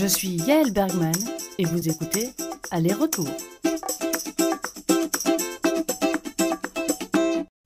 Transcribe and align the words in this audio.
Je 0.00 0.06
suis 0.06 0.36
Yael 0.46 0.72
Bergman 0.72 1.10
et 1.58 1.64
vous 1.64 1.88
écoutez 1.88 2.30
Aller-Retour. 2.70 3.26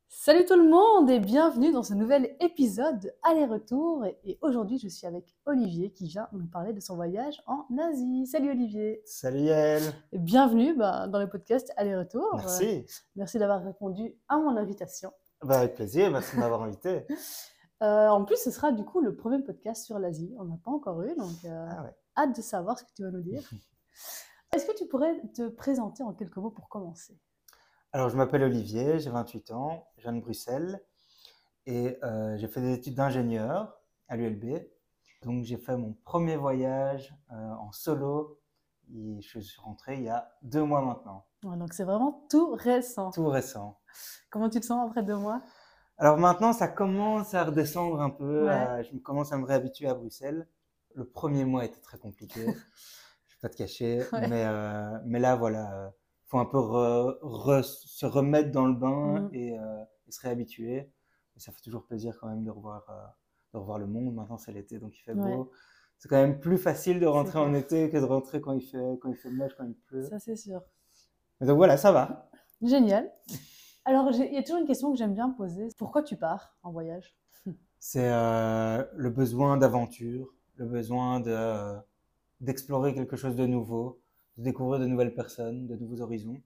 Salut 0.09 0.47
tout 0.47 0.57
le 0.57 0.67
monde 0.67 1.11
et 1.11 1.21
bienvenue 1.21 1.73
dans 1.73 1.83
ce 1.83 1.93
nouvel 1.93 2.35
épisode 2.41 3.01
de 3.01 3.11
Aller-Retour. 3.23 4.07
Et 4.25 4.39
aujourd'hui, 4.41 4.79
je 4.79 4.89
suis 4.89 5.07
avec 5.07 5.27
Olivier 5.45 5.91
qui 5.91 6.07
vient 6.07 6.27
nous 6.33 6.47
parler 6.47 6.73
de 6.73 6.81
son 6.81 6.97
voyage 6.97 7.43
en 7.47 7.67
Asie. 7.79 8.27
Salut 8.27 8.53
Olivier. 8.53 9.03
Salut 9.05 9.41
Yael. 9.41 9.83
Et 10.13 10.19
bienvenue 10.19 10.75
bah, 10.75 11.09
dans 11.09 11.19
le 11.19 11.29
podcast 11.29 11.71
Aller-Retour. 11.77 12.31
Merci. 12.37 12.65
Euh, 12.65 12.93
merci 13.15 13.39
d'avoir 13.39 13.63
répondu 13.63 14.17
à 14.31 14.39
mon 14.39 14.57
invitation. 14.57 15.13
Bah, 15.45 15.59
avec 15.59 15.75
plaisir, 15.75 16.11
merci 16.11 16.35
de 16.35 16.41
m'avoir 16.41 16.63
invité. 16.63 17.05
Euh, 17.83 18.09
en 18.09 18.25
plus, 18.25 18.37
ce 18.37 18.51
sera 18.51 18.71
du 18.73 18.85
coup 18.85 19.01
le 19.01 19.17
premier 19.17 19.43
podcast 19.43 19.85
sur 19.85 19.99
l'Asie. 19.99 20.33
On 20.39 20.45
n'a 20.45 20.57
pas 20.65 20.71
encore 20.71 21.03
eu, 21.03 21.15
donc 21.17 21.45
euh, 21.45 21.67
Ah 21.71 21.83
ouais. 21.83 21.95
hâte 22.17 22.37
de 22.37 22.43
savoir 22.43 22.79
ce 22.79 22.85
que 22.85 22.91
tu 22.95 23.03
vas 23.03 23.11
nous 23.11 23.23
dire. 23.23 23.43
Est-ce 24.55 24.67
que 24.67 24.77
tu 24.77 24.87
pourrais 24.87 25.21
te 25.35 25.49
présenter 25.49 26.03
en 26.03 26.13
quelques 26.13 26.37
mots 26.37 26.51
pour 26.51 26.69
commencer? 26.69 27.19
Alors, 27.93 28.09
je 28.09 28.17
m'appelle 28.17 28.43
Olivier, 28.45 28.99
j'ai 29.01 29.11
28 29.11 29.51
ans, 29.51 29.87
je 29.97 30.03
viens 30.03 30.13
de 30.13 30.21
Bruxelles 30.21 30.83
et 31.67 31.99
euh, 32.05 32.37
j'ai 32.37 32.49
fait 32.49 32.61
des 32.61 32.73
études 32.75 32.95
d'ingénieur 32.95 33.77
à 34.09 34.17
l'ULB. 34.17 34.63
Donc, 35.23 35.45
j'ai 35.45 35.57
fait 35.57 35.77
mon 35.77 35.95
premier 36.05 36.37
voyage 36.37 37.15
en 37.31 37.71
solo 37.73 38.41
et 38.93 39.21
je 39.21 39.39
suis 39.41 39.61
rentré 39.61 39.97
il 39.97 40.03
y 40.05 40.09
a 40.09 40.33
deux 40.43 40.65
mois 40.65 40.83
maintenant, 40.83 41.27
Ouais, 41.45 41.57
Donc 41.57 41.73
c'est 41.73 41.85
vraiment 41.85 42.27
tout 42.29 42.51
récent. 42.53 43.11
tout 43.11 43.29
récent. 43.29 43.79
Comment 44.31 44.49
tu 44.51 44.59
te 44.61 44.67
sens 44.67 44.87
après 44.89 45.03
deux 45.03 45.17
mois? 45.17 45.41
Alors 45.99 46.19
maintenant, 46.19 46.53
ça 46.53 46.69
commence 46.69 47.35
à 47.35 47.45
redescendre 47.45 48.01
un 48.01 48.11
peu. 48.11 48.47
Ouais. 48.47 48.51
euh, 48.51 48.83
je 48.83 48.95
me 48.95 49.01
commence 49.01 49.33
à 49.33 49.37
me 49.39 49.45
réhabituer 49.45 49.87
à 49.89 49.95
Bruxelles. 49.95 50.49
Le 50.95 51.05
premier 51.05 51.45
mois 51.45 51.65
était 51.65 51.81
très 51.81 51.99
compliqué. 51.99 52.41
je 52.45 52.49
ne 52.49 52.53
vais 52.53 53.41
pas 53.41 53.49
te 53.49 53.57
cacher. 53.57 54.03
Ouais. 54.13 54.29
Mais, 54.29 54.45
euh, 54.47 54.99
mais 55.05 55.21
là, 55.21 55.37
voilà, 55.37 55.93
il 56.25 56.29
faut 56.29 56.39
un 56.39 56.45
peu 56.47 56.59
re- 56.59 57.19
re- 57.21 57.63
se 57.63 58.07
remettre 58.07 58.51
dans 58.51 58.67
le 58.67 58.75
bain 58.75 59.29
et, 59.33 59.57
euh, 59.59 59.85
et 60.09 60.13
se 60.13 60.21
réhabituer. 60.21 60.91
Et 61.37 61.41
ça 61.41 61.53
fait 61.53 61.63
toujours 61.63 61.87
plaisir 61.87 62.17
quand 62.21 62.29
même 62.29 62.45
de 62.45 62.51
revoir, 62.51 62.85
euh, 62.91 62.95
de 63.55 63.59
revoir 63.59 63.79
le 63.79 63.87
monde. 63.87 64.13
Maintenant, 64.15 64.39
c'est 64.39 64.53
l'été, 64.53 64.79
donc 64.79 64.93
il 64.99 65.03
fait 65.03 65.15
Ouais. 65.15 65.37
beau. 65.37 65.51
C'est 65.99 66.09
quand 66.09 66.17
même 66.21 66.41
plus 66.41 66.59
facile 66.59 66.99
de 66.99 67.07
rentrer 67.07 67.39
en 67.39 67.55
été 67.55 67.89
que 67.89 67.97
de 67.97 68.03
rentrer 68.05 68.41
quand 68.41 68.53
il 68.53 68.61
fait, 68.63 68.99
quand 69.01 69.09
il 69.09 69.17
fait 69.17 69.31
moche, 69.31 69.53
quand 69.57 69.65
il 69.65 69.77
pleut. 69.87 70.05
Ça 70.09 70.19
c'est 70.19 70.35
sûr. 70.35 70.61
Mais 71.41 71.47
donc 71.47 71.57
voilà, 71.59 71.77
ça 71.77 71.93
va. 71.93 72.29
Génial. 72.61 73.09
Alors 73.85 74.11
il 74.11 74.35
y 74.35 74.39
a 74.39 74.43
toujours 74.43 74.59
une 74.61 74.67
question 74.67 74.91
que 74.91 74.99
j'aime 74.99 75.15
bien 75.15 75.31
poser. 75.31 75.69
Pourquoi 75.79 76.03
tu 76.03 76.17
pars 76.17 76.57
en 76.65 76.73
voyage? 76.73 77.15
C'est 77.79 78.09
euh, 78.13 78.85
le 78.95 79.11
besoin 79.11 79.57
d'aventure, 79.57 80.33
le 80.57 80.67
besoin 80.67 81.21
de, 81.21 81.31
euh, 81.31 81.79
d'explorer 82.41 82.95
quelque 82.95 83.17
chose 83.17 83.37
de 83.37 83.47
nouveau, 83.47 84.01
de 84.39 84.45
découvrir 84.45 84.81
de 84.81 84.87
nouvelles 84.87 85.15
personnes, 85.15 85.67
de 85.67 85.77
nouveaux 85.77 86.01
horizons. 86.03 86.43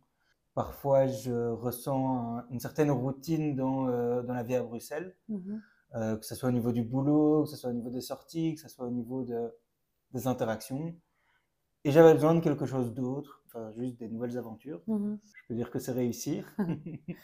Parfois, 0.54 1.06
je 1.08 1.50
ressens 1.50 2.38
un- 2.38 2.46
une 2.50 2.60
certaine 2.60 2.90
routine 2.90 3.56
dans, 3.56 3.88
euh, 3.88 4.22
dans 4.22 4.34
la 4.34 4.42
vie 4.44 4.56
à 4.56 4.62
Bruxelles, 4.64 5.16
Mhm. 5.28 5.62
euh, 5.96 6.16
que 6.16 6.26
ce 6.26 6.34
soit 6.34 6.50
au 6.50 6.52
niveau 6.52 6.72
du 6.72 6.82
boulot, 6.84 7.44
que 7.44 7.50
ce 7.50 7.56
soit 7.56 7.70
au 7.70 7.74
niveau 7.74 7.90
des 7.90 8.02
sorties, 8.02 8.54
que 8.56 8.60
ce 8.62 8.68
soit 8.68 8.86
au 8.86 8.90
niveau 8.90 9.24
de, 9.24 9.52
des 10.12 10.26
interactions. 10.28 10.94
Et 11.84 11.90
j'avais 11.92 12.12
besoin 12.14 12.34
de 12.34 12.40
quelque 12.40 12.66
chose 12.66 12.92
d'autre, 12.92 13.42
juste 13.76 13.98
des 13.98 14.08
nouvelles 14.08 14.38
aventures. 14.38 14.80
Mhm. 14.86 15.18
Je 15.24 15.42
peux 15.48 15.54
dire 15.54 15.70
que 15.70 15.78
c'est 15.78 15.92
réussir. 15.92 16.44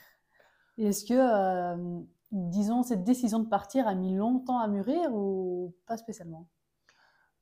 Est-ce 0.79 1.05
que, 1.05 1.15
euh, 1.15 2.01
disons, 2.31 2.83
cette 2.83 3.05
décision 3.05 3.39
de 3.41 3.49
partir 3.49 3.87
a 3.87 3.95
mis 3.95 4.15
longtemps 4.15 4.59
à 4.59 4.69
mûrir 4.69 5.15
ou 5.15 5.75
pas 5.87 5.97
spécialement? 5.97 6.49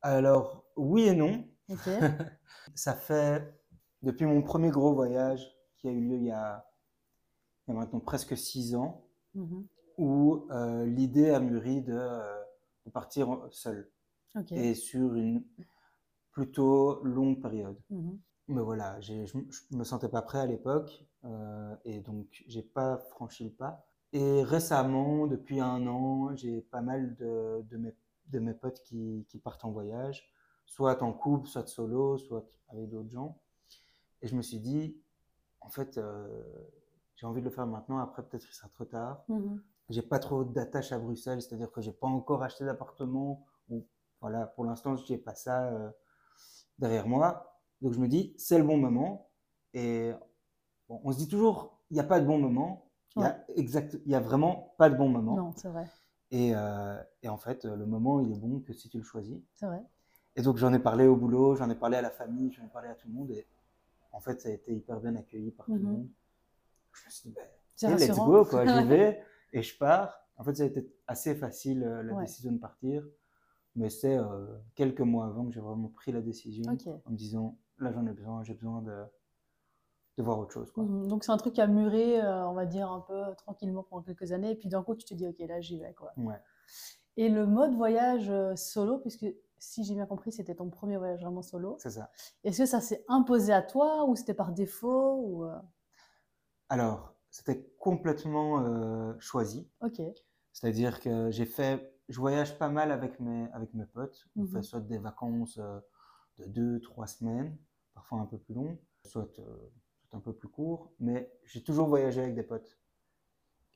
Alors, 0.01 0.65
oui 0.75 1.03
et 1.03 1.15
non. 1.15 1.45
Ça 2.75 2.93
fait 2.93 3.53
depuis 4.01 4.25
mon 4.25 4.41
premier 4.41 4.69
gros 4.69 4.93
voyage 4.93 5.47
qui 5.77 5.87
a 5.87 5.91
eu 5.91 6.01
lieu 6.01 6.17
il 6.17 6.25
y 6.25 6.31
a, 6.31 6.65
il 7.67 7.73
y 7.73 7.77
a 7.77 7.79
maintenant 7.79 7.99
presque 7.99 8.37
six 8.37 8.75
ans, 8.75 9.05
Mhm. 9.33 9.65
où 9.97 10.45
euh, 10.51 10.85
l'idée 10.85 11.29
a 11.29 11.39
mûri 11.39 11.81
de, 11.81 11.93
euh, 11.93 12.41
de 12.85 12.91
partir 12.91 13.47
seul 13.51 13.89
et 14.51 14.73
sur 14.73 15.15
une 15.15 15.45
plutôt 16.31 17.01
longue 17.03 17.41
période. 17.41 17.77
Mhm. 17.89 18.19
Mais 18.51 18.61
voilà, 18.61 18.99
je 18.99 19.13
ne 19.13 19.77
me 19.77 19.83
sentais 19.83 20.09
pas 20.09 20.21
prêt 20.21 20.39
à 20.39 20.45
l'époque 20.45 21.05
euh, 21.23 21.75
et 21.85 22.01
donc 22.01 22.43
j'ai 22.47 22.61
pas 22.61 22.97
franchi 22.97 23.45
le 23.45 23.51
pas. 23.51 23.85
Et 24.13 24.43
récemment, 24.43 25.25
depuis 25.25 25.61
un 25.61 25.87
an, 25.87 26.35
j'ai 26.35 26.61
pas 26.61 26.81
mal 26.81 27.15
de, 27.15 27.61
de 27.69 27.77
mes, 27.77 27.95
de 28.27 28.39
mes 28.39 28.53
potes 28.53 28.81
qui, 28.83 29.25
qui 29.29 29.39
partent 29.39 29.63
en 29.63 29.71
voyage, 29.71 30.29
soit 30.65 31.01
en 31.01 31.13
couple, 31.13 31.47
soit 31.47 31.67
solo, 31.67 32.17
soit 32.17 32.45
avec 32.69 32.89
d'autres 32.89 33.09
gens. 33.09 33.37
Et 34.21 34.27
je 34.27 34.35
me 34.35 34.41
suis 34.41 34.59
dit, 34.59 35.01
en 35.61 35.69
fait, 35.69 35.97
euh, 35.97 36.43
j'ai 37.15 37.25
envie 37.25 37.41
de 37.41 37.45
le 37.45 37.51
faire 37.51 37.67
maintenant, 37.67 37.99
après 37.99 38.23
peut-être 38.23 38.47
il 38.49 38.53
sera 38.53 38.67
trop 38.69 38.85
tard. 38.85 39.23
Mhm. 39.29 39.61
J'ai 39.89 40.01
pas 40.01 40.19
trop 40.19 40.43
d'attache 40.43 40.91
à 40.91 40.99
Bruxelles, 40.99 41.41
c'est-à-dire 41.41 41.71
que 41.71 41.81
j'ai 41.81 41.91
pas 41.91 42.07
encore 42.07 42.43
acheté 42.43 42.65
d'appartement. 42.65 43.45
Ou 43.69 43.85
voilà, 44.19 44.45
pour 44.45 44.65
l'instant, 44.65 44.95
je 44.95 45.11
n'ai 45.11 45.17
pas 45.17 45.35
ça 45.35 45.67
euh, 45.67 45.89
derrière 46.79 47.07
moi. 47.07 47.50
Donc 47.81 47.93
je 47.93 47.99
me 47.99 48.07
dis, 48.07 48.33
c'est 48.37 48.57
le 48.57 48.63
bon 48.63 48.77
moment. 48.77 49.29
Et 49.73 50.11
bon, 50.89 51.01
on 51.03 51.11
se 51.11 51.17
dit 51.17 51.27
toujours, 51.27 51.79
il 51.89 51.95
n'y 51.95 51.99
a 51.99 52.03
pas 52.05 52.19
de 52.19 52.25
bon 52.25 52.37
moment. 52.39 52.87
Il 53.17 53.23
y 54.05 54.15
a 54.15 54.19
vraiment 54.19 54.73
pas 54.77 54.89
de 54.89 54.95
bon 54.95 55.09
moment. 55.09 55.35
Non, 55.37 55.53
c'est 55.55 55.67
vrai. 55.69 55.85
Et, 56.31 56.53
euh, 56.55 56.95
et 57.23 57.29
en 57.29 57.37
fait, 57.37 57.65
le 57.65 57.85
moment, 57.85 58.21
il 58.21 58.31
est 58.31 58.39
bon 58.39 58.59
que 58.61 58.73
si 58.73 58.89
tu 58.89 58.97
le 58.97 59.03
choisis. 59.03 59.37
C'est 59.55 59.65
vrai. 59.65 59.83
Et 60.37 60.41
donc 60.41 60.55
j'en 60.57 60.73
ai 60.73 60.79
parlé 60.79 61.07
au 61.07 61.15
boulot, 61.17 61.55
j'en 61.55 61.69
ai 61.69 61.75
parlé 61.75 61.97
à 61.97 62.01
la 62.01 62.09
famille, 62.09 62.53
j'en 62.53 62.63
ai 62.63 62.69
parlé 62.69 62.87
à 62.87 62.95
tout 62.95 63.07
le 63.09 63.13
monde. 63.13 63.31
Et 63.31 63.45
en 64.13 64.21
fait, 64.21 64.39
ça 64.41 64.47
a 64.49 64.51
été 64.51 64.73
hyper 64.73 64.99
bien 65.01 65.15
accueilli 65.15 65.51
par 65.51 65.65
tout 65.65 65.73
le 65.73 65.79
Mhm. 65.79 65.91
monde. 65.93 66.07
Je 66.93 67.05
me 67.05 67.11
suis 67.11 67.29
dit, 67.29 67.35
C'est 67.75 67.91
et 67.91 67.95
let's 67.95 68.19
go, 68.19 68.45
quoi, 68.45 68.65
j'y 68.65 68.83
vais 68.83 69.21
et 69.53 69.61
je 69.61 69.77
pars. 69.77 70.17
En 70.37 70.43
fait, 70.43 70.55
ça 70.55 70.63
a 70.63 70.67
été 70.67 70.87
assez 71.07 71.35
facile 71.35 71.83
euh, 71.83 72.01
la 72.03 72.13
Ouais. 72.13 72.23
décision 72.23 72.51
de 72.53 72.57
partir, 72.59 73.05
mais 73.75 73.89
c'est 73.89 74.17
euh, 74.17 74.45
quelques 74.75 75.01
mois 75.01 75.25
avant 75.27 75.45
que 75.45 75.51
j'ai 75.53 75.59
vraiment 75.59 75.89
pris 75.89 76.11
la 76.11 76.21
décision 76.21 76.63
en 77.05 77.11
me 77.11 77.17
disant 77.17 77.57
là 77.81 77.91
j'en 77.91 78.05
ai 78.07 78.13
besoin, 78.13 78.43
j'ai 78.43 78.53
besoin 78.53 78.81
de, 78.81 79.03
de 80.17 80.23
voir 80.23 80.39
autre 80.39 80.51
chose. 80.51 80.71
Quoi. 80.71 80.83
Mhm. 80.83 81.07
Donc 81.07 81.23
c'est 81.23 81.31
un 81.31 81.37
truc 81.37 81.53
qui 81.53 81.61
a 81.61 81.67
mûri, 81.67 82.15
euh, 82.19 82.47
on 82.47 82.53
va 82.53 82.65
dire, 82.65 82.91
un 82.91 83.01
peu 83.01 83.21
tranquillement 83.37 83.83
pendant 83.83 84.01
quelques 84.03 84.31
années. 84.31 84.51
Et 84.51 84.55
puis 84.55 84.69
d'un 84.69 84.83
coup, 84.83 84.95
tu 84.95 85.05
te 85.05 85.13
dis, 85.13 85.27
ok, 85.27 85.39
là, 85.39 85.59
j'y 85.61 85.79
vais. 85.79 85.93
Quoi. 85.93 86.13
Ouais. 86.17 86.39
Et 87.17 87.29
le 87.29 87.45
mode 87.45 87.73
voyage 87.75 88.29
euh, 88.29 88.55
solo, 88.55 88.99
puisque 88.99 89.25
si 89.57 89.83
j'ai 89.83 89.93
bien 89.93 90.05
compris, 90.05 90.31
c'était 90.31 90.55
ton 90.55 90.69
premier 90.69 90.97
voyage 90.97 91.21
vraiment 91.21 91.41
solo. 91.41 91.75
C'est 91.79 91.91
ça. 91.91 92.09
Est-ce 92.43 92.59
que 92.59 92.65
ça 92.65 92.81
s'est 92.81 93.03
imposé 93.07 93.53
à 93.53 93.61
toi 93.61 94.05
ou 94.05 94.15
c'était 94.15 94.33
par 94.33 94.51
défaut 94.53 95.15
ou, 95.17 95.45
euh, 95.45 95.55
Alors, 96.69 97.13
c'était 97.29 97.63
complètement 97.79 98.61
euh, 98.65 99.13
choisi, 99.19 99.69
Ok. 99.81 100.01
c'est-à-dire 100.51 100.99
que 100.99 101.29
j'ai 101.31 101.45
fait, 101.45 101.95
je 102.09 102.19
voyage 102.19 102.57
pas 102.57 102.69
mal 102.69 102.91
avec 102.91 103.19
mes, 103.19 103.49
avec 103.53 103.73
mes 103.73 103.85
potes. 103.85 104.27
On 104.35 104.41
Mhm. 104.41 104.47
fait 104.53 104.61
soit 104.63 104.81
des 104.81 104.97
vacances 104.97 105.57
euh, 105.59 105.79
de 106.39 106.45
deux, 106.45 106.79
trois 106.81 107.07
semaines, 107.07 107.57
parfois 107.93 108.19
un 108.19 108.25
peu 108.25 108.37
plus 108.37 108.55
soit, 109.05 109.39
euh, 109.39 109.69
soit 110.09 110.19
un 110.19 110.21
peu 110.21 110.33
plus 110.33 110.49
court, 110.49 110.91
mais 110.99 111.31
j'ai 111.45 111.63
toujours 111.63 111.87
voyagé 111.87 112.21
avec 112.21 112.35
des 112.35 112.43
potes. 112.43 112.77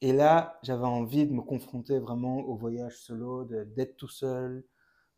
Et 0.01 0.13
là, 0.13 0.59
j'avais 0.63 0.85
envie 0.85 1.25
de 1.25 1.33
me 1.33 1.41
confronter 1.41 1.99
vraiment 1.99 2.37
au 2.39 2.55
voyage 2.55 2.97
solo, 2.97 3.45
de- 3.45 3.63
d'être 3.63 3.97
tout 3.97 4.07
seul, 4.07 4.65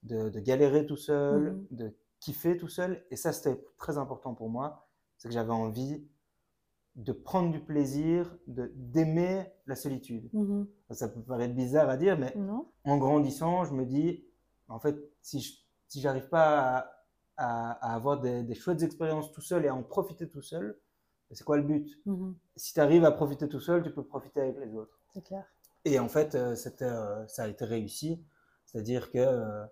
de, 0.04 0.30
de 0.30 0.40
galérer 0.40 0.86
tout 0.86 0.98
seul, 0.98 1.60
Mhm. 1.60 1.68
de 1.72 1.96
kiffer 2.20 2.58
tout 2.58 2.68
seul. 2.70 3.06
Et 3.12 3.16
ça, 3.18 3.34
c'était 3.34 3.62
très 3.78 3.98
important 3.98 4.34
pour 4.36 4.50
moi. 4.50 4.88
C'est 5.18 5.30
que 5.30 5.34
j'avais 5.34 5.52
envie 5.54 6.08
de 6.96 7.12
prendre 7.14 7.52
du 7.52 7.60
plaisir, 7.60 8.38
de 8.48 8.72
d'aimer 8.76 9.52
la 9.68 9.76
solitude. 9.76 10.32
Mhm. 10.34 10.68
Ça 10.92 11.10
peut 11.10 11.22
paraître 11.22 11.56
bizarre 11.56 11.90
à 11.90 11.98
dire, 11.98 12.18
mais 12.18 12.36
Non 12.36 12.72
en 12.86 12.98
grandissant, 12.98 13.66
je 13.66 13.74
me 13.74 13.86
dis, 13.86 14.26
en 14.70 14.80
fait, 14.80 14.98
si 15.22 15.42
je 15.42 15.54
si 15.90 16.02
j'arrive 16.02 16.30
pas 16.30 16.78
à, 16.80 16.97
à- 17.38 17.72
à 17.74 17.96
avoir 17.96 18.20
des, 18.20 18.44
des 18.44 18.56
chouettes 18.56 18.84
expériences 18.84 19.32
tout 19.32 19.42
seul 19.42 19.66
et 19.66 19.68
à 19.68 19.76
en 19.76 19.84
profiter 19.84 20.28
tout 20.30 20.42
seul, 20.42 20.80
c'est 21.32 21.44
quoi 21.44 21.58
le 21.58 21.64
but? 21.64 21.88
Mhm. 22.06 22.36
Si 22.56 22.74
tu 22.74 22.80
arrives 22.80 23.06
à 23.06 23.12
profiter 23.12 23.48
tout 23.50 23.60
seul, 23.60 23.84
tu 23.84 23.92
peux 23.94 24.04
profiter 24.04 24.42
avec 24.42 24.58
les 24.60 24.76
autres. 24.76 25.00
C'est 25.14 25.24
clair. 25.24 25.46
Et 25.86 26.00
en 26.00 26.10
fait, 26.10 26.36
euh, 26.36 26.56
euh, 26.82 27.28
ça 27.28 27.44
a 27.44 27.48
été 27.48 27.66
réussi. 27.66 28.24
C'est-à-dire 28.66 29.12
que 29.12 29.18
euh, 29.20 29.66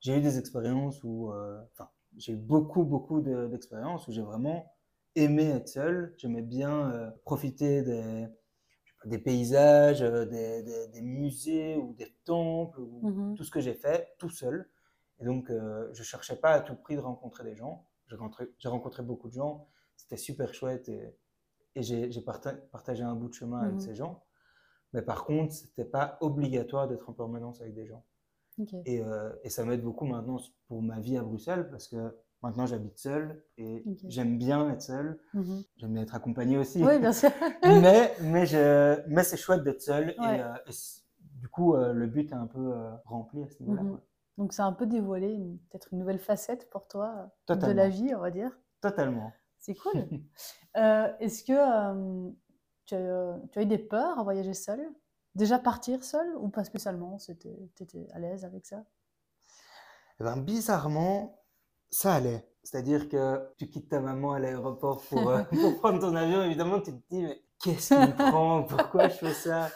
j'ai 0.00 0.18
eu 0.18 0.20
des 0.20 0.38
expériences 0.38 1.02
où, 1.04 1.32
enfin, 1.74 1.90
j'ai 2.18 2.32
eu 2.34 2.36
beaucoup, 2.36 2.84
beaucoup 2.84 3.20
de- 3.20 3.48
d'expériences 3.48 4.08
où 4.08 4.12
j'ai 4.12 4.22
vraiment 4.22 4.74
aimé 5.16 5.44
être 5.50 5.68
seul. 5.68 6.14
J'aimais 6.18 6.42
bien 6.42 7.12
profiter 7.24 7.82
des, 7.82 9.18
paysages, 9.18 10.00
des, 10.00 10.62
des- 10.62 10.88
des 10.88 11.02
musées 11.02 11.76
ou 11.76 11.94
des 11.94 12.14
temples, 12.24 12.80
ou 12.80 13.08
Mhm. 13.08 13.34
tout 13.34 13.44
ce 13.44 13.50
que 13.50 13.60
j'ai 13.60 13.74
fait 13.74 14.14
tout 14.18 14.30
seul. 14.30 14.68
Et 15.22 15.24
donc, 15.24 15.50
euh, 15.50 15.88
je 15.92 16.02
cherchais 16.02 16.36
pas 16.36 16.50
à 16.50 16.60
tout 16.60 16.74
prix 16.74 16.96
de 16.96 17.00
rencontrer 17.00 17.44
des 17.44 17.54
gens. 17.56 17.86
J'ai 18.08 18.68
rencontré, 18.68 19.02
beaucoup 19.02 19.28
de 19.28 19.34
gens. 19.34 19.68
C'était 19.96 20.16
super 20.16 20.52
chouette 20.52 20.88
et, 20.88 21.16
et 21.76 21.82
j'ai 21.82 22.10
j'ai 22.10 22.20
parta- 22.20 22.54
partagé 22.72 23.02
un 23.04 23.14
bout 23.14 23.28
de 23.28 23.34
chemin 23.34 23.60
avec 23.60 23.80
ces 23.80 23.94
gens. 23.94 24.24
Mais 24.92 25.00
par 25.02 25.24
contre, 25.24 25.52
c'était 25.54 25.84
pas 25.86 26.18
obligatoire 26.20 26.88
d'être 26.88 27.08
en 27.08 27.12
permanence 27.14 27.60
avec 27.60 27.72
des 27.74 27.86
gens. 27.86 28.04
Et, 28.84 29.00
euh, 29.00 29.30
et 29.44 29.48
ça 29.48 29.64
m'aide 29.64 29.82
beaucoup 29.82 30.04
maintenant 30.04 30.38
pour 30.68 30.82
ma 30.82 31.00
vie 31.00 31.16
à 31.16 31.22
Bruxelles 31.22 31.70
parce 31.70 31.88
que 31.88 32.14
maintenant 32.42 32.66
j'habite 32.66 32.98
seul 32.98 33.42
et 33.56 33.82
j'aime 34.10 34.36
bien 34.36 34.68
être 34.70 34.82
seul. 34.82 35.18
Mhm. 35.32 35.62
J'aime 35.78 35.92
bien 35.94 36.02
être 36.02 36.14
accompagné 36.14 36.58
aussi. 36.58 36.84
Oui, 36.84 36.98
bien 36.98 37.12
sûr. 37.12 37.30
mais 37.62 38.12
mais, 38.20 38.44
je, 38.44 39.00
mais 39.08 39.22
c'est 39.22 39.38
chouette 39.38 39.62
d'être 39.62 39.80
seul. 39.80 40.14
Ouais. 40.18 40.36
Et, 40.38 40.42
euh, 40.42 40.54
et 40.66 40.72
du 41.40 41.48
coup, 41.48 41.74
euh, 41.74 41.94
le 41.94 42.06
but 42.08 42.30
est 42.30 42.34
un 42.34 42.46
peu 42.46 42.74
rempli 43.06 43.42
à 43.42 43.48
ce 43.48 43.62
niveau-là. 43.62 43.82
Quoi. 43.88 44.02
Donc, 44.38 44.52
c'est 44.52 44.62
un 44.62 44.72
peu 44.72 44.86
dévoilé, 44.86 45.36
peut-être 45.70 45.88
une 45.92 45.98
nouvelle 45.98 46.18
facette 46.18 46.70
pour 46.70 46.88
toi 46.88 47.30
euh, 47.50 47.54
de 47.54 47.72
la 47.72 47.88
vie, 47.88 48.14
on 48.14 48.20
va 48.20 48.30
dire. 48.30 48.50
Totalement. 48.80 49.32
C'est 49.58 49.74
cool. 49.74 50.08
Euh, 50.78 51.12
Est-ce 51.20 51.44
que 51.44 51.52
euh, 51.52 52.30
tu, 52.86 52.94
as, 52.94 53.38
tu 53.52 53.58
as 53.58 53.62
eu 53.62 53.66
des 53.66 53.76
peurs 53.76 54.18
à 54.18 54.22
voyager 54.22 54.54
seul 54.54 54.80
Déjà 55.34 55.58
partir 55.58 56.02
seul 56.02 56.34
ou 56.36 56.48
pas 56.48 56.64
spécialement? 56.64 57.18
Tu 57.18 57.32
étais 57.32 58.08
à 58.12 58.18
l'aise 58.18 58.46
avec 58.46 58.64
ça? 58.64 58.82
Eh 60.18 60.24
ben, 60.24 60.38
bizarrement, 60.38 61.42
ça 61.90 62.14
allait. 62.14 62.48
C'est-à-dire 62.62 63.08
que 63.08 63.52
tu 63.58 63.68
quittes 63.68 63.90
ta 63.90 64.00
maman 64.00 64.32
à 64.32 64.38
l'aéroport 64.38 65.02
pour, 65.02 65.28
euh, 65.28 65.42
pour 65.60 65.78
prendre 65.78 66.00
ton 66.00 66.14
avion, 66.14 66.42
évidemment, 66.42 66.80
tu 66.80 66.92
te 66.92 67.08
dis, 67.10 67.22
mais 67.22 67.42
qu'est-ce 67.62 67.94
qui 67.94 68.00
me 68.00 68.30
prend? 68.30 68.62
Pourquoi 68.64 69.08
je 69.08 69.16
fais 69.16 69.34
ça? 69.34 69.70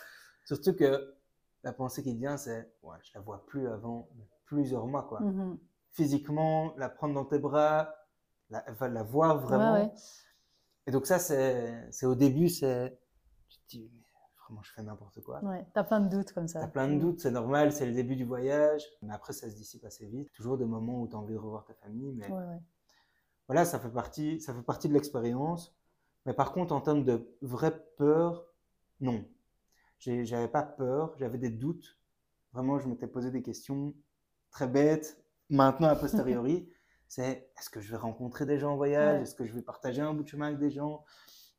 Surtout 0.47 0.75
que 0.75 1.15
la 1.63 1.73
pensée 1.73 2.03
qui 2.03 2.15
te 2.15 2.19
vient, 2.19 2.37
c'est, 2.37 2.73
ouais, 2.83 2.97
je 3.03 3.11
la 3.15 3.21
vois 3.21 3.45
plus 3.47 3.69
avant 3.69 4.09
plusieurs 4.47 4.87
mois, 4.87 5.03
quoi. 5.05 5.21
Mhm. 5.21 5.59
Physiquement, 5.91 6.75
la 6.77 6.89
prendre 6.89 7.15
dans 7.15 7.25
tes 7.25 7.39
bras, 7.39 7.95
la, 8.51 8.65
enfin, 8.71 8.89
la 8.89 9.03
voir 9.03 9.39
vraiment. 9.39 9.75
Ouais, 9.75 9.83
ouais. 9.83 9.93
Et 10.87 10.91
donc 10.93 11.07
ça, 11.07 11.19
c'est 11.19 12.07
au 12.07 12.15
début, 12.15 12.49
c'est, 12.49 12.99
tu 13.49 13.59
te 13.59 13.69
dis, 13.69 13.91
mais 13.93 14.05
vraiment, 14.45 14.63
je 14.63 14.73
fais 14.73 14.83
n'importe 14.83 15.21
quoi. 15.23 15.43
Ouais, 15.43 15.67
t'as 15.75 15.83
plein 15.85 16.01
de 16.01 16.09
doutes 16.09 16.33
comme 16.33 16.47
ça. 16.47 16.61
T'as 16.61 16.69
plein 16.69 16.89
de 16.89 16.99
doutes, 16.99 17.21
c'est 17.21 17.31
normal, 17.31 17.73
c'est 17.73 17.87
le 17.87 17.93
début 17.93 18.15
du 18.15 18.25
voyage, 18.25 18.83
mais 19.03 19.13
après 19.13 19.33
ça 19.33 19.51
se 19.51 19.57
dissipe 19.57 19.85
assez 19.85 20.07
vite. 20.07 20.33
Toujours 20.33 20.57
des 20.59 20.65
moments 20.65 21.01
où 21.03 21.09
tu 21.09 21.17
as 21.17 21.19
envie 21.19 21.35
de 21.35 21.39
revoir 21.39 21.65
ta 21.65 21.75
famille, 21.75 22.13
mais 22.15 22.29
Ouais, 22.29 22.45
ouais. 22.45 22.61
voilà, 23.49 23.65
ça 23.65 23.81
fait 23.81 23.91
partie, 23.91 24.41
ça 24.41 24.55
fait 24.55 24.63
partie 24.63 24.89
de 24.89 24.95
l'expérience. 24.95 25.75
Mais 26.25 26.35
par 26.35 26.53
contre, 26.53 26.73
en 26.73 26.81
termes 26.81 27.05
de 27.05 27.37
vraie 27.43 27.77
peur, 27.97 28.47
non. 29.01 29.25
J'avais 29.99 30.49
pas 30.49 30.63
peur, 30.63 31.15
j'avais 31.17 31.39
des 31.39 31.51
doutes. 31.51 31.99
Vraiment, 32.53 32.79
je 32.79 32.87
m'étais 32.89 33.07
posé 33.07 33.31
des 33.31 33.43
questions 33.43 33.95
très 34.57 34.67
bêtes. 34.69 35.23
Maintenant, 35.51 35.89
a 35.89 35.97
posteriori, 35.97 36.69
c'est 37.09 37.51
est-ce 37.59 37.69
que 37.69 37.81
je 37.81 37.91
vais 37.91 37.99
rencontrer 37.99 38.47
des 38.47 38.59
gens 38.59 38.73
en 38.73 38.77
voyage? 38.77 39.17
Ouais. 39.19 39.23
Est-ce 39.23 39.35
que 39.35 39.45
je 39.45 39.53
vais 39.55 39.61
partager 39.61 40.01
un 40.01 40.15
bout 40.15 40.23
de 40.23 40.29
chemin 40.29 40.47
avec 40.47 40.59
des 40.59 40.71
gens? 40.71 41.05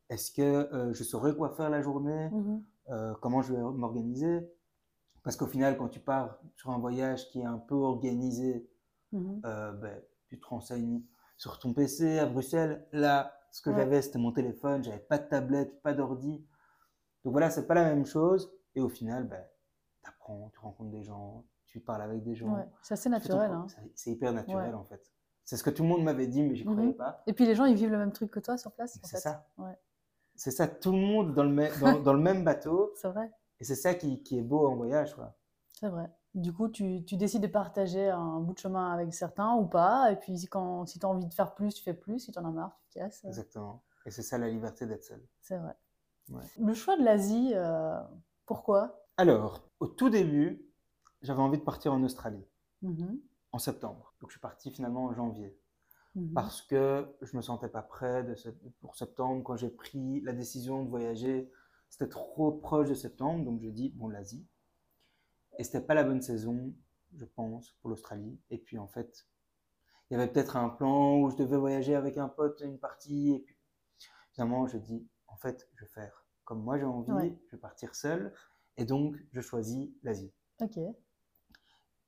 Est-ce 0.09 0.31
que 0.31 0.41
euh, 0.41 0.93
je 0.93 1.03
saurais 1.03 1.35
quoi 1.35 1.51
faire 1.55 1.69
la 1.69 1.81
journée? 1.83 2.29
Mhm. 2.31 2.63
euh, 2.89 3.13
comment 3.21 3.41
je 3.43 3.53
vais 3.53 3.61
m'organiser? 3.61 4.49
Parce 5.23 5.35
qu'au 5.35 5.45
final, 5.45 5.77
quand 5.77 5.89
tu 5.89 5.99
pars 5.99 6.39
sur 6.55 6.71
un 6.71 6.79
voyage 6.79 7.29
qui 7.29 7.39
est 7.41 7.45
un 7.45 7.59
peu 7.59 7.75
organisé, 7.75 8.67
Mhm. 9.11 9.41
euh, 9.45 9.71
ben, 9.73 10.01
tu 10.27 10.39
te 10.39 10.45
renseignes 10.47 11.01
sur 11.37 11.59
ton 11.59 11.73
PC 11.73 12.17
à 12.17 12.25
Bruxelles. 12.25 12.87
Là, 12.93 13.37
ce 13.51 13.61
que 13.61 13.69
Ouais. 13.69 13.75
j'avais, 13.75 14.01
c'était 14.01 14.17
mon 14.19 14.31
téléphone, 14.31 14.83
j'avais 14.83 14.97
pas 14.99 15.19
de 15.19 15.27
tablette, 15.29 15.81
pas 15.83 15.93
d'ordi. 15.93 16.43
Donc 17.23 17.31
voilà, 17.33 17.51
c'est 17.51 17.67
pas 17.67 17.75
la 17.75 17.83
même 17.93 18.05
chose. 18.07 18.51
Et 18.75 18.81
au 18.81 18.89
final, 18.89 19.27
ben, 19.27 19.43
tu 20.03 20.09
apprends, 20.09 20.49
tu 20.53 20.59
rencontres 20.59 20.91
des 20.91 21.03
gens, 21.03 21.45
tu 21.67 21.79
parles 21.79 22.01
avec 22.01 22.23
des 22.23 22.35
gens. 22.35 22.53
Ouais, 22.55 22.67
C'est 22.81 22.93
assez 22.95 23.09
ton 23.09 23.15
naturel. 23.15 23.51
hein. 23.51 23.67
c'est- 23.95 24.11
hyper 24.11 24.33
naturel 24.33 24.69
Ouais. 24.73 24.79
en 24.79 24.83
fait. 24.85 25.11
C'est 25.43 25.55
ce 25.57 25.63
que 25.63 25.69
tout 25.69 25.83
le 25.83 25.89
monde 25.89 26.03
m'avait 26.03 26.27
dit, 26.27 26.43
mais 26.43 26.55
j'y 26.55 26.65
Mhm. 26.65 26.73
croyais 26.73 26.93
pas. 26.93 27.23
Et 27.27 27.33
puis 27.33 27.45
les 27.45 27.55
gens, 27.55 27.65
ils 27.65 27.75
vivent 27.75 27.91
le 27.91 27.97
même 27.97 28.11
truc 28.11 28.31
que 28.31 28.39
toi 28.39 28.57
sur 28.57 28.71
place. 28.73 28.99
C'est 29.03 29.17
ça. 29.17 29.47
Ouais, 29.57 29.77
C'est 30.35 30.51
ça, 30.51 30.67
tout 30.67 30.91
le 30.91 30.97
monde 30.99 31.33
dans 31.33 31.43
le, 31.43 31.49
mê- 31.53 31.79
dans, 31.79 31.99
dans 32.03 32.13
le 32.13 32.19
même 32.21 32.43
bateau. 32.43 32.91
c'est 32.95 33.07
vrai. 33.07 33.31
Et 33.59 33.63
c'est 33.63 33.75
ça 33.75 33.93
qui, 33.95 34.21
qui 34.23 34.37
est 34.37 34.41
beau 34.43 34.67
en 34.67 34.75
voyage. 34.75 35.15
C'est 35.73 35.87
vrai. 35.89 36.11
Du 36.35 36.53
coup, 36.53 36.67
tu, 36.67 37.03
tu 37.05 37.15
décides 37.17 37.41
de 37.41 37.47
partager 37.47 38.09
un 38.09 38.39
bout 38.39 38.53
de 38.53 38.59
chemin 38.59 38.91
avec 38.91 39.11
certains 39.15 39.55
ou 39.55 39.65
pas. 39.65 40.11
Et 40.11 40.15
puis, 40.17 40.37
si, 40.37 40.47
quand, 40.47 40.85
si 40.85 40.99
tu 40.99 41.05
as 41.05 41.09
envie 41.09 41.25
de 41.25 41.33
faire 41.33 41.55
plus, 41.55 41.73
tu 41.73 41.81
fais 41.83 41.95
plus. 41.95 42.19
Si 42.19 42.31
tu 42.31 42.37
en 42.37 42.45
as 42.45 42.51
marre, 42.51 42.77
tu 42.83 42.89
te 42.89 42.99
casses. 42.99 43.23
Exactement. 43.25 43.81
Et 44.05 44.11
c'est 44.11 44.21
ça 44.21 44.37
la 44.37 44.47
liberté 44.49 44.85
d'être 44.85 45.03
seul. 45.03 45.25
C'est 45.41 45.57
vrai. 45.57 45.75
Ouais. 46.29 46.43
Le 46.59 46.73
choix 46.75 46.97
de 46.97 47.03
l'Asie, 47.03 47.53
euh, 47.55 47.99
pourquoi? 48.45 49.03
Alors, 49.17 49.63
au 49.79 49.87
tout 49.87 50.09
début, 50.09 50.61
j'avais 51.21 51.41
envie 51.41 51.57
de 51.57 51.63
partir 51.63 51.93
en 51.93 52.03
Australie, 52.03 52.45
Mhm, 52.81 53.19
en 53.51 53.59
septembre. 53.59 54.13
Donc 54.21 54.29
je 54.29 54.33
suis 54.35 54.41
parti 54.41 54.71
finalement 54.71 55.05
en 55.05 55.13
janvier. 55.13 55.57
mhm. 56.15 56.33
Parce 56.33 56.61
que 56.61 57.07
je 57.21 57.35
me 57.37 57.41
sentais 57.41 57.69
pas 57.69 57.81
prêt 57.83 58.23
de 58.23 58.35
pour 58.79 58.95
septembre. 58.95 59.43
Quand 59.43 59.55
j'ai 59.55 59.69
pris 59.69 60.21
la 60.21 60.33
décision 60.33 60.83
de 60.83 60.89
voyager, 60.89 61.51
c'était 61.89 62.09
trop 62.09 62.51
proche 62.51 62.89
de 62.89 62.93
septembre. 62.95 63.45
Donc 63.45 63.61
j'ai 63.61 63.71
dit, 63.71 63.89
bon, 63.89 64.07
l'Asie. 64.07 64.47
Et 65.59 65.63
c'était 65.63 65.81
pas 65.81 65.93
la 65.95 66.03
bonne 66.03 66.21
saison, 66.21 66.73
je 67.15 67.25
pense, 67.25 67.71
pour 67.81 67.89
l'Australie. 67.89 68.39
Et 68.49 68.57
puis 68.57 68.77
en 68.77 68.87
fait, 68.87 69.27
il 70.09 70.13
y 70.17 70.21
avait 70.21 70.31
peut-être 70.31 70.55
un 70.57 70.69
plan 70.69 71.17
où 71.19 71.29
je 71.31 71.35
devais 71.37 71.57
voyager 71.57 71.95
avec 71.95 72.17
un 72.17 72.29
pote 72.29 72.61
une 72.61 72.79
partie. 72.79 73.33
Et 73.33 73.39
puis 73.39 73.57
finalement, 74.33 74.67
je 74.67 74.77
dis, 74.77 75.07
en 75.27 75.35
fait, 75.37 75.67
je 75.75 75.81
vais 75.85 75.91
faire 75.91 76.25
comme 76.45 76.63
moi 76.63 76.77
j'ai 76.77 76.85
envie, 76.85 77.11
Ouais. 77.11 77.37
je 77.47 77.55
vais 77.55 77.59
partir 77.61 77.93
seul. 77.95 78.33
Et 78.77 78.85
donc, 78.85 79.15
je 79.33 79.41
choisis 79.41 79.89
l'Asie. 80.03 80.31
Ok. 80.61 80.77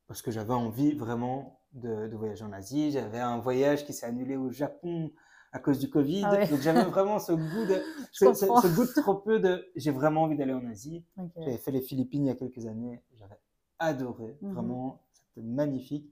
Parce 0.10 0.22
que 0.24 0.32
j'avais 0.32 0.54
envie 0.56 0.94
vraiment 0.94 1.62
de, 1.74 2.08
de 2.08 2.16
voyager 2.18 2.44
en 2.44 2.52
Asie. 2.52 2.90
J'avais 2.92 3.20
un 3.20 3.38
voyage 3.38 3.86
qui 3.86 3.94
s'est 3.94 4.08
annulé 4.08 4.36
au 4.36 4.52
Japon 4.52 5.12
à 5.52 5.60
cause 5.60 5.80
du 5.80 5.90
Covid. 5.90 6.24
Ah 6.26 6.32
ouais. 6.32 6.48
Donc 6.48 6.60
j'avais 6.62 6.84
vraiment 6.90 7.20
ce 7.20 7.32
goût 7.32 7.66
de, 7.66 7.82
ce, 8.12 8.34
ce- 8.34 8.46
comprends. 8.48 8.62
ce 8.62 8.68
goût 8.76 8.86
de 8.86 9.02
trop 9.02 9.14
peu 9.16 9.40
de, 9.40 9.66
j'ai 9.76 9.92
vraiment 9.92 10.24
envie 10.24 10.36
d'aller 10.36 10.54
en 10.54 10.66
Asie. 10.68 11.06
J'avais 11.38 11.58
fait 11.58 11.72
les 11.72 11.82
Philippines 11.82 12.26
il 12.26 12.28
y 12.28 12.32
a 12.32 12.36
quelques 12.36 12.66
années. 12.66 13.02
J'avais 13.14 13.40
adoré. 13.78 14.36
Mhm. 14.42 14.54
Vraiment, 14.54 15.04
c'était 15.14 15.46
magnifique. 15.46 16.12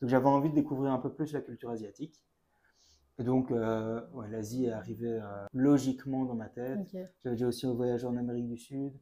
Donc 0.00 0.10
j'avais 0.10 0.26
envie 0.26 0.50
de 0.50 0.54
découvrir 0.56 0.92
un 0.92 0.98
peu 0.98 1.12
plus 1.12 1.32
la 1.32 1.40
culture 1.40 1.70
asiatique. 1.70 2.20
Et 3.18 3.24
donc, 3.24 3.50
euh, 3.50 4.02
ouais, 4.12 4.28
l'Asie 4.28 4.66
est 4.66 4.72
arrivée 4.72 5.20
euh, 5.22 5.46
logiquement 5.54 6.24
dans 6.26 6.34
ma 6.34 6.48
tête. 6.48 6.80
J'avais 7.24 7.36
déjà 7.36 7.46
aussi 7.46 7.64
voyagé 7.66 8.06
en 8.06 8.16
Amérique 8.16 8.46
du 8.48 8.58
Sud. 8.58 8.92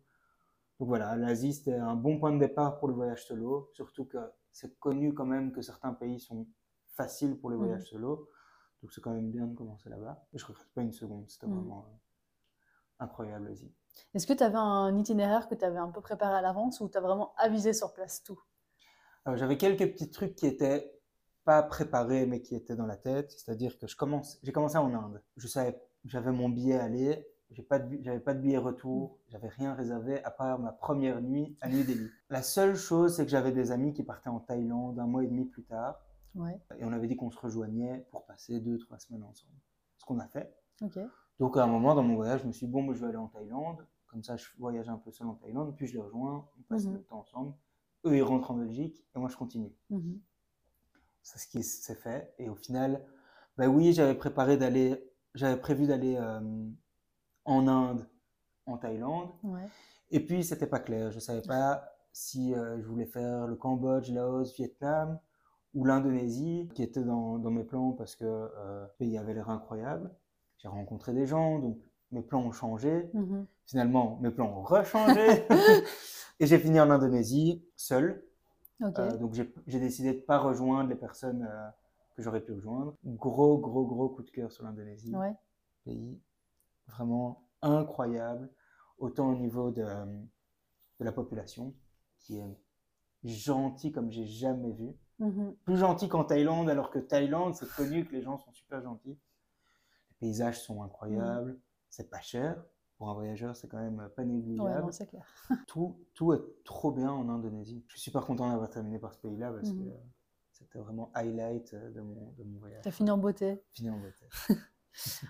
Donc 0.78 0.88
voilà, 0.88 1.16
l'Asie, 1.16 1.52
c'était 1.54 1.74
un 1.74 1.94
bon 1.96 2.18
point 2.18 2.32
de 2.32 2.38
départ 2.38 2.78
pour 2.78 2.88
le 2.88 2.94
voyage 2.94 3.24
solo. 3.26 3.70
Surtout 3.74 4.04
que 4.04 4.18
c'est 4.52 4.78
connu 4.78 5.14
quand 5.14 5.26
même 5.26 5.52
que 5.52 5.62
certains 5.62 5.92
pays 5.94 6.20
sont 6.20 6.46
faciles 6.96 7.38
pour 7.40 7.50
les 7.50 7.56
Mhm. 7.58 7.58
voyages 7.58 7.88
solo. 7.90 8.28
Donc 8.82 8.92
c'est 8.92 9.00
quand 9.00 9.12
même 9.14 9.30
bien 9.30 9.46
de 9.46 9.54
commencer 9.54 9.88
là-bas. 9.90 10.26
Et 10.32 10.38
je 10.38 10.46
regrette 10.46 10.72
pas 10.74 10.82
une 10.82 10.92
seconde, 10.92 11.30
c'était 11.30 11.46
Mhm. 11.46 11.54
vraiment 11.54 11.86
euh, 11.88 11.96
incroyable 12.98 13.46
l'Asie. 13.48 13.72
Est-ce 14.14 14.26
que 14.26 14.32
tu 14.32 14.42
avais 14.42 14.56
un 14.56 14.96
itinéraire 14.96 15.46
que 15.46 15.54
tu 15.54 15.62
avais 15.62 15.78
un 15.78 15.90
peu 15.90 16.00
préparé 16.00 16.34
à 16.36 16.40
l'avance 16.40 16.80
ou 16.80 16.88
tu 16.88 16.96
as 16.96 17.02
vraiment 17.02 17.34
avisé 17.36 17.74
sur 17.74 17.92
place 17.92 18.22
tout? 18.22 18.40
Alors, 19.24 19.36
J'avais 19.38 19.56
quelques 19.58 19.92
petits 19.92 20.10
trucs 20.10 20.34
qui 20.34 20.46
étaient 20.46 20.92
pas 21.44 21.62
préparés, 21.62 22.26
mais 22.26 22.40
qui 22.42 22.54
étaient 22.54 22.76
dans 22.76 22.86
la 22.86 22.96
tête. 22.96 23.30
C'est-à-dire 23.32 23.78
que 23.78 23.86
je 23.86 23.96
commence, 23.96 24.38
j'ai 24.42 24.52
commencé 24.52 24.76
en 24.78 24.92
Inde. 24.94 25.22
Je 25.36 25.46
savais, 25.46 25.78
j'avais 26.04 26.32
mon 26.32 26.48
billet 26.48 26.78
aller, 26.78 27.26
j'ai 27.50 27.62
pas 27.62 27.78
de, 27.78 27.98
j'avais 28.02 28.20
pas 28.20 28.34
de 28.34 28.40
billet 28.40 28.58
retour, 28.58 29.18
j'avais 29.28 29.48
rien 29.48 29.74
réservé 29.74 30.22
à 30.24 30.30
part 30.30 30.58
ma 30.58 30.72
première 30.72 31.20
nuit 31.22 31.56
à 31.60 31.68
New 31.68 31.84
Delhi. 31.84 32.08
La 32.30 32.42
seule 32.42 32.74
chose, 32.76 33.14
c'est 33.16 33.24
que 33.24 33.30
j'avais 33.30 33.52
des 33.52 33.70
amis 33.70 33.92
qui 33.92 34.02
partaient 34.02 34.28
en 34.30 34.40
Thaïlande 34.40 34.98
un 34.98 35.06
mois 35.06 35.22
et 35.24 35.28
demi 35.28 35.44
plus 35.44 35.64
tard, 35.64 36.00
Ouais. 36.34 36.58
et 36.78 36.84
on 36.84 36.92
avait 36.92 37.06
dit 37.06 37.16
qu'on 37.16 37.30
se 37.30 37.38
rejoignait 37.38 38.06
pour 38.10 38.24
passer 38.26 38.58
deux, 38.60 38.78
trois 38.78 38.98
semaines 38.98 39.22
ensemble. 39.22 39.54
Ce 39.98 40.04
qu'on 40.04 40.18
a 40.18 40.26
fait. 40.26 40.52
Donc 41.38 41.56
à 41.56 41.62
un 41.64 41.68
moment 41.68 41.94
dans 41.94 42.02
mon 42.02 42.16
voyage, 42.16 42.40
je 42.42 42.46
me 42.48 42.52
suis 42.52 42.66
dit, 42.66 42.72
bon, 42.72 42.82
moi, 42.82 42.94
je 42.94 43.00
vais 43.00 43.06
aller 43.08 43.16
en 43.16 43.28
Thaïlande. 43.28 43.86
Comme 44.08 44.22
ça, 44.22 44.36
je 44.36 44.46
voyage 44.58 44.88
un 44.88 44.96
peu 44.96 45.10
seul 45.12 45.26
en 45.28 45.34
Thaïlande, 45.34 45.74
puis 45.76 45.86
je 45.86 45.94
les 45.94 46.00
rejoins, 46.00 46.48
on 46.58 46.62
passe 46.62 46.86
Mhm. 46.86 46.94
le 46.94 47.02
temps 47.04 47.20
ensemble. 47.20 47.54
Eux, 48.04 48.16
ils 48.16 48.22
rentrent 48.22 48.50
en 48.50 48.56
Belgique, 48.56 49.04
et 49.14 49.18
moi, 49.18 49.28
je 49.28 49.36
continue. 49.36 49.72
Mhm. 49.90 50.20
C'est 51.22 51.38
ce 51.38 51.46
qui 51.48 51.62
s'est 51.62 51.94
fait. 51.94 52.34
Et 52.38 52.48
au 52.48 52.54
final, 52.54 53.04
ben 53.56 53.68
oui, 53.68 53.92
j'avais 53.92 54.14
préparé 54.14 54.56
d'aller, 54.56 55.10
j'avais 55.34 55.58
prévu 55.58 55.86
d'aller 55.86 56.16
euh, 56.16 56.40
en 57.44 57.68
Inde, 57.68 58.06
en 58.66 58.76
Thaïlande. 58.78 59.30
Ouais. 59.42 59.66
Et 60.10 60.20
puis, 60.20 60.44
c'était 60.44 60.66
pas 60.66 60.80
clair. 60.80 61.10
Je 61.10 61.18
savais 61.18 61.42
pas 61.42 61.84
si 62.12 62.54
euh, 62.54 62.80
je 62.80 62.86
voulais 62.86 63.06
faire 63.06 63.46
le 63.46 63.56
Cambodge, 63.56 64.10
Laos, 64.10 64.54
Vietnam 64.56 65.18
ou 65.74 65.84
l'Indonésie, 65.84 66.70
qui 66.74 66.82
était 66.82 67.02
dans, 67.02 67.38
dans 67.38 67.50
mes 67.50 67.64
plans 67.64 67.92
parce 67.92 68.14
que 68.14 68.24
euh, 68.24 68.82
le 68.84 68.90
pays 68.98 69.18
avait 69.18 69.34
l'air 69.34 69.50
incroyable. 69.50 70.10
J'ai 70.58 70.68
rencontré 70.68 71.12
des 71.12 71.26
gens, 71.26 71.58
donc 71.58 71.78
mes 72.12 72.22
plans 72.22 72.42
ont 72.42 72.52
changé. 72.52 73.10
Mhm. 73.12 73.46
Finalement, 73.66 74.18
mes 74.22 74.30
plans 74.30 74.58
ont 74.58 74.62
rechangé. 74.62 75.44
Et 76.40 76.46
j'ai 76.46 76.58
fini 76.58 76.80
en 76.80 76.90
Indonésie, 76.90 77.64
seul. 77.76 78.24
Euh, 78.82 79.16
donc 79.16 79.34
j'ai 79.34 79.80
décidé 79.80 80.12
de 80.12 80.20
pas 80.20 80.38
rejoindre 80.38 80.90
les 80.90 80.96
personnes 80.96 81.48
que 82.14 82.22
j'aurais 82.22 82.40
pu 82.40 82.52
rejoindre. 82.52 82.94
Gros, 83.04 83.58
gros, 83.58 83.86
gros 83.86 84.08
coup 84.08 84.22
de 84.22 84.30
cœur 84.30 84.52
sur 84.52 84.64
l'Indonésie. 84.64 85.14
ouais. 85.14 85.34
Pays 85.84 86.18
vraiment 86.88 87.48
incroyable, 87.62 88.50
autant 88.98 89.30
au 89.30 89.36
niveau 89.36 89.70
de, 89.70 89.82
euh, 89.82 90.04
de 91.00 91.04
la 91.04 91.12
population, 91.12 91.74
qui 92.18 92.38
est 92.38 92.58
gentil 93.24 93.90
comme 93.92 94.10
j'ai 94.10 94.26
jamais 94.26 94.72
vu. 94.72 94.94
Mhm. 95.18 95.54
Plus 95.64 95.76
gentil 95.76 96.08
qu'en 96.08 96.24
Thaïlande, 96.24 96.68
alors 96.68 96.90
que 96.90 96.98
Thaïlande, 96.98 97.54
c'est 97.54 97.68
connu 97.74 98.04
que 98.04 98.12
les 98.12 98.22
gens 98.22 98.36
sont 98.38 98.52
super 98.52 98.82
gentils. 98.82 99.18
Les 100.10 100.16
paysages 100.28 100.60
sont 100.62 100.82
incroyables, 100.82 101.58
c'est 101.88 102.10
pas 102.10 102.20
cher. 102.20 102.62
pour 102.96 103.10
un 103.10 103.14
voyageur, 103.14 103.56
c'est 103.56 103.66
quand 103.66 103.78
même 103.82 104.08
pas 104.16 104.24
négligeable. 104.24 104.90
clair. 105.08 105.24
Tout, 105.66 105.98
tout 106.14 106.32
est 106.32 106.40
trop 106.64 106.92
bien 106.92 107.10
en 107.10 107.28
Indonésie. 107.28 107.84
Je 107.88 107.94
suis 107.94 108.00
super 108.02 108.24
content 108.24 108.48
d'avoir 108.48 108.70
terminé 108.70 109.00
par 109.00 109.12
ce 109.12 109.18
pays-là 109.18 109.52
parce 109.52 109.70
Mhm. 109.72 109.84
que 109.90 109.90
c'était 110.52 110.78
vraiment 110.78 111.10
highlight 111.12 111.74
euh, 111.74 111.90
de 111.90 112.00
mon, 112.00 112.30
de 112.38 112.44
mon 112.44 112.58
voyage. 112.60 112.82
T'as 112.84 112.92
fini 112.92 113.10
en 113.10 113.18
beauté. 113.18 113.60
Fini 113.72 113.90
en 113.90 113.98
beauté. 113.98 114.26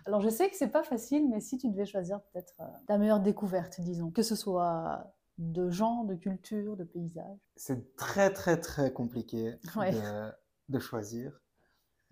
Alors, 0.07 0.21
je 0.21 0.29
sais 0.29 0.49
que 0.51 0.57
c'est 0.57 0.69
pas 0.71 0.83
facile, 0.83 1.29
mais 1.29 1.41
si 1.41 1.59
tu 1.59 1.69
devais 1.71 1.87
choisir 1.87 2.21
peut-être 2.23 2.55
euh, 2.61 2.65
ta 2.87 2.99
meilleure 2.99 3.21
découverte, 3.21 3.81
disons, 3.81 4.11
que 4.11 4.23
ce 4.23 4.37
soit 4.37 5.15
de 5.39 5.69
gens, 5.71 6.05
de 6.05 6.15
culture, 6.15 6.77
de 6.77 6.85
paysage. 6.85 7.39
C'est 7.57 7.97
très, 7.97 8.33
très, 8.33 8.59
très 8.61 8.93
compliqué 8.93 9.55
Ouais. 9.77 9.93
de, 9.93 10.33
de 10.69 10.79
choisir. 10.79 11.41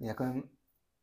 Il 0.00 0.06
y 0.06 0.10
a 0.10 0.14
quand 0.14 0.24
même 0.26 0.44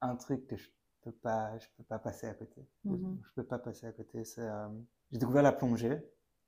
un 0.02 0.16
truc 0.16 0.46
que 0.48 0.58
je 0.58 0.70
peux 1.02 1.12
pas, 1.12 1.58
je 1.60 1.68
peux 1.78 1.84
pas 1.84 2.00
passer 2.00 2.28
à 2.28 2.34
côté. 2.34 2.68
Mhm. 2.84 3.20
Je 3.24 3.34
peux 3.36 3.44
pas 3.46 3.60
passer 3.60 3.88
à 3.88 3.92
côté. 3.94 4.26
C'est, 4.26 4.42
euh, 4.42 4.68
j'ai 5.12 5.20
découvert 5.20 5.44
la 5.44 5.54
plongée 5.54 6.02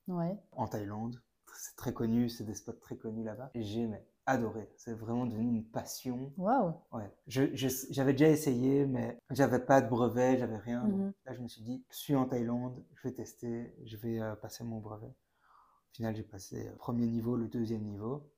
Ouais. 0.07 0.35
en 0.51 0.67
Thaïlande. 0.67 1.21
C'est 1.57 1.75
très 1.75 1.93
connu, 1.93 2.27
c'est 2.27 2.43
des 2.43 2.55
spots 2.55 2.73
très 2.73 2.97
connus 2.97 3.23
là-bas. 3.23 3.51
Et 3.53 3.61
j'ai 3.63 3.87
mais, 3.87 4.05
adoré. 4.31 4.69
C'est 4.77 4.93
vraiment 4.93 5.25
devenu 5.25 5.47
une 5.47 5.63
passion. 5.65 6.33
Waouh. 6.37 6.73
Ouais. 6.91 7.09
Je, 7.27 7.43
je- 7.55 7.67
j'avais 7.91 8.13
déjà 8.13 8.27
essayé, 8.29 8.85
mais 8.85 9.17
j'avais 9.29 9.59
pas 9.59 9.81
de 9.81 9.87
brevet, 9.89 10.37
j'avais 10.37 10.57
rien. 10.57 10.83
Mhm. 10.83 11.13
Là, 11.25 11.33
je 11.33 11.41
me 11.41 11.47
suis 11.47 11.61
dit, 11.61 11.85
je 11.89 11.95
suis 11.97 12.15
en 12.15 12.25
Thaïlande, 12.25 12.83
je 12.95 13.07
vais 13.07 13.13
tester, 13.13 13.73
je 13.85 13.97
vais 13.97 14.19
euh, 14.19 14.35
passer 14.35 14.63
mon 14.63 14.79
brevet. 14.79 15.07
Au 15.07 15.93
final, 15.95 16.15
j'ai 16.15 16.23
passé 16.23 16.65
le 16.69 16.75
premier 16.75 17.07
niveau, 17.07 17.35
le 17.35 17.47
deuxième 17.47 17.83
niveau. 17.83 18.29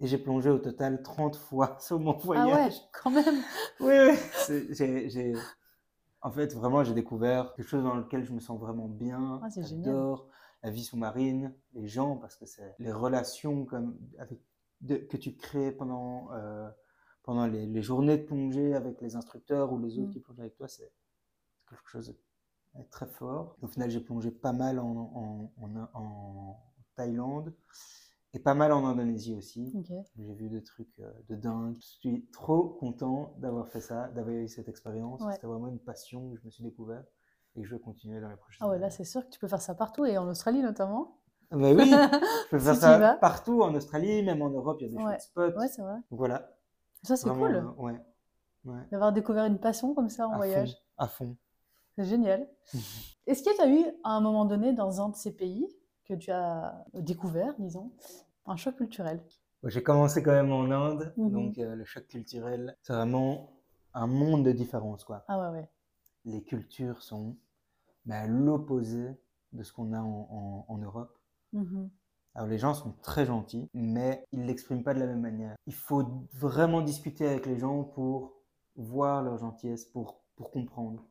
Et 0.00 0.06
j'ai 0.08 0.18
plongé 0.18 0.50
au 0.50 0.58
total 0.58 1.02
30 1.02 1.36
fois 1.36 1.76
sur 1.80 1.98
mon 2.00 2.12
Ah 2.12 2.16
ouais, 2.16 2.22
voyage. 2.24 2.74
quand 2.92 3.10
même. 3.10 3.42
Oui, 3.80 3.94
oui. 4.08 4.74
J'ai- 5.08 5.34
En 6.22 6.30
fait, 6.30 6.54
vraiment, 6.54 6.84
j'ai 6.84 6.94
découvert 6.94 7.52
quelque 7.54 7.66
chose 7.66 7.82
dans 7.82 7.94
lequel 7.96 8.24
je 8.24 8.32
me 8.32 8.38
sens 8.40 8.58
vraiment 8.60 8.86
bien. 8.88 9.40
Ah, 9.42 9.50
c'est 9.50 9.64
génial. 9.64 9.84
J'adore 9.84 10.28
la 10.62 10.70
vie 10.70 10.84
sous-marine, 10.84 11.52
les 11.74 11.88
gens, 11.88 12.16
parce 12.16 12.36
que 12.36 12.46
c'est 12.46 12.76
les 12.78 12.92
relations 12.92 13.64
comme 13.64 13.98
avec, 14.18 14.38
de- 14.82 14.96
que 14.96 15.16
tu 15.16 15.34
crées 15.36 15.72
pendant, 15.72 16.32
euh, 16.32 16.68
pendant 17.22 17.46
les, 17.46 17.66
les 17.66 17.82
journées 17.82 18.18
de 18.18 18.24
plongée 18.24 18.74
avec 18.74 19.00
les 19.00 19.16
instructeurs 19.16 19.72
ou 19.72 19.78
les 19.78 19.98
autres 19.98 20.08
Mm. 20.08 20.12
qui 20.12 20.20
plongent 20.20 20.40
avec 20.40 20.56
toi, 20.56 20.68
c'est 20.68 20.92
quelque 21.68 21.88
chose 21.88 22.14
de 22.74 22.82
très 22.90 23.06
fort. 23.06 23.56
Au 23.62 23.66
final, 23.66 23.90
j'ai 23.90 24.00
plongé 24.00 24.30
pas 24.30 24.52
mal 24.52 24.78
en, 24.78 25.50
en, 25.56 25.64
en- 25.64 25.88
en 25.94 26.62
Thaïlande 26.96 27.54
et 28.34 28.38
pas 28.38 28.54
mal 28.54 28.72
en 28.72 28.84
Indonésie 28.86 29.34
aussi. 29.34 29.72
J'ai 30.16 30.34
vu 30.34 30.48
des 30.48 30.62
trucs 30.62 30.98
euh, 31.00 31.12
de 31.28 31.36
dingue. 31.36 31.76
Je 31.76 31.86
suis 31.86 32.26
trop 32.32 32.64
content 32.68 33.34
d'avoir 33.38 33.68
fait 33.68 33.80
ça, 33.80 34.08
d'avoir 34.08 34.34
eu 34.34 34.48
cette 34.48 34.68
expérience. 34.68 35.20
Ouais. 35.22 35.34
C'était 35.34 35.46
vraiment 35.46 35.68
une 35.68 35.78
passion 35.78 36.30
que 36.30 36.38
je 36.40 36.44
me 36.46 36.50
suis 36.50 36.64
découvert 36.64 37.04
et 37.54 37.60
que 37.60 37.66
je 37.66 37.74
vais 37.74 37.80
continuer 37.80 38.20
dans 38.20 38.30
les 38.30 38.36
prochaines 38.36 38.66
Ah 38.66 38.70
ouais, 38.70 38.78
là, 38.78 38.88
c'est 38.90 39.04
sûr 39.04 39.22
que 39.24 39.30
tu 39.30 39.38
peux 39.38 39.48
faire 39.48 39.60
ça 39.60 39.74
partout 39.74 40.04
et 40.06 40.16
en 40.18 40.26
Australie 40.28 40.62
notamment. 40.62 41.18
Ah 41.52 41.56
bah 41.56 41.72
oui, 41.72 41.90
je 42.46 42.48
peux 42.50 42.58
faire 42.58 42.74
Si 42.74 42.80
ça 42.80 43.16
partout 43.20 43.62
en 43.62 43.74
Australie, 43.74 44.22
même 44.22 44.42
en 44.42 44.50
Europe, 44.50 44.78
il 44.80 44.86
y 44.86 44.96
a 44.96 44.98
des 44.98 45.04
Ouais. 45.04 45.18
spots. 45.18 45.52
Ouais, 45.58 45.68
c'est 45.68 45.82
vrai. 45.82 45.96
Donc 46.10 46.18
voilà, 46.18 46.50
Ça, 47.02 47.16
c'est 47.16 47.28
cool 47.30 47.54
euh, 47.56 47.62
ouais, 47.76 48.00
ouais, 48.64 48.80
d'avoir 48.90 49.12
découvert 49.12 49.44
une 49.44 49.58
passion 49.58 49.94
comme 49.94 50.08
ça 50.08 50.28
en 50.28 50.32
à 50.32 50.36
voyage. 50.36 50.70
fond, 50.72 50.78
à 50.98 51.08
fond. 51.08 51.36
C'est 51.96 52.04
génial. 52.04 52.48
Est-ce 53.26 53.42
que 53.42 53.54
tu 53.54 53.60
as 53.60 53.68
eu, 53.68 53.84
à 54.04 54.10
un 54.12 54.20
moment 54.20 54.44
donné, 54.44 54.72
dans 54.72 55.00
un 55.00 55.10
de 55.10 55.16
ces 55.16 55.32
pays 55.32 55.66
que 56.06 56.14
tu 56.14 56.30
as 56.30 56.84
découvert, 56.94 57.54
disons, 57.58 57.92
un 58.46 58.56
choc 58.56 58.76
culturel? 58.76 59.22
J'ai 59.64 59.82
commencé 59.82 60.22
quand 60.22 60.32
même 60.32 60.50
en 60.52 60.70
Inde, 60.70 61.12
Mhm. 61.16 61.30
donc 61.32 61.58
euh, 61.58 61.74
le 61.76 61.84
choc 61.84 62.06
culturel, 62.08 62.76
c'est 62.82 62.92
vraiment 62.94 63.50
un 63.94 64.06
monde 64.06 64.44
de 64.44 64.52
différence, 64.52 65.04
quoi. 65.04 65.24
Ah 65.28 65.38
ouais, 65.38 65.58
ouais. 65.58 65.68
Les 66.24 66.42
cultures 66.42 67.02
sont 67.02 67.36
mais 68.06 68.16
à 68.16 68.26
l'opposé 68.26 69.16
de 69.52 69.62
ce 69.62 69.72
qu'on 69.72 69.92
a 69.92 70.00
en, 70.00 70.28
en- 70.30 70.64
en 70.68 70.78
Europe. 70.78 71.16
Mhm. 71.52 71.90
Alors 72.34 72.48
les 72.48 72.58
gens 72.58 72.74
sont 72.74 72.92
très 73.02 73.24
gentils, 73.26 73.68
mais 73.74 74.24
ils 74.32 74.44
l'expriment 74.46 74.82
pas 74.82 74.94
de 74.94 75.00
la 75.00 75.06
même 75.06 75.20
manière. 75.20 75.56
Il 75.66 75.74
faut 75.74 76.26
vraiment 76.32 76.82
discuter 76.82 77.26
avec 77.26 77.46
les 77.46 77.58
gens 77.58 77.84
pour 77.84 78.34
voir 78.76 79.22
leur 79.22 79.38
gentillesse, 79.38 79.84
pour, 79.86 80.22
pour 80.36 80.50
comprendre. 80.50 81.04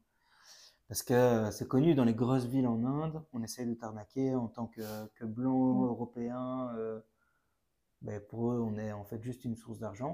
Parce 0.88 1.04
que 1.04 1.50
c'est 1.52 1.68
connu 1.68 1.96
dans 1.96 2.06
les 2.06 2.14
grosses 2.16 2.46
villes 2.46 2.68
en 2.68 2.84
Inde, 2.86 3.24
on 3.34 3.44
essaye 3.44 3.68
de 3.68 3.74
t'arnaquer 3.76 4.36
en 4.36 4.48
tant 4.48 4.68
que, 4.68 5.08
que 5.16 5.26
blanc, 5.26 5.86
européen. 5.86 6.70
euh, 6.78 7.00
ben, 8.02 8.20
pour 8.30 8.52
eux, 8.52 8.60
on 8.60 8.78
est 8.78 8.92
en 8.92 9.04
fait 9.04 9.22
juste 9.22 9.46
une 9.46 9.56
source 9.56 9.80
d'argent. 9.80 10.14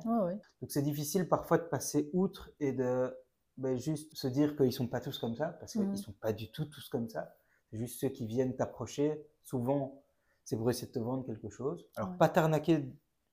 Donc 0.61 0.71
c'est 0.71 0.81
difficile 0.81 1.27
parfois 1.29 1.57
de 1.57 1.63
passer 1.63 2.09
outre 2.13 2.51
et 2.59 2.73
de 2.73 3.15
ben, 3.57 3.77
juste 3.77 4.13
se 4.15 4.27
dire 4.27 4.55
qu'ils 4.57 4.73
sont 4.73 4.87
pas 4.87 4.99
tous 4.99 5.17
comme 5.17 5.35
ça, 5.35 5.47
parce 5.49 5.73
qu'ils 5.73 5.81
Mhm. 5.83 5.95
sont 5.97 6.13
pas 6.13 6.33
du 6.33 6.51
tout 6.51 6.65
tous 6.65 6.89
comme 6.89 7.09
ça. 7.09 7.35
C'est 7.71 7.77
juste 7.77 7.99
ceux 7.99 8.09
qui 8.09 8.25
viennent 8.27 8.55
t'approcher. 8.55 9.25
Souvent, 9.43 10.03
c'est 10.47 10.55
pour 10.55 10.69
essayer 10.69 10.87
de 10.87 10.93
te 10.93 10.99
vendre 10.99 11.25
quelque 11.25 11.49
chose. 11.49 11.85
Alors 11.97 12.11
Ouais. 12.11 12.17
pas 12.17 12.29
t'arnaquer 12.29 12.85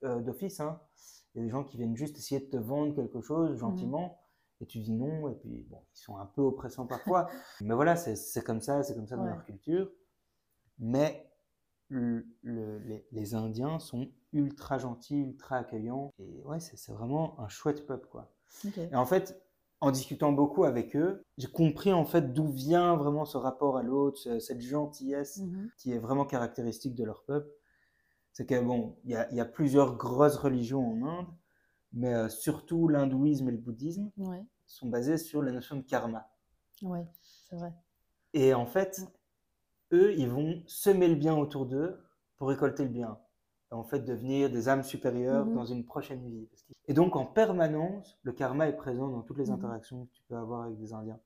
euh, 0.03 0.21
d'office, 0.21 0.59
hein. 0.59 0.81
Il 1.35 1.39
y 1.39 1.41
a 1.43 1.45
des 1.45 1.51
gens 1.51 1.63
qui 1.63 1.77
viennent 1.77 1.97
juste 1.97 2.19
essayer 2.19 2.41
de 2.41 2.47
te 2.51 2.57
vendre 2.57 2.93
quelque 2.95 3.21
chose 3.21 3.57
gentiment. 3.57 4.21
Et 4.61 4.67
tu 4.67 4.79
dis 4.81 4.93
non, 4.93 5.29
et 5.29 5.35
puis 5.37 5.65
bon, 5.71 5.81
ils 5.95 5.99
sont 5.99 6.17
un 6.19 6.27
peu 6.27 6.43
oppressants 6.43 6.87
parfois. 6.87 7.29
Mais 7.61 7.75
voilà, 7.75 7.95
c'est 7.95 8.43
comme 8.45 8.61
ça, 8.61 8.83
c'est 8.83 8.95
comme 8.97 9.07
ça 9.07 9.17
dans 9.17 9.25
leur 9.27 9.45
culture. 9.45 9.91
Mais 10.79 11.31
le- 11.89 12.27
le- 12.43 12.79
les, 12.81 13.07
les 13.13 13.35
Indiens 13.35 13.79
sont 13.79 14.09
ultra 14.33 14.79
gentils, 14.79 15.21
ultra 15.21 15.59
accueillants. 15.59 16.13
Et 16.19 16.43
ouais, 16.45 16.59
c'est 16.61 16.93
vraiment 16.93 17.39
un 17.41 17.49
chouette 17.49 17.87
peuple, 17.87 18.09
quoi. 18.09 18.33
Et 18.77 18.95
en 18.97 19.07
fait, 19.07 19.41
en 19.81 19.91
discutant 19.93 20.33
beaucoup 20.33 20.65
avec 20.65 20.97
eux, 20.97 21.25
j'ai 21.39 21.49
compris 21.49 21.93
en 21.93 22.05
fait 22.05 22.33
d'où 22.33 22.49
vient 22.49 22.97
vraiment 22.97 23.25
ce 23.25 23.37
rapport 23.37 23.77
à 23.79 23.83
l'autre, 23.83 24.19
ce- 24.19 24.39
cette 24.41 24.61
gentillesse 24.61 25.45
Mhm. 25.45 25.71
qui 25.79 25.93
est 25.93 25.99
vraiment 25.99 26.25
caractéristique 26.27 26.95
de 26.95 27.05
leur 27.05 27.25
peuple. 27.25 27.49
C'est 28.33 28.47
que 28.47 28.61
bon, 28.61 28.97
il 29.05 29.13
y 29.13 29.17
a, 29.17 29.31
il 29.33 29.37
y 29.39 29.41
a 29.41 29.47
plusieurs 29.47 29.97
grosses 29.97 30.37
religions 30.37 30.87
en 30.93 31.03
Inde, 31.07 31.29
mais 31.95 32.15
euh, 32.15 32.29
surtout 32.31 32.89
l'hindouisme 32.89 33.49
et 33.49 33.53
le 33.53 33.59
bouddhisme 33.59 34.11
Ouais, 34.17 34.45
sont 34.67 34.89
basés 34.89 35.19
sur 35.19 35.43
la 35.43 35.53
notion 35.53 35.77
de 35.77 35.83
karma. 35.83 36.29
c'est 37.23 37.57
vrai. 37.57 37.73
Et 38.35 38.53
en 38.53 38.67
fait, 38.67 39.01
eux, 39.93 40.15
ils 40.15 40.29
vont 40.29 40.63
semer 40.67 41.09
le 41.09 41.17
bien 41.17 41.37
autour 41.37 41.67
d'eux 41.67 42.05
pour 42.37 42.49
récolter 42.49 42.85
le 42.85 42.91
bien. 42.91 43.19
En 43.75 43.85
fait, 43.85 44.01
devenir 44.01 44.51
des 44.51 44.69
âmes 44.69 44.83
supérieures 44.83 45.47
Mhm. 45.47 45.55
dans 45.55 45.67
une 45.67 45.85
prochaine 45.85 46.27
vie. 46.29 46.49
Et 46.87 46.95
donc, 46.95 47.17
en 47.17 47.27
permanence, 47.27 48.19
le 48.23 48.33
karma 48.33 48.69
est 48.69 48.77
présent 48.77 49.09
dans 49.09 49.23
toutes 49.23 49.39
les 49.39 49.49
Mhm. 49.49 49.55
interactions 49.55 50.07
que 50.07 50.13
tu 50.13 50.23
peux 50.29 50.37
avoir 50.37 50.63
avec 50.63 50.79
des 50.79 50.93
Indiens. 50.93 51.19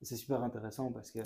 Et 0.00 0.04
c'est 0.04 0.16
super 0.16 0.42
intéressant 0.42 0.92
parce 0.92 1.10
que 1.10 1.20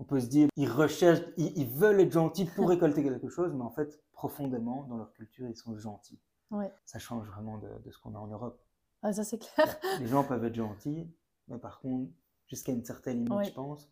on 0.00 0.04
peut 0.04 0.20
se 0.20 0.26
dire, 0.28 0.48
ils 0.56 0.68
recherchent, 0.70 1.24
ils, 1.36 1.56
ils 1.58 1.66
veulent 1.68 2.00
être 2.00 2.12
gentils 2.12 2.44
pour 2.44 2.68
récolter 2.68 3.02
quelque 3.02 3.28
chose, 3.28 3.52
mais 3.54 3.62
en 3.64 3.70
fait, 3.70 4.00
profondément, 4.12 4.84
dans 4.84 4.96
leur 4.96 5.12
culture, 5.12 5.48
ils 5.48 5.56
sont 5.56 5.76
gentils. 5.76 6.20
Ouais. 6.52 6.72
Ça 6.84 6.98
change 6.98 7.26
vraiment 7.28 7.58
de, 7.58 7.68
de 7.84 7.90
ce 7.90 7.98
qu'on 7.98 8.14
a 8.14 8.18
en 8.18 8.28
Europe. 8.28 8.60
Ah, 9.02 9.12
ça, 9.12 9.24
c'est 9.24 9.38
clair. 9.38 9.78
Les 9.98 10.06
gens 10.06 10.22
peuvent 10.24 10.44
être 10.44 10.54
gentils, 10.54 11.10
mais 11.48 11.58
par 11.58 11.80
contre, 11.80 12.12
jusqu'à 12.46 12.72
une 12.72 12.84
certaine 12.84 13.24
limite, 13.24 13.46
je 13.46 13.52
pense. 13.54 13.88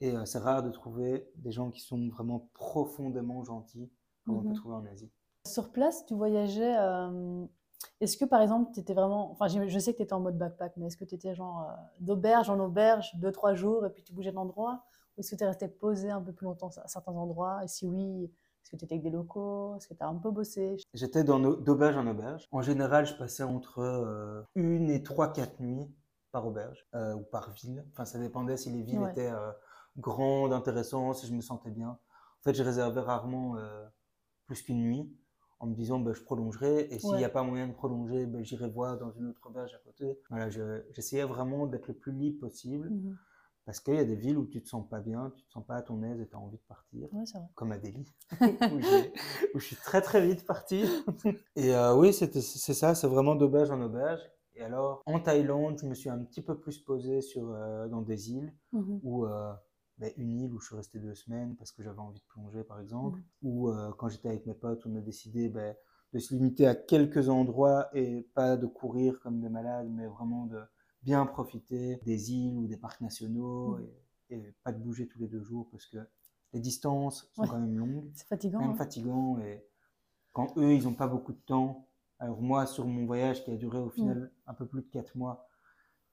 Et 0.00 0.16
euh, 0.16 0.24
c'est 0.24 0.38
rare 0.38 0.62
de 0.62 0.70
trouver 0.70 1.30
des 1.36 1.52
gens 1.52 1.70
qui 1.70 1.80
sont 1.80 2.08
vraiment 2.08 2.48
profondément 2.54 3.42
gentils, 3.44 3.90
comme 4.24 4.36
on 4.36 4.40
Mhm. 4.40 4.48
peut 4.48 4.54
trouver 4.54 4.74
en 4.76 4.86
Asie. 4.86 5.10
Sur 5.46 5.70
place, 5.72 6.06
tu 6.06 6.14
voyageais. 6.14 6.74
euh, 6.78 7.44
Est-ce 8.00 8.16
que 8.16 8.24
par 8.24 8.40
exemple, 8.40 8.70
tu 8.72 8.80
étais 8.80 8.94
vraiment. 8.94 9.30
Enfin, 9.30 9.46
je 9.48 9.78
sais 9.78 9.92
que 9.92 9.98
tu 9.98 10.02
étais 10.02 10.14
en 10.14 10.20
mode 10.20 10.38
backpack, 10.38 10.72
mais 10.78 10.86
est-ce 10.86 10.96
que 10.96 11.04
tu 11.04 11.14
étais 11.14 11.34
genre 11.34 11.68
euh, 11.68 11.74
d'auberge 12.00 12.48
en 12.48 12.58
auberge, 12.58 13.10
deux, 13.16 13.30
trois 13.30 13.54
jours, 13.54 13.84
et 13.84 13.90
puis 13.90 14.02
tu 14.02 14.14
bougeais 14.14 14.32
d'endroit 14.32 14.84
Ou 15.16 15.20
est-ce 15.20 15.30
que 15.32 15.36
tu 15.36 15.44
es 15.44 15.46
resté 15.46 15.68
posé 15.68 16.10
un 16.10 16.22
peu 16.22 16.32
plus 16.32 16.46
longtemps 16.46 16.70
à 16.82 16.88
certains 16.88 17.12
endroits? 17.12 17.62
Et 17.62 17.68
si 17.68 17.86
oui, 17.86 18.24
est-ce 18.24 18.70
que 18.70 18.76
tu 18.76 18.86
étais 18.86 18.94
avec 18.94 19.02
des 19.02 19.10
locaux? 19.10 19.76
Est-ce 19.76 19.86
que 19.86 19.92
tu 19.94 20.02
as 20.02 20.08
un 20.08 20.14
peu 20.14 20.30
bossé? 20.30 20.78
J'étais 20.94 21.24
d'auberge 21.24 21.96
en 21.98 22.06
auberge. 22.06 22.48
En 22.50 22.62
général, 22.62 23.04
je 23.04 23.14
passais 23.14 23.42
entre 23.42 23.80
euh, 23.80 24.42
une 24.54 24.88
et 24.88 25.02
trois, 25.02 25.30
quatre 25.30 25.60
nuits 25.60 25.94
par 26.32 26.46
auberge 26.46 26.86
euh, 26.94 27.12
ou 27.14 27.20
par 27.20 27.50
ville. 27.50 27.84
Enfin, 27.92 28.06
ça 28.06 28.18
dépendait 28.18 28.56
si 28.56 28.70
les 28.70 28.82
villes 28.82 28.98
Ouais. 29.02 29.10
étaient 29.12 29.30
euh, 29.30 29.52
grandes, 29.98 30.54
intéressantes, 30.54 31.16
si 31.16 31.26
je 31.26 31.34
me 31.34 31.42
sentais 31.42 31.70
bien. 31.70 31.90
En 31.90 32.42
fait, 32.42 32.54
je 32.54 32.62
réservais 32.62 33.00
rarement 33.00 33.56
plus 34.46 34.60
qu'une 34.62 34.82
nuit 34.82 35.16
en 35.60 35.66
me 35.66 35.74
disant 35.74 35.98
bah, 36.00 36.12
je 36.14 36.22
prolongerai 36.22 36.88
et 36.90 36.98
s'il 36.98 37.16
n'y 37.18 37.22
Ouais. 37.22 37.24
a 37.24 37.30
pas 37.30 37.42
moyen 37.42 37.68
de 37.68 37.72
prolonger, 37.74 38.26
bah, 38.26 38.42
j'irai 38.42 38.68
voir 38.68 38.98
dans 38.98 39.10
une 39.12 39.28
autre 39.28 39.40
auberge 39.46 39.74
à 39.74 39.78
côté. 39.78 40.18
Voilà, 40.30 40.50
je- 40.50 40.82
j'essayais 40.92 41.24
vraiment 41.24 41.66
d'être 41.66 41.88
le 41.88 41.94
plus 41.94 42.12
libre 42.12 42.40
possible 42.40 42.88
Mhm. 42.90 43.16
parce 43.66 43.80
qu'il 43.80 43.94
y 43.94 43.98
a 43.98 44.04
des 44.04 44.16
villes 44.16 44.36
où 44.38 44.46
tu 44.46 44.62
te 44.62 44.68
sens 44.68 44.86
pas 44.88 45.00
bien, 45.00 45.32
tu 45.36 45.44
te 45.44 45.50
sens 45.52 45.64
pas 45.66 45.76
à 45.76 45.82
ton 45.82 46.02
aise 46.02 46.20
et 46.20 46.28
tu 46.28 46.34
as 46.36 46.38
envie 46.38 46.58
de 46.58 46.62
partir 46.68 47.08
Ouais, 47.12 47.24
c'est 47.26 47.38
vrai. 47.38 47.48
comme 47.54 47.72
à 47.72 47.78
Delhi, 47.78 48.06
où, 48.72 48.78
où 49.54 49.58
je 49.60 49.64
suis 49.66 49.76
très 49.76 50.02
très 50.02 50.26
vite 50.26 50.44
parti. 50.46 50.84
Et 51.56 51.74
euh, 51.74 51.94
oui, 51.94 52.12
c'est 52.12 52.32
ça, 52.42 52.94
c'est 52.94 53.06
vraiment 53.06 53.34
d'auberge 53.36 53.70
en 53.70 53.80
auberge. 53.80 54.20
Et 54.56 54.62
alors, 54.62 55.02
en 55.06 55.18
Thaïlande, 55.20 55.78
je 55.80 55.86
me 55.86 55.94
suis 55.94 56.08
un 56.10 56.18
petit 56.18 56.42
peu 56.42 56.58
plus 56.58 56.78
posé 56.78 57.20
sur, 57.20 57.50
euh, 57.52 57.88
dans 57.88 58.02
des 58.02 58.32
îles, 58.32 58.52
Mhm. 58.72 59.00
ou 59.02 59.26
euh, 59.26 59.52
une 60.16 60.40
île 60.40 60.52
où 60.52 60.60
je 60.60 60.66
suis 60.66 60.76
resté 60.76 60.98
deux 60.98 61.14
semaines 61.14 61.56
parce 61.56 61.72
que 61.72 61.82
j'avais 61.82 61.98
envie 62.00 62.20
de 62.20 62.26
plonger, 62.26 62.64
par 62.64 62.80
exemple, 62.80 63.18
Mhm. 63.18 63.24
ou 63.42 63.68
euh, 63.70 63.92
quand 63.98 64.08
j'étais 64.08 64.28
avec 64.28 64.46
mes 64.46 64.54
potes, 64.54 64.84
on 64.86 64.94
a 64.96 65.00
décidé 65.00 65.48
ben, 65.48 65.74
de 66.12 66.18
se 66.18 66.34
limiter 66.34 66.66
à 66.66 66.74
quelques 66.74 67.28
endroits 67.28 67.88
et 67.96 68.22
pas 68.34 68.56
de 68.56 68.66
courir 68.66 69.20
comme 69.20 69.40
des 69.40 69.48
malades, 69.48 69.88
mais 69.90 70.06
vraiment 70.06 70.46
de 70.46 70.60
bien 71.02 71.26
profiter 71.26 72.00
des 72.04 72.32
îles 72.32 72.56
ou 72.56 72.66
des 72.66 72.76
parcs 72.76 73.00
nationaux. 73.00 73.76
Mhm. 73.78 73.84
Et 73.84 73.94
et 74.30 74.54
pas 74.64 74.72
de 74.72 74.78
bouger 74.78 75.06
tous 75.06 75.18
les 75.18 75.28
deux 75.28 75.42
jours 75.42 75.68
parce 75.70 75.84
que 75.86 75.98
les 76.54 76.60
distances 76.60 77.30
sont 77.34 77.42
Ouais. 77.42 77.48
quand 77.48 77.58
même 77.60 77.76
longues, 77.76 78.10
C'est 78.14 78.26
fatigant. 78.26 78.58
même 78.60 78.70
hein. 78.70 78.74
fatigants. 78.74 79.38
Et 79.40 79.62
quand 80.32 80.56
eux, 80.56 80.72
ils 80.74 80.84
n'ont 80.84 80.94
pas 80.94 81.06
beaucoup 81.08 81.32
de 81.34 81.38
temps, 81.40 81.88
alors 82.18 82.40
moi, 82.40 82.64
sur 82.66 82.86
mon 82.86 83.04
voyage 83.06 83.44
qui 83.44 83.50
a 83.50 83.56
duré 83.56 83.78
au 83.78 83.90
final 83.90 84.32
un 84.46 84.54
peu 84.54 84.66
plus 84.66 84.80
de 84.82 84.88
quatre 84.88 85.14
mois, 85.16 85.46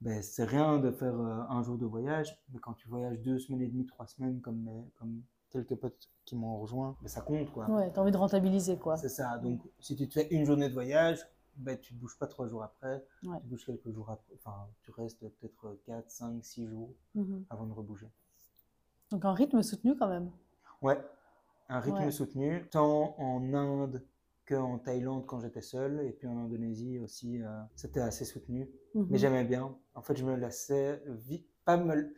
ben, 0.01 0.21
c'est 0.23 0.43
rien 0.45 0.79
de 0.79 0.91
faire 0.91 1.13
euh, 1.19 1.41
un 1.49 1.61
jour 1.63 1.77
de 1.77 1.85
voyage. 1.85 2.37
Mais 2.51 2.59
quand 2.59 2.73
tu 2.73 2.87
voyages 2.87 3.19
deux 3.21 3.39
semaines 3.39 3.61
et 3.61 3.67
demie, 3.67 3.85
trois 3.85 4.07
semaines, 4.07 4.41
comme, 4.41 4.57
mes- 4.61 4.91
comme 4.97 5.21
quelques 5.49 5.75
potes 5.75 6.09
qui 6.25 6.35
m'ont 6.35 6.57
rejoint, 6.59 6.97
ben, 7.01 7.07
ça 7.07 7.21
compte 7.21 7.51
quoi. 7.51 7.69
Ouais, 7.69 7.91
t'as 7.91 8.01
envie 8.01 8.11
de 8.11 8.17
rentabiliser 8.17 8.77
quoi. 8.77 8.97
C'est 8.97 9.09
ça. 9.09 9.37
Donc, 9.37 9.61
si 9.79 9.95
tu 9.95 10.07
te 10.07 10.13
fais 10.13 10.27
une 10.31 10.45
journée 10.45 10.69
de 10.69 10.73
voyage, 10.73 11.19
ben, 11.57 11.77
tu 11.77 11.93
ne 11.93 11.99
bouges 11.99 12.17
pas 12.17 12.27
trois 12.27 12.47
jours 12.47 12.63
après. 12.63 13.05
Ouais. 13.23 13.37
Tu 13.41 13.47
bouges 13.47 13.65
quelques 13.65 13.91
jours 13.91 14.09
après. 14.09 14.33
Enfin, 14.35 14.67
tu 14.81 14.91
restes 14.91 15.19
peut-être 15.19 15.77
4, 15.85 16.09
5, 16.09 16.43
6 16.43 16.67
jours 16.67 16.89
Mhm. 17.15 17.45
avant 17.49 17.65
de 17.67 17.73
rebouger. 17.73 18.09
Donc 19.11 19.25
un 19.25 19.33
rythme 19.33 19.61
soutenu 19.61 19.95
quand 19.97 20.07
même. 20.07 20.31
Ouais, 20.81 20.99
un 21.69 21.79
rythme 21.79 21.97
Ouais. 22.05 22.11
soutenu, 22.11 22.65
tant 22.71 23.13
en 23.19 23.53
Inde 23.53 24.01
qu'en 24.47 24.79
Thaïlande 24.79 25.25
quand 25.25 25.39
j'étais 25.39 25.61
seul, 25.61 26.01
et 26.05 26.11
puis 26.11 26.27
en 26.27 26.37
Indonésie 26.37 26.99
aussi, 26.99 27.41
euh, 27.41 27.47
c'était 27.75 27.99
assez 28.01 28.25
soutenu. 28.25 28.69
Mhm. 28.95 29.07
Mais 29.09 29.17
j'aimais 29.17 29.43
bien. 29.45 29.77
En 29.95 30.01
fait, 30.01 30.15
je 30.15 30.25
me 30.25 30.35
lassais 30.35 31.01
vite. 31.07 31.47
Pas 31.65 31.77
me... 31.77 32.13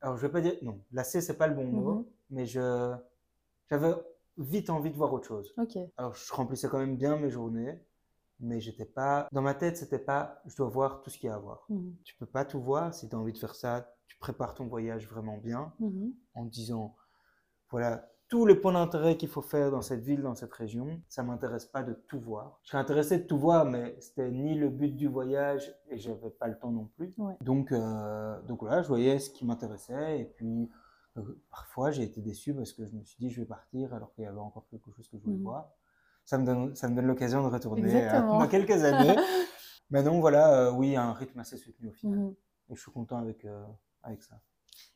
Alors, 0.00 0.16
je 0.16 0.22
vais 0.26 0.32
pas 0.32 0.40
dire. 0.40 0.54
Non, 0.62 0.80
lasser, 0.90 1.20
c'est 1.20 1.36
pas 1.38 1.46
le 1.46 1.54
bon 1.54 1.64
mot, 1.64 1.92
Mhm. 1.94 2.04
mais 2.30 2.46
je 2.46 2.94
j'avais 3.70 3.92
vite 4.38 4.70
envie 4.70 4.90
de 4.90 4.96
voir 4.96 5.12
autre 5.12 5.26
chose. 5.28 5.54
Alors, 5.96 6.14
je 6.14 6.32
remplissais 6.32 6.68
quand 6.68 6.78
même 6.78 6.96
bien 6.96 7.16
mes 7.16 7.30
journées, 7.30 7.78
mais 8.40 8.60
j'étais 8.60 8.84
pas. 8.84 9.28
Dans 9.30 9.42
ma 9.42 9.54
tête, 9.54 9.76
c'était 9.76 9.98
pas 10.00 10.42
je 10.46 10.56
dois 10.56 10.68
voir 10.68 11.00
tout 11.02 11.10
ce 11.10 11.18
qu'il 11.18 11.28
y 11.28 11.30
a 11.30 11.36
à 11.36 11.38
voir. 11.38 11.64
Mhm. 11.68 11.94
Tu 12.04 12.16
peux 12.16 12.26
pas 12.26 12.44
tout 12.44 12.60
voir. 12.60 12.92
Si 12.92 13.08
tu 13.08 13.14
as 13.14 13.18
envie 13.18 13.32
de 13.32 13.38
faire 13.38 13.54
ça, 13.54 13.94
tu 14.08 14.18
prépares 14.18 14.54
ton 14.54 14.66
voyage 14.66 15.08
vraiment 15.08 15.38
bien 15.38 15.72
Mhm. 15.78 16.12
en 16.34 16.44
te 16.46 16.50
disant 16.50 16.96
voilà 17.70 18.11
tous 18.32 18.46
les 18.46 18.54
points 18.54 18.72
d'intérêt 18.72 19.18
qu'il 19.18 19.28
faut 19.28 19.42
faire 19.42 19.70
dans 19.70 19.82
cette 19.82 20.00
ville, 20.00 20.22
dans 20.22 20.34
cette 20.34 20.54
région. 20.54 20.98
Ça 21.06 21.22
m'intéresse 21.22 21.66
pas 21.66 21.82
de 21.82 21.92
tout 21.92 22.18
voir. 22.18 22.58
Je 22.62 22.70
serais 22.70 22.78
intéressé 22.78 23.18
de 23.18 23.24
tout 23.24 23.36
voir, 23.38 23.66
mais 23.66 23.94
c'était 24.00 24.30
ni 24.30 24.54
le 24.54 24.70
but 24.70 24.96
du 24.96 25.06
voyage 25.06 25.70
et 25.90 25.98
j'avais 25.98 26.30
pas 26.30 26.48
le 26.48 26.58
temps 26.58 26.70
non 26.70 26.86
plus. 26.96 27.12
Ouais. 27.18 27.34
Donc, 27.42 27.72
euh, 27.72 28.40
donc 28.44 28.60
voilà, 28.62 28.80
je 28.80 28.88
voyais 28.88 29.18
ce 29.18 29.28
qui 29.28 29.44
m'intéressait 29.44 30.18
et 30.20 30.24
puis 30.24 30.70
euh, 31.18 31.42
parfois 31.50 31.90
j'ai 31.90 32.04
été 32.04 32.22
déçu 32.22 32.54
parce 32.54 32.72
que 32.72 32.86
je 32.86 32.94
me 32.96 33.04
suis 33.04 33.18
dit 33.18 33.28
je 33.28 33.42
vais 33.42 33.46
partir 33.46 33.92
alors 33.92 34.14
qu'il 34.14 34.24
y 34.24 34.26
avait 34.26 34.38
encore 34.38 34.66
quelque 34.70 34.90
chose 34.92 35.06
que 35.10 35.18
je 35.18 35.22
voulais 35.24 35.36
Mhm. 35.36 35.42
voir. 35.42 35.70
Ça 36.24 36.38
me 36.38 36.46
donne, 36.46 36.74
ça 36.74 36.88
me 36.88 36.96
donne 36.96 37.08
l'occasion 37.08 37.42
de 37.46 37.48
retourner 37.52 38.08
euh, 38.10 38.20
dans 38.22 38.48
quelques 38.48 38.82
années. 38.82 39.14
Mais 39.90 40.02
non, 40.02 40.20
voilà, 40.20 40.68
euh, 40.68 40.72
oui, 40.72 40.96
un 40.96 41.12
rythme 41.12 41.38
assez 41.40 41.58
soutenu 41.58 41.90
au 41.90 41.92
final. 41.92 42.18
Mhm. 42.18 42.34
Et 42.70 42.76
je 42.76 42.80
suis 42.80 42.92
content 42.92 43.18
avec, 43.18 43.46
avec 44.02 44.22
ça. 44.22 44.40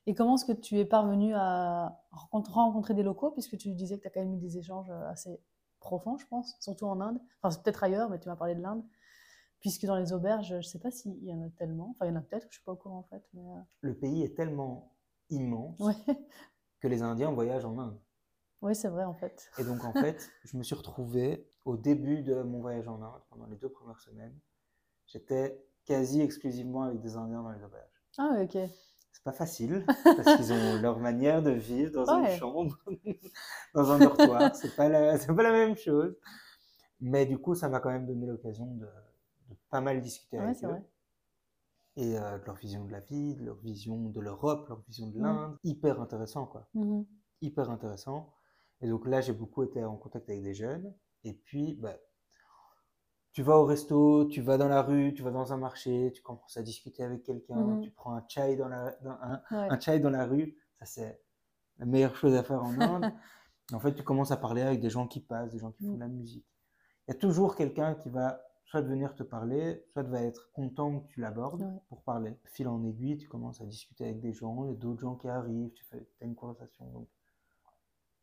Et 0.07 0.15
comment 0.15 0.37
est-ce 0.37 0.45
que 0.45 0.53
tu 0.53 0.79
es 0.79 0.85
parvenu 0.85 1.35
à 1.35 2.01
rencontrer, 2.11 2.95
des 2.95 3.03
locaux, 3.03 3.31
puisque 3.33 3.57
tu 3.59 3.71
disais 3.75 3.97
que 3.99 4.03
tu 4.03 4.09
as 4.09 4.11
quand 4.11 4.21
même 4.21 4.35
eu 4.35 4.39
des 4.39 4.57
échanges 4.59 4.91
euh, 4.91 5.09
assez 5.11 5.41
profonds, 5.81 6.17
je 6.17 6.27
pense, 6.27 6.57
surtout 6.61 6.87
en 6.87 7.01
Inde. 7.01 7.21
Enfin, 7.43 7.61
peut-être 7.63 7.83
ailleurs, 7.83 8.09
mais 8.09 8.19
tu 8.21 8.29
m'as 8.29 8.37
parlé 8.37 8.55
de 8.55 8.61
l'Inde. 8.63 8.85
Puisque 9.61 9.85
dans 9.87 9.97
les 9.97 10.13
auberges, 10.13 10.49
je 10.49 10.55
ne 10.57 10.63
sais 10.63 10.79
pas 10.79 10.91
s'il 10.91 11.25
y 11.25 11.33
en 11.35 11.43
a 11.43 11.49
tellement. 11.51 11.91
Enfin, 11.91 12.07
il 12.07 12.11
y 12.11 12.13
en 12.13 12.17
a 12.17 12.21
peut-être, 12.21 12.43
je 12.43 12.49
ne 12.49 12.53
suis 12.53 12.63
pas 12.63 12.73
au 12.73 12.77
courant 12.77 12.99
en 12.99 13.03
fait. 13.05 13.25
Mais... 13.35 13.51
euh, 13.51 13.61
Le 13.81 13.95
pays 13.97 14.23
est 14.23 14.37
tellement 14.37 14.93
immense 15.31 15.81
Ouais. 15.81 15.95
que 16.81 16.89
les 16.89 17.03
Indiens 17.03 17.33
voyagent 17.33 17.65
en 17.65 17.77
Inde. 17.79 17.99
Oui, 18.63 18.75
c'est 18.77 18.89
vrai 18.89 19.05
en 19.05 19.15
fait. 19.15 19.51
Et 19.59 19.65
donc, 19.65 19.85
en 19.85 19.93
fait, 19.93 20.31
je 20.45 20.57
me 20.57 20.63
suis 20.63 20.75
retrouvé 20.75 21.51
au 21.65 21.77
début 21.77 22.23
de 22.23 22.43
mon 22.43 22.61
voyage 22.61 22.87
en 22.87 23.03
Inde, 23.03 23.23
pendant 23.31 23.47
les 23.47 23.57
deux 23.57 23.69
premières 23.71 24.01
semaines. 24.01 24.39
J'étais 25.07 25.61
quasi 25.85 26.21
exclusivement 26.21 26.83
avec 26.83 27.01
des 27.01 27.17
Indiens 27.17 27.43
dans 27.43 27.51
les 27.51 27.63
auberges. 27.65 28.03
Ah, 28.19 28.39
ok. 28.43 28.57
C'est 29.17 29.25
pas 29.25 29.33
facile, 29.33 29.85
parce 30.05 30.37
qu'ils 30.37 30.53
ont 30.53 30.75
leur 30.83 30.99
manière 31.01 31.43
de 31.43 31.51
vivre 31.51 32.05
dans 32.05 32.21
Ouais. 32.23 32.33
une 32.35 32.39
chambre, 32.39 32.77
dans 33.75 33.91
un 33.91 33.99
dortoir. 33.99 34.55
C'est 34.55 34.77
pas, 34.77 34.89
la, 34.91 35.19
c'est 35.19 35.35
pas 35.35 35.43
la 35.43 35.53
même 35.53 35.75
chose. 35.77 36.15
Mais 37.01 37.27
du 37.27 37.39
coup, 37.39 37.55
ça 37.55 37.69
m'a 37.71 37.81
quand 37.81 37.91
même 37.91 38.07
donné 38.07 38.27
l'occasion 38.27 38.67
de, 38.67 38.87
de 38.87 39.57
pas 39.71 39.81
mal 39.81 40.01
discuter 40.03 40.39
Ouais, 40.39 40.45
avec 40.45 40.63
eux. 40.65 40.69
vrai. 40.69 40.85
Et 41.97 42.19
euh, 42.19 42.39
de 42.39 42.45
leur 42.45 42.57
vision 42.57 42.85
de 42.85 42.93
la 42.93 43.01
vie, 43.01 43.35
de 43.37 43.45
leur 43.45 43.57
vision 43.57 43.97
de 44.11 44.21
l'Europe, 44.21 44.69
leur 44.69 44.81
vision 44.87 45.09
de 45.09 45.19
Mm. 45.19 45.23
l'Inde. 45.23 45.57
Hyper 45.65 46.01
intéressant, 46.01 46.47
quoi. 46.47 46.69
Mhm. 46.75 47.07
hyper 47.41 47.71
intéressant. 47.71 48.33
Et 48.83 48.89
donc 48.89 49.07
là, 49.07 49.21
j'ai 49.23 49.33
beaucoup 49.33 49.63
été 49.65 49.83
en 49.83 49.97
contact 49.97 50.29
avec 50.29 50.43
des 50.43 50.55
jeunes. 50.55 50.93
Et 51.25 51.33
puis, 51.33 51.75
bah, 51.81 51.97
tu 53.37 53.43
vas 53.43 53.59
au 53.59 53.67
resto, 53.67 54.25
tu 54.25 54.41
vas 54.41 54.57
dans 54.57 54.67
la 54.67 54.81
rue, 54.81 55.13
tu 55.13 55.23
vas 55.23 55.31
dans 55.31 55.53
un 55.53 55.59
marché, 55.59 56.11
tu 56.15 56.23
commences 56.23 56.57
à 56.57 56.63
discuter 56.63 57.03
avec 57.03 57.23
quelqu'un, 57.23 57.57
Mhm. 57.63 57.81
tu 57.83 57.91
prends 57.91 58.15
un 58.15 58.25
chai 58.27 58.57
dans 58.57 58.67
la, 58.67 58.93
dans 59.03 59.11
un, 59.11 59.43
Ouais. 59.51 59.69
un 59.71 59.79
chai 59.79 60.01
dans 60.01 60.09
la 60.09 60.25
rue. 60.25 60.57
Ça, 60.79 60.87
c'est 60.87 61.21
la 61.79 61.85
meilleure 61.85 62.17
chose 62.17 62.35
à 62.35 62.43
faire 62.43 62.63
en 62.63 62.71
Inde. 62.81 63.13
en 63.75 63.79
fait, 63.79 63.95
tu 63.95 64.03
commences 64.03 64.31
à 64.31 64.39
parler 64.39 64.63
avec 64.63 64.81
des 64.81 64.89
gens 64.89 65.07
qui 65.07 65.21
passent, 65.21 65.51
des 65.51 65.59
gens 65.59 65.71
qui 65.71 65.85
font 65.85 65.91
Mm. 65.91 65.97
de 65.97 66.01
la 66.01 66.09
musique. 66.09 66.47
Il 67.07 67.13
y 67.13 67.15
a 67.15 67.19
toujours 67.19 67.57
quelqu'un 67.57 67.95
qui 67.95 68.09
va 68.09 68.41
soit 68.65 68.81
venir 68.81 69.15
te 69.15 69.23
parler, 69.23 69.85
soit 69.93 70.03
va 70.05 70.23
être 70.23 70.51
content 70.55 71.01
que 71.01 71.07
tu 71.09 71.21
l'abordes 71.21 71.61
Ouais. 71.61 71.81
pour 71.91 72.01
parler. 72.05 72.39
Fil 72.47 72.69
en 72.69 72.83
aiguille, 72.85 73.19
tu 73.19 73.29
commences 73.29 73.61
à 73.61 73.67
discuter 73.67 74.05
avec 74.05 74.21
des 74.21 74.33
gens, 74.33 74.65
il 74.65 74.71
y 74.71 74.73
a 74.73 74.77
d'autres 74.79 75.01
gens 75.01 75.15
qui 75.15 75.29
arrivent, 75.29 75.73
tu 75.75 75.85
fais 75.85 76.09
as 76.23 76.25
une 76.25 76.35
conversation. 76.35 76.87
Donc, 76.87 77.09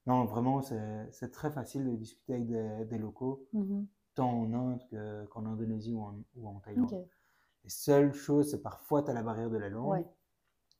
non, 0.07 0.25
vraiment, 0.25 0.63
c'est 0.63 1.29
très 1.31 1.51
facile 1.51 1.85
de 1.85 1.95
discuter 1.95 2.33
avec 2.33 2.47
des, 2.47 2.85
des 2.85 2.97
locaux, 2.97 3.45
Mhm. 3.53 3.85
Tant 4.15 4.29
en 4.29 4.53
Inde 4.53 4.81
que- 4.89 5.25
qu'en 5.25 5.45
Indonésie 5.45 5.93
ou 5.93 6.01
en, 6.01 6.15
ou 6.35 6.47
en 6.47 6.59
Thaïlande. 6.59 6.91
Ok. 6.93 7.07
Les 7.63 7.69
seules 7.69 8.13
choses, 8.13 8.51
c'est 8.51 8.61
parfois 8.61 9.03
tu 9.03 9.09
as 9.09 9.13
la 9.13 9.23
barrière 9.23 9.49
de 9.49 9.57
la 9.57 9.69
langue, 9.69 9.87
Ouais. 9.89 10.05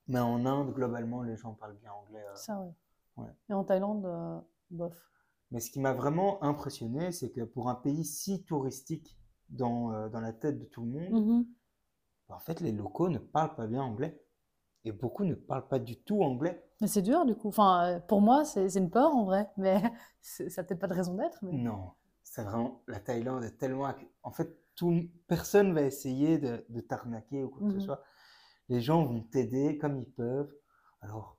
mais 0.08 0.20
en 0.20 0.46
Inde, 0.46 0.74
globalement, 0.74 1.24
les 1.24 1.36
gens 1.38 1.54
parlent 1.54 1.78
bien 1.78 1.92
anglais. 1.94 2.24
euh. 2.30 2.36
Ça. 2.36 2.60
Ouais. 3.18 3.30
Et 3.50 3.54
en 3.54 3.64
Thaïlande, 3.64 4.06
euh, 4.06 4.40
bof. 4.72 5.10
Mais 5.52 5.60
ce 5.60 5.70
qui 5.72 5.80
m'a 5.80 5.94
vraiment 5.94 6.44
impressionné, 6.44 7.12
c'est 7.12 7.30
que 7.32 7.42
pour 7.42 7.70
un 7.70 7.76
pays 7.76 8.04
si 8.04 8.44
touristique 8.44 9.18
dans, 9.50 9.94
euh, 9.94 10.10
dans 10.10 10.20
la 10.20 10.34
tête 10.34 10.58
de 10.60 10.66
tout 10.66 10.84
le 10.84 10.90
monde, 10.90 11.12
Mhm. 11.26 11.46
en 12.30 12.40
fait, 12.40 12.60
les 12.60 12.72
locaux 12.72 13.10
ne 13.10 13.20
parlent 13.20 13.56
pas 13.56 13.68
bien 13.68 13.84
anglais. 13.84 14.20
Et 14.86 14.92
beaucoup 14.92 15.24
ne 15.24 15.36
parlent 15.36 15.68
pas 15.70 15.80
du 15.80 15.96
tout 15.96 16.24
anglais. 16.24 16.62
Mais 16.82 16.88
c'est 16.88 17.02
dur 17.04 17.26
du 17.26 17.36
coup. 17.36 17.48
Enfin, 17.48 17.86
euh, 17.86 18.00
pour 18.02 18.20
moi, 18.20 18.44
c'est 18.44 18.68
une 18.76 18.90
peur 18.90 19.16
en 19.16 19.24
vrai, 19.24 19.50
mais 19.56 19.82
ça 20.22 20.44
n'a 20.44 20.64
peut-être 20.66 20.80
pas 20.80 20.88
de 20.88 20.94
raison 20.94 21.14
d'être. 21.14 21.40
Mais... 21.44 21.54
Non, 21.54 21.92
c'est 22.34 22.44
vraiment. 22.44 22.82
La 22.88 23.00
Thaïlande 23.00 23.44
est 23.44 23.58
tellement. 23.60 23.94
En 24.24 24.32
fait, 24.32 24.58
tout, 24.76 25.08
personne 25.28 25.72
va 25.74 25.84
essayer 25.84 26.40
de, 26.40 26.66
de 26.70 26.82
t'arnaquer 26.82 27.44
ou 27.44 27.50
quoi 27.50 27.60
que 27.60 27.74
Mhm. 27.74 27.80
ce 27.80 27.86
soit. 27.86 28.02
Les 28.70 28.82
gens 28.82 29.04
vont 29.06 29.22
t'aider 29.22 29.78
comme 29.78 29.98
ils 29.98 30.10
peuvent. 30.12 30.52
Alors, 31.02 31.38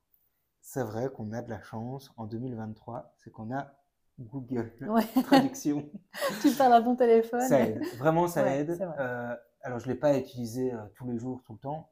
c'est 0.60 0.84
vrai 0.84 1.10
qu'on 1.12 1.32
a 1.32 1.42
de 1.42 1.50
la 1.50 1.60
chance 1.60 2.12
en 2.16 2.26
2023, 2.26 3.12
c'est 3.18 3.30
qu'on 3.32 3.52
a 3.52 3.72
Google 4.20 4.70
Ouais. 4.88 5.02
Traduction. 5.24 5.90
tu 6.42 6.52
parles 6.52 6.74
à 6.74 6.80
ton 6.82 6.94
téléphone. 6.94 7.40
Ça 7.40 7.60
aide, 7.60 7.82
vraiment 7.98 8.28
ça 8.28 8.44
Ouais, 8.44 8.60
aide. 8.60 8.70
vrai. 8.76 8.96
Euh, 9.00 9.34
alors 9.62 9.80
je 9.80 9.88
ne 9.88 9.94
l'ai 9.94 9.98
pas 9.98 10.16
utilisé 10.16 10.72
euh, 10.72 10.78
tous 10.94 11.10
les 11.10 11.18
jours, 11.18 11.42
tout 11.44 11.54
le 11.54 11.58
temps, 11.58 11.90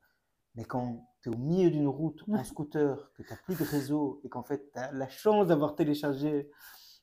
mais 0.54 0.64
quand 0.64 1.08
tu 1.22 1.30
es 1.30 1.34
au 1.34 1.38
milieu 1.38 1.70
d'une 1.70 1.88
route 1.88 2.22
en 2.28 2.44
scooter, 2.44 3.10
que 3.16 3.22
tu 3.24 3.30
n'as 3.32 3.38
plus 3.38 3.56
de 3.56 3.64
réseau 3.64 4.20
et 4.22 4.28
qu'en 4.28 4.44
fait 4.44 4.70
tu 4.72 4.78
as 4.78 4.92
la 4.92 5.08
chance 5.08 5.48
d'avoir 5.48 5.74
téléchargé 5.74 6.50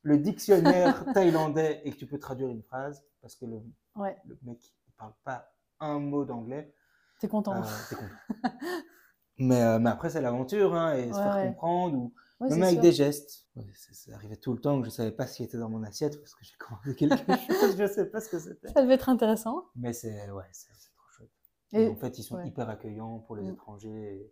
le 0.03 0.17
dictionnaire 0.17 1.11
thaïlandais 1.13 1.81
et 1.85 1.91
que 1.91 1.97
tu 1.97 2.07
peux 2.07 2.19
traduire 2.19 2.49
une 2.49 2.63
phrase, 2.63 3.05
parce 3.21 3.35
que 3.35 3.45
le, 3.45 3.61
Ouais, 3.95 4.17
le 4.25 4.37
mec 4.43 4.59
ne 4.87 4.93
parle 4.97 5.13
pas 5.23 5.51
un 5.79 5.99
mot 5.99 6.25
d'anglais, 6.25 6.73
t'es 7.19 7.27
content. 7.27 7.61
euh, 7.61 7.83
t'es 7.89 7.95
content. 7.95 8.19
mais, 9.37 9.61
euh, 9.61 9.79
mais 9.79 9.89
après 9.89 10.09
c'est 10.09 10.21
l'aventure, 10.21 10.75
hein, 10.75 10.95
et 10.95 11.13
se 11.13 11.21
faire 11.21 11.33
ouais. 11.35 11.41
comprendre, 11.41 11.97
ou 11.97 12.13
Ouais, 12.39 12.49
même 12.49 12.63
avec 12.63 12.75
sûr. 12.75 12.81
des 12.81 12.91
gestes. 12.91 13.47
Ça, 13.75 13.93
ça 13.93 14.15
arrivait 14.15 14.37
tout 14.37 14.53
le 14.53 14.59
temps 14.61 14.77
que 14.79 14.85
je 14.85 14.89
ne 14.89 14.93
savais 14.95 15.11
pas 15.11 15.27
ce 15.27 15.37
qui 15.37 15.43
était 15.43 15.57
dans 15.57 15.69
mon 15.69 15.83
assiette, 15.83 16.19
parce 16.19 16.35
que 16.35 16.43
j'ai 16.45 16.55
commandé 16.57 16.95
quelque 16.95 17.33
chose, 17.35 17.77
je 17.77 17.83
ne 17.83 17.87
sais 17.87 18.05
pas 18.09 18.21
ce 18.21 18.29
que 18.29 18.39
c'était. 18.39 18.67
Ça 18.73 18.81
devait 18.81 18.93
être 18.93 19.09
intéressant. 19.09 19.65
Mais 19.75 19.93
c'est 19.93 20.29
ouais, 20.31 20.45
c'est 20.51 20.69
c'est 20.77 20.91
trop 20.95 21.07
chouette. 21.11 21.31
Et 21.73 21.85
Et 21.85 21.87
en 21.87 21.95
fait, 21.95 22.17
ils 22.19 22.23
sont 22.23 22.43
hyper 22.43 22.69
accueillants 22.69 23.19
pour 23.19 23.35
les 23.35 23.43
Mm. 23.43 23.49
étrangers. 23.49 24.31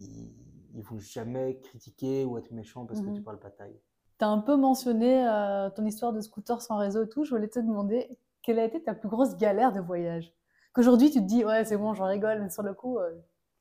Ils, 0.00 0.32
ils 0.74 0.82
vont 0.84 0.98
jamais 0.98 1.60
critiquer 1.60 2.24
ou 2.24 2.38
être 2.38 2.50
méchants 2.52 2.86
parce 2.86 3.00
que 3.00 3.10
tu 3.10 3.22
parles 3.22 3.40
pas 3.40 3.50
thaï. 3.50 3.80
Tu 4.18 4.24
as 4.24 4.28
un 4.28 4.38
peu 4.40 4.56
mentionné 4.56 5.26
euh, 5.28 5.70
ton 5.70 5.84
histoire 5.84 6.12
de 6.12 6.20
scooter 6.20 6.60
sans 6.62 6.76
réseau 6.78 7.04
et 7.04 7.08
tout. 7.08 7.24
Je 7.24 7.30
voulais 7.30 7.48
te 7.48 7.58
demander 7.60 8.08
quelle 8.42 8.58
a 8.58 8.64
été 8.64 8.82
ta 8.82 8.94
plus 8.94 9.08
grosse 9.08 9.36
galère 9.36 9.72
de 9.72 9.80
voyage? 9.80 10.32
Qu'aujourd'hui, 10.72 11.10
tu 11.10 11.20
te 11.20 11.26
dis, 11.26 11.44
ouais, 11.44 11.64
c'est 11.64 11.76
bon, 11.76 11.94
j'en 11.94 12.06
rigole, 12.06 12.42
mais 12.42 12.50
sur 12.50 12.62
le 12.62 12.74
coup, 12.74 12.98
euh, 12.98 13.12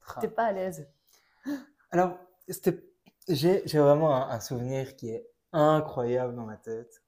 Tra- 0.01 0.21
t'es 0.21 0.27
pas 0.29 0.45
à 0.45 0.51
l'aise. 0.53 0.87
Alors, 1.91 2.17
j'ai 3.27 3.63
j'ai 3.65 3.79
vraiment 3.79 4.15
un, 4.15 4.29
un 4.29 4.39
souvenir 4.39 4.95
qui 4.95 5.09
est 5.09 5.27
incroyable 5.53 6.35
dans 6.35 6.45
ma 6.45 6.57
tête. 6.57 7.01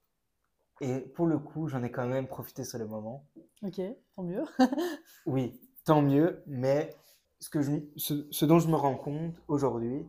Et 0.80 1.00
pour 1.00 1.26
le 1.26 1.38
coup, 1.38 1.68
j'en 1.68 1.82
ai 1.84 1.90
quand 1.92 2.06
même 2.06 2.28
profité 2.28 2.64
sur 2.64 2.78
le 2.78 2.86
moment. 2.86 3.26
Ok, 3.62 3.80
tant 4.14 4.22
mieux. 4.22 4.44
Oui, 5.26 5.60
tant 5.84 6.02
mieux, 6.02 6.42
mais 6.46 6.94
ce, 7.40 7.50
que 7.50 7.60
je, 7.62 7.72
ce, 7.96 8.26
ce 8.30 8.44
dont 8.44 8.58
je 8.58 8.68
me 8.68 8.76
rends 8.76 8.96
compte 8.96 9.40
aujourd'hui, 9.48 10.06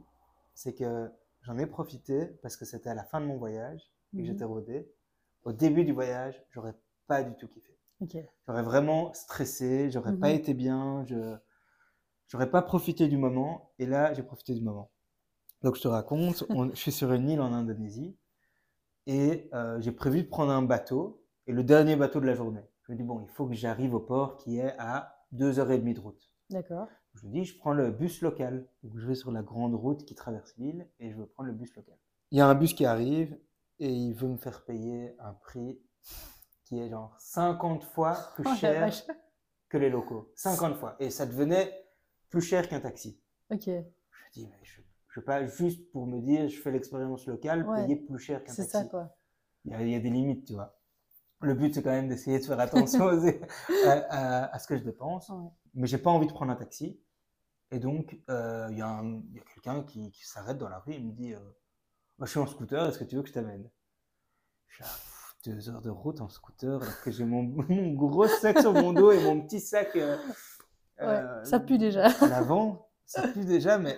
c'est 0.53 0.73
que 0.73 1.09
j'en 1.47 1.57
ai 1.59 1.67
profité 1.67 2.27
parce 2.43 2.57
que 2.57 2.65
c'était 2.65 2.91
à 2.91 2.95
la 2.95 3.05
fin 3.05 3.21
de 3.21 3.27
mon 3.27 3.37
voyage 3.37 3.81
et 4.17 4.21
que 4.21 4.27
Mhm. 4.27 4.27
j'étais 4.27 4.45
rodé. 4.45 4.91
Au 5.43 5.53
début 5.53 5.85
du 5.85 5.93
voyage, 5.93 6.43
j'aurais 6.51 6.75
pas 7.07 7.23
du 7.23 7.35
tout 7.37 7.47
kiffé. 7.49 7.77
J'aurais 8.47 8.63
vraiment 8.63 9.13
stressé, 9.13 9.91
j'aurais 9.91 10.17
pas 10.17 10.29
Mhm. 10.29 10.31
été 10.31 10.53
bien, 10.53 11.05
je 11.07 11.37
j'aurais 12.27 12.49
pas 12.51 12.61
profité 12.61 13.07
du 13.07 13.17
moment. 13.17 13.73
Et 13.79 13.85
là, 13.85 14.13
j'ai 14.13 14.23
profité 14.23 14.53
du 14.55 14.61
moment. 14.61 14.91
Donc 15.63 15.75
je 15.77 15.81
te 15.81 15.87
raconte, 15.89 16.45
on- 16.53 16.69
je 16.69 16.75
suis 16.75 16.91
sur 16.93 17.13
une 17.13 17.29
île 17.29 17.41
en 17.41 17.53
Indonésie 17.53 18.17
et 19.07 19.49
euh, 19.53 19.79
j'ai 19.81 19.91
prévu 19.93 20.23
de 20.23 20.29
prendre 20.29 20.51
un 20.51 20.63
bateau 20.63 21.25
et 21.47 21.53
le 21.53 21.63
dernier 21.63 21.95
bateau 21.97 22.19
de 22.21 22.25
la 22.27 22.35
journée. 22.35 22.63
Je 22.83 22.93
me 22.93 22.97
dis, 22.97 23.03
bon, 23.03 23.21
il 23.21 23.29
faut 23.29 23.47
que 23.47 23.55
j'arrive 23.55 23.93
au 23.95 23.99
port 24.01 24.37
qui 24.37 24.59
est 24.59 24.75
à 24.79 25.25
2h30 25.31 25.93
de 25.95 25.99
route. 25.99 26.31
D'accord. 26.49 26.89
Je 27.21 27.25
me 27.27 27.31
dis, 27.31 27.45
je 27.45 27.57
prends 27.57 27.73
le 27.73 27.91
bus 27.91 28.21
local. 28.21 28.67
Donc 28.83 28.97
je 28.97 29.07
vais 29.07 29.15
sur 29.15 29.31
la 29.31 29.41
grande 29.41 29.73
route 29.75 30.05
qui 30.05 30.15
traverse 30.15 30.53
l'île 30.57 30.87
et 30.99 31.11
je 31.11 31.17
veux 31.17 31.25
prendre 31.25 31.47
le 31.49 31.55
bus 31.55 31.75
local. 31.75 31.95
Il 32.31 32.37
y 32.37 32.41
a 32.41 32.47
un 32.47 32.55
bus 32.55 32.73
qui 32.73 32.85
arrive 32.85 33.37
et 33.79 33.91
il 33.91 34.13
veut 34.13 34.27
me 34.27 34.37
faire 34.37 34.63
payer 34.65 35.15
un 35.19 35.33
prix 35.33 35.79
qui 36.65 36.79
est 36.79 36.89
genre 36.89 37.15
50 37.19 37.83
fois 37.83 38.15
plus 38.35 38.43
Oh 38.47 38.55
cher 38.55 38.91
que 39.69 39.77
les 39.77 39.89
locaux. 39.89 40.31
50 40.35 40.75
fois. 40.75 40.95
Et 40.99 41.09
ça 41.09 41.25
devenait 41.25 41.85
plus 42.29 42.41
cher 42.41 42.67
qu'un 42.69 42.79
taxi. 42.81 43.19
Ok, 43.51 43.65
Je 43.65 43.71
me 43.71 43.83
dis, 44.33 44.47
mais 44.47 44.57
je 44.63 44.81
ne 44.81 44.85
veux 45.15 45.23
pas 45.23 45.45
juste 45.45 45.89
pour 45.91 46.05
me 46.07 46.19
dire, 46.19 46.47
je 46.49 46.59
fais 46.59 46.71
l'expérience 46.71 47.25
locale, 47.25 47.65
Ouais. 47.67 47.83
payer 47.83 47.95
plus 47.95 48.19
cher 48.19 48.43
qu'un 48.43 48.51
c'est 48.53 48.63
taxi. 48.67 48.71
ça 48.71 48.85
quoi. 48.85 49.15
Il 49.65 49.71
y, 49.71 49.75
a, 49.75 49.81
il 49.81 49.89
y 49.89 49.95
a 49.95 49.99
des 49.99 50.09
limites, 50.09 50.45
tu 50.45 50.53
vois. 50.53 50.77
Le 51.41 51.53
but, 51.53 51.73
c'est 51.73 51.83
quand 51.83 51.91
même 51.91 52.07
d'essayer 52.09 52.39
de 52.39 52.43
faire 52.45 52.59
attention 52.59 53.05
aux- 53.05 53.27
à, 53.85 53.91
à- 54.09 54.55
à 54.55 54.59
ce 54.59 54.67
que 54.67 54.75
je 54.77 54.83
dépense. 54.83 55.29
Ouais. 55.29 55.49
Mais 55.75 55.87
j'ai 55.87 55.97
pas 55.97 56.09
envie 56.09 56.27
de 56.27 56.33
prendre 56.33 56.51
un 56.51 56.55
taxi. 56.55 56.99
Et 57.71 57.79
donc, 57.79 58.17
euh, 58.29 58.67
il 58.71 58.77
y 58.77 58.81
a, 58.81 58.87
un- 58.87 59.21
il 59.29 59.35
y 59.35 59.39
a 59.39 59.43
quelqu'un 59.53 59.83
qui, 59.83 60.11
qui 60.11 60.25
s'arrête 60.25 60.57
dans 60.57 60.69
la 60.69 60.79
rue 60.79 60.93
et 60.93 60.99
me 60.99 61.11
dit 61.11 61.33
euh, 61.33 61.39
Je 62.21 62.25
suis 62.25 62.39
en 62.39 62.47
scooter, 62.47 62.87
est-ce 62.87 62.99
que 62.99 63.03
tu 63.03 63.15
veux 63.15 63.23
que 63.23 63.29
je 63.29 63.33
t'amène? 63.33 63.69
Je 64.67 64.83
Pff, 64.83 65.35
deux 65.45 65.69
heures 65.69 65.81
de 65.81 65.89
route 65.89 66.21
en 66.21 66.29
scooter, 66.29 66.81
alors 66.81 67.01
que 67.01 67.11
j'ai 67.11 67.25
mon, 67.25 67.43
mon 67.69 67.93
gros 67.93 68.27
sac 68.27 68.59
sur 68.59 68.73
mon 68.73 68.93
dos 68.93 69.11
et 69.11 69.21
mon 69.23 69.41
petit 69.41 69.59
sac 69.59 69.95
euh, 69.95 70.17
Ouais, 71.01 71.45
ça 71.45 71.59
pue 71.59 71.77
déjà. 71.77 72.07
à 72.07 72.27
l'avant. 72.27 72.89
Ça 73.05 73.27
pue 73.27 73.45
déjà, 73.45 73.77
mais 73.77 73.97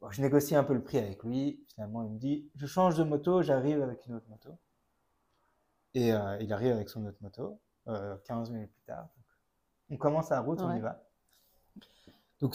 bon, 0.00 0.10
je 0.10 0.22
négocie 0.22 0.54
un 0.56 0.64
peu 0.64 0.74
le 0.74 0.82
prix 0.82 0.98
avec 0.98 1.22
lui. 1.24 1.64
Finalement, 1.74 2.02
il 2.04 2.10
me 2.12 2.18
dit 2.18 2.50
Je 2.54 2.66
change 2.66 2.96
de 2.96 3.04
moto, 3.04 3.42
j'arrive 3.42 3.82
avec 3.82 4.06
une 4.06 4.14
autre 4.14 4.28
moto. 4.28 4.50
Et 5.94 6.08
il 6.40 6.52
arrive 6.52 6.72
avec 6.72 6.88
son 6.90 7.04
autre 7.06 7.18
moto, 7.22 7.60
euh, 7.88 8.16
15 8.24 8.50
minutes 8.50 8.72
plus 8.72 8.82
tard. 8.84 9.08
On 9.90 9.96
commence 9.96 10.30
la 10.30 10.40
route, 10.40 10.60
on 10.60 10.74
y 10.74 10.80
va. 10.80 11.05
Donc, 12.40 12.54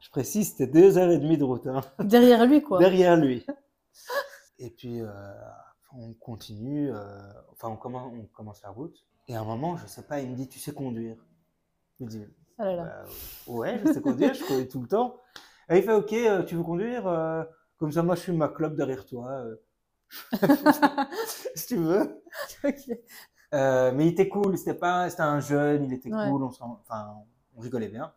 je 0.00 0.10
précise, 0.10 0.50
c'était 0.50 0.66
deux 0.66 0.98
heures 0.98 1.10
et 1.10 1.18
demie 1.18 1.38
de 1.38 1.44
route 1.44 1.66
hein, 1.66 1.80
Derrière 2.00 2.46
lui 2.46 2.62
quoi. 2.62 2.78
derrière 2.78 3.16
lui. 3.16 3.44
Et 4.58 4.70
puis, 4.70 5.00
euh, 5.00 5.08
on 5.92 6.12
continue, 6.14 6.90
euh, 6.92 7.20
enfin, 7.52 7.68
on 7.68 7.76
commence, 7.76 8.12
on 8.14 8.26
commence 8.26 8.62
la 8.62 8.70
route. 8.70 8.96
Et 9.28 9.34
à 9.34 9.40
un 9.40 9.44
moment, 9.44 9.76
je 9.76 9.86
sais 9.86 10.02
pas, 10.02 10.20
il 10.20 10.30
me 10.30 10.36
dit 10.36 10.48
Tu 10.48 10.58
sais 10.58 10.72
conduire? 10.72 11.16
Je 12.00 12.06
dis 12.06 12.24
Ah 12.58 12.64
là 12.66 12.76
là. 12.76 12.84
bah, 12.84 13.04
ouais, 13.46 13.80
je 13.84 13.92
sais 13.92 14.00
conduire, 14.00 14.34
je 14.34 14.44
conduis 14.44 14.68
tout 14.68 14.82
le 14.82 14.88
temps. 14.88 15.20
Et 15.68 15.78
il 15.78 15.82
fait 15.82 15.92
Ok, 15.92 16.12
euh, 16.12 16.42
tu 16.44 16.54
veux 16.56 16.62
conduire 16.62 17.04
Comme 17.78 17.92
ça, 17.92 18.02
moi, 18.02 18.14
je 18.14 18.20
suis 18.20 18.32
ma 18.32 18.48
clope 18.48 18.76
derrière 18.76 19.04
toi. 19.06 19.44
si 21.54 21.66
tu 21.68 21.76
veux. 21.76 22.22
Ok. 22.64 22.90
Euh, 23.54 23.92
mais 23.94 24.06
il 24.06 24.12
était 24.12 24.28
cool, 24.28 24.56
c'était 24.56 24.74
pas, 24.74 25.10
c'était 25.10 25.22
un 25.22 25.40
jeune, 25.40 25.84
il 25.84 25.92
était 25.92 26.10
Ouais. 26.12 26.28
cool, 26.28 26.42
on, 26.42 26.50
s'en- 26.50 26.80
enfin, 26.82 27.14
on 27.54 27.60
rigolait 27.60 27.88
bien. 27.88 28.12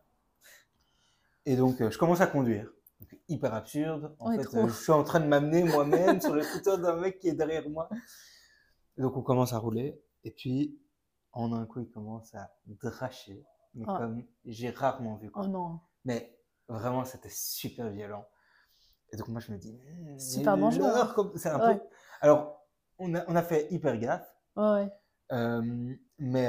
Et 1.46 1.56
donc, 1.56 1.82
euh, 1.82 1.90
je 1.92 1.98
commence 1.98 2.22
à 2.22 2.28
conduire. 2.28 2.72
Donc, 3.00 3.20
hyper 3.28 3.54
absurde. 3.54 4.16
En 4.20 4.32
fait, 4.32 4.56
euh, 4.58 4.68
je 4.68 4.74
suis 4.74 4.92
en 4.92 5.04
train 5.04 5.20
de 5.20 5.28
m'amener 5.28 5.64
moi-même 5.64 6.22
sur 6.22 6.34
le 6.34 6.42
scooter 6.42 6.78
d'un 6.80 6.96
mec 6.98 7.20
qui 7.20 7.30
est 7.30 7.34
derrière 7.34 7.68
moi. 7.70 7.90
Et 8.98 9.02
donc, 9.02 9.16
on 9.18 9.22
commence 9.22 9.54
à 9.54 9.58
rouler. 9.60 10.02
Et 10.24 10.32
puis, 10.32 10.80
en 11.34 11.54
un 11.54 11.66
coup, 11.66 11.82
il 11.82 11.90
commence 11.92 12.34
à 12.34 12.52
dracher. 12.66 13.46
Mais 13.74 13.86
Ah. 13.88 13.98
comme 14.00 14.24
j'ai 14.46 14.70
rarement 14.70 15.18
vu. 15.18 15.30
Quoi. 15.30 15.44
Oh 15.46 15.48
non. 15.48 15.80
Mais 16.06 16.40
vraiment, 16.70 17.04
c'était 17.04 17.30
super 17.30 17.90
violent. 17.92 18.26
Et 19.12 19.18
donc, 19.18 19.28
moi, 19.28 19.40
je 19.42 19.52
me 19.52 19.58
dis, 19.58 19.80
Super 20.18 20.58
dangereux, 20.58 20.90
hein. 20.94 21.12
comme- 21.14 21.36
c'est 21.36 21.50
un 21.50 21.60
Ouais. 21.60 21.78
peu. 21.78 21.84
Alors, 22.22 22.66
on 22.98 23.14
a, 23.14 23.24
on 23.28 23.36
a 23.36 23.44
fait 23.44 23.68
hyper 23.72 23.98
gaffe. 23.98 24.34
Ouais. 24.56 24.90
Euh, 25.34 25.94
mais, 26.18 26.48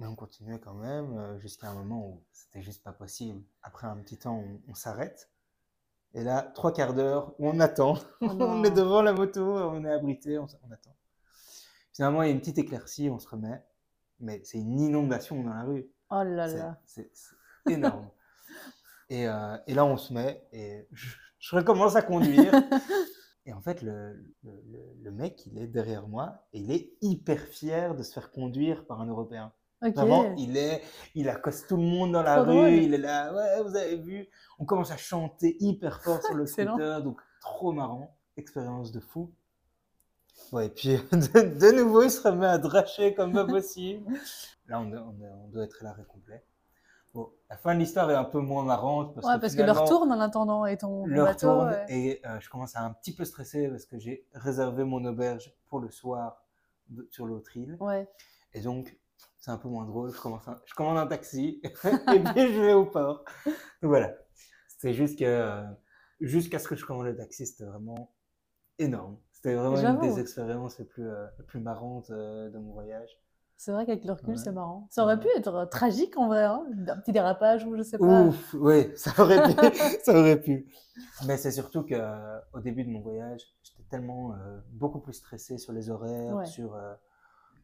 mais 0.00 0.06
on 0.06 0.16
continuait 0.16 0.58
quand 0.58 0.72
même 0.74 1.16
euh, 1.18 1.38
jusqu'à 1.38 1.68
un 1.68 1.74
moment 1.74 2.08
où 2.08 2.24
c'était 2.32 2.62
juste 2.62 2.82
pas 2.82 2.92
possible. 2.92 3.42
Après 3.62 3.86
un 3.86 3.98
petit 3.98 4.18
temps, 4.18 4.38
on, 4.38 4.60
on 4.70 4.74
s'arrête. 4.74 5.30
Et 6.14 6.24
là, 6.24 6.40
trois 6.54 6.72
quarts 6.72 6.94
d'heure, 6.94 7.34
on 7.38 7.60
attend. 7.60 7.98
Oh 8.22 8.26
on 8.30 8.64
est 8.64 8.70
devant 8.70 9.02
la 9.02 9.12
moto, 9.12 9.42
on 9.42 9.84
est 9.84 9.92
abrité, 9.92 10.38
on, 10.38 10.46
attend. 10.72 10.96
Finalement, 11.92 12.22
il 12.22 12.26
y 12.26 12.30
a 12.30 12.32
une 12.32 12.40
petite 12.40 12.58
éclaircie, 12.58 13.10
on 13.10 13.18
se 13.18 13.28
remet. 13.28 13.62
Mais 14.20 14.40
c'est 14.42 14.58
une 14.58 14.80
inondation 14.80 15.42
dans 15.44 15.52
la 15.52 15.64
rue. 15.64 15.86
Oh 16.10 16.22
là 16.24 16.46
là. 16.46 16.80
C'est 16.86 17.10
énorme. 17.68 18.08
et, 19.10 19.28
euh, 19.28 19.58
et 19.66 19.74
là, 19.74 19.84
on 19.84 19.98
se 19.98 20.14
met 20.14 20.48
et 20.50 20.88
je, 20.92 21.14
je 21.38 21.56
recommence 21.56 21.94
à 21.94 22.00
conduire. 22.02 22.54
et 23.44 23.52
en 23.52 23.60
fait, 23.60 23.82
le, 23.82 24.14
le- 24.44 24.62
le- 24.66 24.94
le 25.02 25.10
mec, 25.10 25.44
il 25.46 25.58
est 25.58 25.66
derrière 25.66 26.08
moi 26.08 26.46
et 26.54 26.60
il 26.60 26.72
est 26.72 26.90
hyper 27.02 27.38
fier 27.40 27.94
de 27.94 28.02
se 28.02 28.14
faire 28.14 28.30
conduire 28.30 28.86
par 28.86 29.02
un 29.02 29.06
Européen. 29.06 29.52
Ok. 29.82 29.94
Vraiment, 29.94 30.34
il 30.36 30.56
est, 30.56 30.82
il 31.14 31.28
accoste 31.28 31.68
tout 31.68 31.76
le 31.76 31.82
monde 31.82 32.12
dans 32.12 32.22
la 32.22 32.42
rue, 32.42 32.54
drôle. 32.54 32.68
il 32.70 32.94
est 32.94 32.98
là, 32.98 33.32
ouais, 33.32 33.62
vous 33.62 33.76
avez 33.76 33.96
vu. 33.96 34.28
On 34.58 34.64
commence 34.66 34.90
à 34.90 34.96
chanter 34.98 35.56
hyper 35.60 36.02
fort 36.02 36.22
sur 36.22 36.34
le 36.34 36.46
scooter, 36.46 37.02
donc 37.02 37.20
trop 37.40 37.72
marrant, 37.72 38.14
expérience 38.36 38.92
de 38.92 39.00
fou. 39.00 39.32
Ouais, 40.52 40.66
et 40.66 40.70
puis 40.70 40.88
de, 41.12 41.58
de 41.58 41.72
nouveau, 41.72 42.02
il 42.02 42.10
se 42.10 42.26
remet 42.26 42.46
à 42.46 42.58
dracher 42.58 43.14
comme 43.14 43.32
pas 43.32 43.44
possible. 43.46 44.12
Là, 44.68 44.80
on, 44.80 44.92
on- 44.92 45.44
on 45.44 45.48
doit 45.48 45.64
être 45.64 45.78
à 45.80 45.84
l'arrêt 45.84 46.04
complet. 46.04 46.44
Bon, 47.12 47.28
la 47.48 47.56
fin 47.56 47.74
de 47.74 47.80
l'histoire 47.80 48.08
est 48.10 48.14
un 48.14 48.22
peu 48.24 48.38
moins 48.38 48.62
marrante 48.62 49.14
parce 49.14 49.26
ouais, 49.26 49.34
que 49.34 49.40
parce 49.40 49.56
que 49.56 49.62
leur 49.62 49.84
tourne 49.84 50.12
en 50.12 50.20
attendant 50.20 50.64
et 50.64 50.76
ton, 50.76 51.02
ton 51.02 51.06
leur 51.06 51.26
bateau. 51.26 51.48
tourne 51.48 51.68
ouais. 51.70 51.86
et 51.88 52.20
euh, 52.24 52.38
je 52.38 52.48
commence 52.48 52.76
à 52.76 52.84
un 52.84 52.92
petit 52.92 53.12
peu 53.12 53.24
stresser 53.24 53.66
parce 53.68 53.84
que 53.84 53.98
j'ai 53.98 54.26
réservé 54.32 54.84
mon 54.84 55.04
auberge 55.04 55.52
pour 55.68 55.80
le 55.80 55.90
soir 55.90 56.44
de- 56.88 57.08
sur 57.10 57.26
l'autre 57.26 57.56
île. 57.56 57.76
Ouais. 57.80 58.08
Et 58.54 58.60
donc, 58.60 58.96
c'est 59.40 59.50
un 59.50 59.56
peu 59.58 59.68
moins 59.68 59.84
drôle. 59.86 60.12
Je, 60.12 60.20
commence 60.20 60.46
un- 60.48 60.58
je 60.66 60.74
commande 60.74 60.98
un 60.98 61.06
taxi 61.06 61.60
et 61.64 61.70
puis 61.70 62.52
je 62.54 62.60
vais 62.60 62.72
au 62.74 62.86
port. 62.86 63.24
Donc 63.46 63.88
voilà. 63.88 64.14
C'est 64.78 64.92
juste 64.94 65.18
que, 65.18 65.24
euh, 65.24 65.62
jusqu'à 66.20 66.58
ce 66.58 66.68
que 66.68 66.76
je 66.76 66.84
commande 66.86 67.06
le 67.06 67.16
taxi, 67.16 67.46
c'était 67.46 67.64
vraiment 67.64 68.14
énorme. 68.78 69.18
C'était 69.32 69.54
vraiment 69.54 69.76
une 69.78 70.00
des 70.00 70.20
expériences 70.20 70.78
les 70.78 70.84
plus, 70.84 71.08
euh, 71.08 71.26
les 71.38 71.44
plus 71.44 71.60
marrantes 71.60 72.10
euh, 72.10 72.50
de 72.50 72.58
mon 72.58 72.72
voyage. 72.72 73.10
C'est 73.56 73.72
vrai 73.72 73.84
qu'avec 73.84 74.04
le 74.06 74.12
recul, 74.14 74.30
Ouais. 74.30 74.36
c'est 74.38 74.52
marrant. 74.52 74.86
Ça 74.90 75.02
aurait 75.02 75.20
pu 75.20 75.28
être 75.36 75.66
tragique 75.70 76.16
en 76.16 76.28
vrai, 76.28 76.44
hein 76.44 76.64
un 76.88 76.96
petit 76.96 77.12
dérapage 77.12 77.66
ou 77.66 77.76
je 77.76 77.82
sais 77.82 77.98
pas. 77.98 78.22
Ouf, 78.22 78.54
oui, 78.54 78.90
ça 78.96 79.10
aurait 79.22 79.42
pu. 79.42 79.52
ça 80.04 80.18
aurait 80.18 80.40
pu. 80.40 80.66
Mais 81.26 81.36
c'est 81.36 81.50
surtout 81.50 81.82
que 81.82 81.94
euh, 81.94 82.38
au 82.54 82.60
début 82.60 82.84
de 82.84 82.90
mon 82.90 83.00
voyage, 83.00 83.42
j'étais 83.62 83.82
tellement 83.90 84.32
euh, 84.32 84.58
beaucoup 84.72 85.00
plus 85.00 85.12
stressé 85.12 85.58
sur 85.58 85.74
les 85.74 85.90
horaires, 85.90 86.36
Ouais. 86.36 86.46
sur 86.46 86.74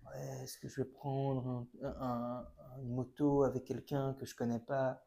ouais, 0.06 0.42
est-ce 0.44 0.58
que 0.58 0.68
je 0.68 0.82
vais 0.82 0.88
prendre 0.88 1.66
un- 1.82 1.88
un- 2.00 2.46
une 2.82 2.94
moto 2.94 3.42
avec 3.44 3.64
quelqu'un 3.64 4.14
que 4.14 4.26
je 4.26 4.34
connais 4.34 4.60
pas? 4.60 5.02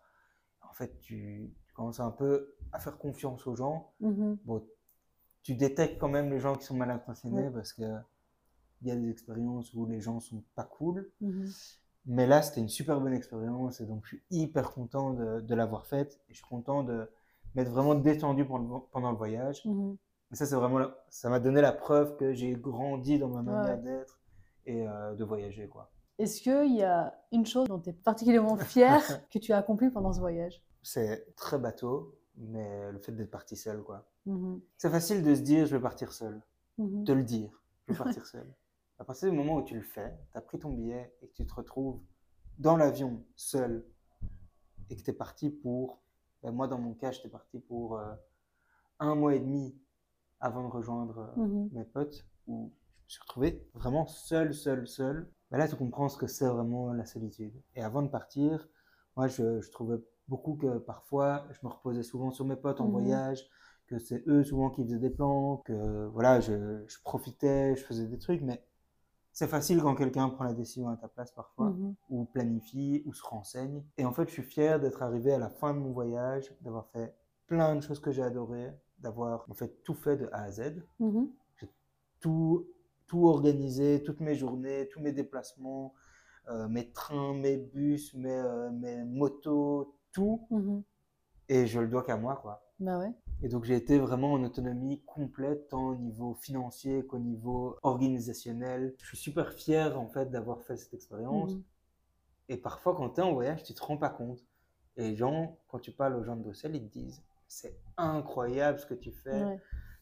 En 0.62 0.74
fait, 0.74 1.00
tu, 1.00 1.52
tu 1.66 1.74
commences 1.74 2.00
un 2.00 2.12
peu 2.12 2.56
à 2.72 2.80
faire 2.80 2.98
confiance 2.98 3.48
aux 3.48 3.56
gens. 3.56 3.92
Mhm. 4.02 4.38
Bon, 4.46 4.66
tu 5.44 5.56
détectes 5.56 6.00
quand 6.00 6.10
même 6.10 6.30
les 6.30 6.40
gens 6.40 6.56
qui 6.56 6.66
sont 6.66 6.76
mal 6.76 6.92
intentionnés 6.92 7.50
parce 7.50 7.74
que 7.74 7.84
il 8.82 8.88
y 8.88 8.92
a 8.92 8.96
des 8.96 9.10
expériences 9.10 9.74
où 9.74 9.86
les 9.86 10.00
gens 10.00 10.20
sont 10.20 10.44
pas 10.56 10.64
cool. 10.64 11.12
Mhm. 11.22 11.50
Mais 12.06 12.26
là, 12.28 12.42
c'était 12.42 12.62
une 12.62 12.70
super 12.70 13.00
bonne 13.02 13.14
expérience 13.14 13.82
et 13.82 13.86
donc 13.86 14.04
je 14.06 14.10
suis 14.16 14.24
hyper 14.32 14.72
content 14.72 15.14
de, 15.14 15.42
de 15.42 15.56
l'avoir 15.56 15.86
faite 15.86 16.20
et 16.30 16.34
je 16.34 16.38
suis 16.38 16.46
content 16.48 16.84
de 16.84 17.10
m'être 17.56 17.70
vraiment 17.72 17.96
détendu 17.96 18.46
pendant, 18.46 18.78
le- 18.78 18.84
pendant 18.92 19.12
le 19.12 19.18
voyage. 19.18 19.66
Mhm. 19.66 19.98
Et 20.32 20.36
ça, 20.36 20.46
c'est 20.46 20.56
vraiment, 20.56 20.88
ça 21.10 21.30
m'a 21.30 21.40
donné 21.40 21.60
la 21.62 21.72
preuve 21.74 22.16
que 22.16 22.34
j'ai 22.34 22.54
grandi 22.54 23.18
dans 23.20 23.28
ma 23.30 23.42
manière 23.42 23.78
Ouais. 23.78 23.82
d'être 23.84 24.20
et 24.65 24.88
euh, 24.88 25.15
de 25.15 25.24
voyager, 25.24 25.67
quoi. 25.67 25.91
Est-ce 26.17 26.41
qu'il 26.41 26.76
y 26.76 26.84
a 26.84 27.17
une 27.32 27.45
chose 27.45 27.67
dont 27.67 27.80
tu 27.80 27.89
es 27.89 27.93
particulièrement 27.93 28.58
fier 28.58 29.02
que 29.32 29.39
tu 29.39 29.54
as 29.54 29.58
accompli 29.58 29.89
pendant 29.89 30.12
ce 30.12 30.19
voyage? 30.19 30.62
C'est 30.84 31.34
très 31.36 31.58
bateau, 31.58 32.19
mais 32.36 32.91
le 32.91 33.00
fait 33.00 33.12
d'être 33.13 33.32
parti 33.32 33.56
seul, 33.56 33.82
quoi. 33.84 34.06
Mhm. 34.26 34.62
C'est 34.78 34.89
facile 34.89 35.24
de 35.24 35.34
se 35.36 35.41
dire, 35.41 35.65
je 35.65 35.76
vais 35.76 35.82
partir 35.82 36.12
seul. 36.12 36.41
Mhm. 36.78 37.04
De 37.06 37.13
le 37.13 37.24
dire, 37.24 37.63
je 37.88 37.93
vais 37.93 37.98
partir 38.04 38.26
seul. 38.26 38.54
À 39.00 39.06
partir 39.06 39.30
du 39.30 39.36
moment 39.36 39.56
où 39.56 39.63
tu 39.63 39.76
le 39.76 39.82
fais, 39.82 40.13
tu 40.32 40.38
as 40.38 40.41
pris 40.41 40.60
ton 40.60 40.72
billet 40.72 41.15
et 41.22 41.28
que 41.28 41.34
tu 41.34 41.45
te 41.45 41.54
retrouves 41.54 42.02
dans 42.58 42.76
l'avion 42.76 43.24
seul 43.38 43.86
et 44.89 44.98
que 44.98 45.02
tu 45.02 45.12
es 45.12 45.13
parti 45.13 45.50
pour, 45.50 46.02
ben, 46.43 46.52
moi 46.52 46.67
dans 46.67 46.80
mon 46.80 46.93
cas, 46.93 47.12
j'étais 47.12 47.30
parti 47.30 47.60
pour 47.60 47.98
euh, 47.98 48.13
un 49.00 49.15
mois 49.15 49.36
et 49.36 49.39
demi 49.39 49.74
avant 50.41 50.63
de 50.67 50.72
rejoindre 50.74 51.19
euh, 51.38 51.41
Mhm. 51.41 51.69
mes 51.72 51.86
potes, 51.86 52.26
je 52.48 52.54
me 53.10 53.12
suis 53.12 53.22
retrouvé 53.22 53.67
vraiment 53.74 54.06
seul, 54.06 54.54
seul, 54.54 54.88
seul. 54.88 55.28
Ben 55.52 55.58
là, 55.58 55.67
tu 55.67 55.76
comprends 55.76 56.10
ce 56.10 56.17
que 56.17 56.28
c'est 56.28 56.48
vraiment 56.48 56.93
la 56.93 57.06
solitude. 57.06 57.54
Et 57.76 57.82
avant 57.82 58.04
de 58.04 58.08
partir, 58.08 58.67
moi, 59.15 59.28
je, 59.28 59.62
je 59.62 59.72
trouvais 59.72 59.98
beaucoup 60.28 60.56
que 60.56 60.78
parfois, 60.78 61.45
je 61.52 61.60
me 61.63 61.69
reposais 61.72 62.04
souvent 62.04 62.30
sur 62.32 62.45
mes 62.45 62.56
potes 62.56 62.82
en 62.82 62.88
Mhm. 62.88 62.91
voyage, 62.91 63.48
que 63.88 63.98
c'est 63.98 64.24
eux 64.28 64.43
souvent 64.43 64.69
qui 64.69 64.84
faisaient 64.84 65.00
des 65.00 65.10
plans, 65.10 65.58
que 65.65 66.06
voilà, 66.13 66.39
je, 66.39 66.84
je 66.88 66.98
profitais, 67.04 67.76
je 67.76 67.84
faisais 67.84 68.06
des 68.06 68.19
trucs, 68.19 68.41
mais 68.41 68.63
c'est 69.34 69.48
facile 69.48 69.82
quand 69.82 69.95
quelqu'un 69.95 70.30
prend 70.30 70.43
la 70.45 70.54
décision 70.54 70.89
à 70.89 70.98
ta 70.98 71.08
place 71.08 71.32
parfois, 71.32 71.69
Mhm. 71.69 71.95
ou 72.10 72.26
planifie, 72.26 73.02
ou 73.06 73.13
se 73.13 73.24
renseigne. 73.24 73.84
Et 73.98 74.06
en 74.06 74.13
fait, 74.13 74.28
je 74.28 74.34
suis 74.34 74.43
fier 74.43 74.80
d'être 74.80 75.02
arrivé 75.04 75.34
à 75.34 75.39
la 75.39 75.50
fin 75.50 75.74
de 75.74 75.80
mon 75.80 75.91
voyage, 75.93 76.54
d'avoir 76.62 76.88
fait 76.91 77.15
plein 77.48 77.76
de 77.76 77.82
choses 77.82 78.00
que 78.00 78.12
j'ai 78.12 78.24
adorées, 78.24 78.72
d'avoir 79.00 79.45
en 79.50 79.56
fait 79.56 79.84
tout 79.84 79.95
fait 79.95 80.17
de 80.17 80.30
A 80.34 80.43
à 80.43 80.52
Z. 80.52 80.84
Mhm. 81.00 81.30
tout, 82.19 82.67
tout 83.10 83.28
organisé, 83.28 84.02
toutes 84.04 84.22
mes 84.22 84.36
journées, 84.36 84.88
tous 84.89 85.02
mes 85.02 85.12
déplacements, 85.12 85.93
euh, 86.48 86.69
mes 86.69 86.89
trains, 86.91 87.34
mes 87.34 87.58
bus, 87.58 88.13
mes, 88.13 88.32
euh, 88.32 88.69
mes 88.69 89.04
motos, 89.04 89.95
tout. 90.13 90.48
Mhm. 90.52 90.84
Et 91.50 91.67
je 91.67 91.80
le 91.80 91.88
dois 91.88 92.04
qu'à 92.04 92.15
moi, 92.15 92.38
quoi. 92.38 92.63
Bah 92.80 93.00
ouais. 93.00 93.12
Et 93.41 93.50
donc 93.50 93.65
j'ai 93.65 93.76
été 93.76 93.98
vraiment 93.98 94.34
en 94.34 94.43
autonomie 94.43 95.02
complète, 95.06 95.69
tant 95.69 95.89
au 95.89 95.95
niveau 95.95 96.36
financier 96.36 97.06
qu'au 97.06 97.19
niveau 97.19 97.78
organisationnel. 97.84 98.93
Je 99.00 99.08
suis 99.08 99.17
super 99.17 99.52
fier 99.54 100.00
en 100.00 100.08
fait 100.08 100.30
d'avoir 100.30 100.62
fait 100.62 100.78
cette 100.78 100.93
expérience. 100.93 101.56
Mhm. 101.56 101.63
Et 102.50 102.58
parfois 102.58 102.95
quand 102.95 103.10
tu 103.10 103.22
es 103.22 103.24
en 103.24 103.34
voyage, 103.34 103.63
tu 103.63 103.74
te 103.74 103.84
rends 103.84 103.98
pas 103.98 104.10
compte. 104.10 104.45
Et 104.98 105.10
les 105.10 105.15
gens, 105.15 105.58
quand 105.67 105.80
tu 105.80 105.91
parles 105.91 106.15
aux 106.15 106.24
gens 106.24 106.36
de 106.36 106.43
Bruxelles, 106.43 106.76
ils 106.76 106.88
te 106.88 106.93
disent 106.93 107.24
c'est 107.48 107.76
incroyable 107.98 108.80
ce 108.80 108.86
que 108.86 108.93
tu 108.93 109.12
fais. 109.12 109.43
Ouais. 109.43 109.60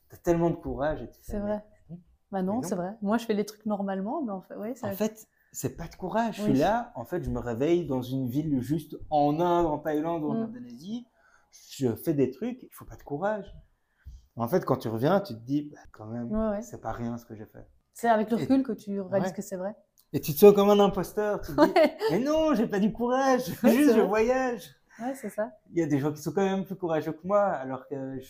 Tu 0.10 0.16
as 0.16 0.20
tellement 0.20 0.50
de 0.50 0.56
courage. 0.56 1.08
C'est 1.22 1.40
vrai. 1.40 1.64
Bah 2.32 2.42
non, 2.42 2.62
c'est 2.62 2.76
vrai. 2.76 2.96
Moi, 3.02 3.18
je 3.18 3.26
fais 3.26 3.34
les 3.34 3.46
trucs 3.46 3.66
normalement, 3.66 4.22
mais 4.22 4.32
en 4.32 4.42
fait, 4.42 4.56
ouais, 4.56 4.76
ça. 4.76 4.88
En 4.88 4.92
fait, 4.92 5.28
c'est 5.52 5.78
pas 5.78 5.88
de 5.88 5.96
courage. 5.96 6.36
Je 6.38 6.42
suis 6.44 6.54
là, 6.54 6.92
en 6.96 7.06
fait, 7.06 7.24
je 7.24 7.30
me 7.30 7.40
réveille 7.40 7.86
dans 7.88 8.02
une 8.02 8.28
ville 8.28 8.60
juste 8.62 8.98
en 9.10 9.40
Inde, 9.40 9.66
en 9.66 9.78
Thaïlande 9.80 10.24
ou 10.24 10.30
en 10.32 10.34
Mm. 10.36 10.44
Indonésie. 10.44 11.06
Je 11.72 11.96
fais 11.96 12.14
des 12.14 12.30
trucs, 12.32 12.62
il 12.64 12.70
faut 12.72 12.86
pas 12.86 12.98
de 12.98 13.04
courage. 13.04 13.56
En 14.36 14.48
fait, 14.48 14.66
quand 14.66 14.76
tu 14.78 14.88
reviens, 14.90 15.20
tu 15.22 15.34
te 15.34 15.40
dis, 15.40 15.64
bah, 15.64 15.80
quand 15.94 16.06
même, 16.06 16.30
Ouais, 16.32 16.50
ouais. 16.58 16.62
c'est 16.62 16.82
pas 16.82 16.92
rien 16.92 17.18
ce 17.18 17.26
que 17.26 17.34
j'ai 17.36 17.46
fait. 17.46 17.66
C'est 17.94 18.10
avec 18.10 18.30
le 18.30 18.38
Et- 18.38 18.42
recul 18.42 18.62
que 18.64 18.74
tu 18.74 19.00
réalises 19.02 19.30
Ouais. 19.30 19.36
que 19.36 19.42
c'est 19.42 19.56
vrai. 19.56 19.76
Et 20.14 20.22
tu 20.22 20.34
te 20.34 20.38
sens 20.38 20.54
comme 20.54 20.70
un 20.70 20.80
imposteur. 20.80 21.42
Tu 21.42 21.56
te 21.56 21.66
dis, 21.66 21.74
mais 22.12 22.20
non, 22.20 22.54
j'ai 22.54 22.68
pas 22.68 22.80
du 22.80 22.92
courage, 22.94 23.46
juste 23.46 23.96
je 23.96 24.02
voyage. 24.02 24.70
ouais 25.02 25.16
c'est 25.16 25.30
ça. 25.30 25.52
Il 25.72 25.80
y 25.80 25.82
a 25.84 25.88
des 25.88 26.00
gens 26.00 26.12
qui 26.12 26.22
sont 26.22 26.32
quand 26.32 26.44
même 26.44 26.66
plus 26.66 26.76
courageux 26.76 27.14
que 27.14 27.26
moi, 27.26 27.42
alors 27.44 27.88
que 27.88 28.20
je, 28.20 28.28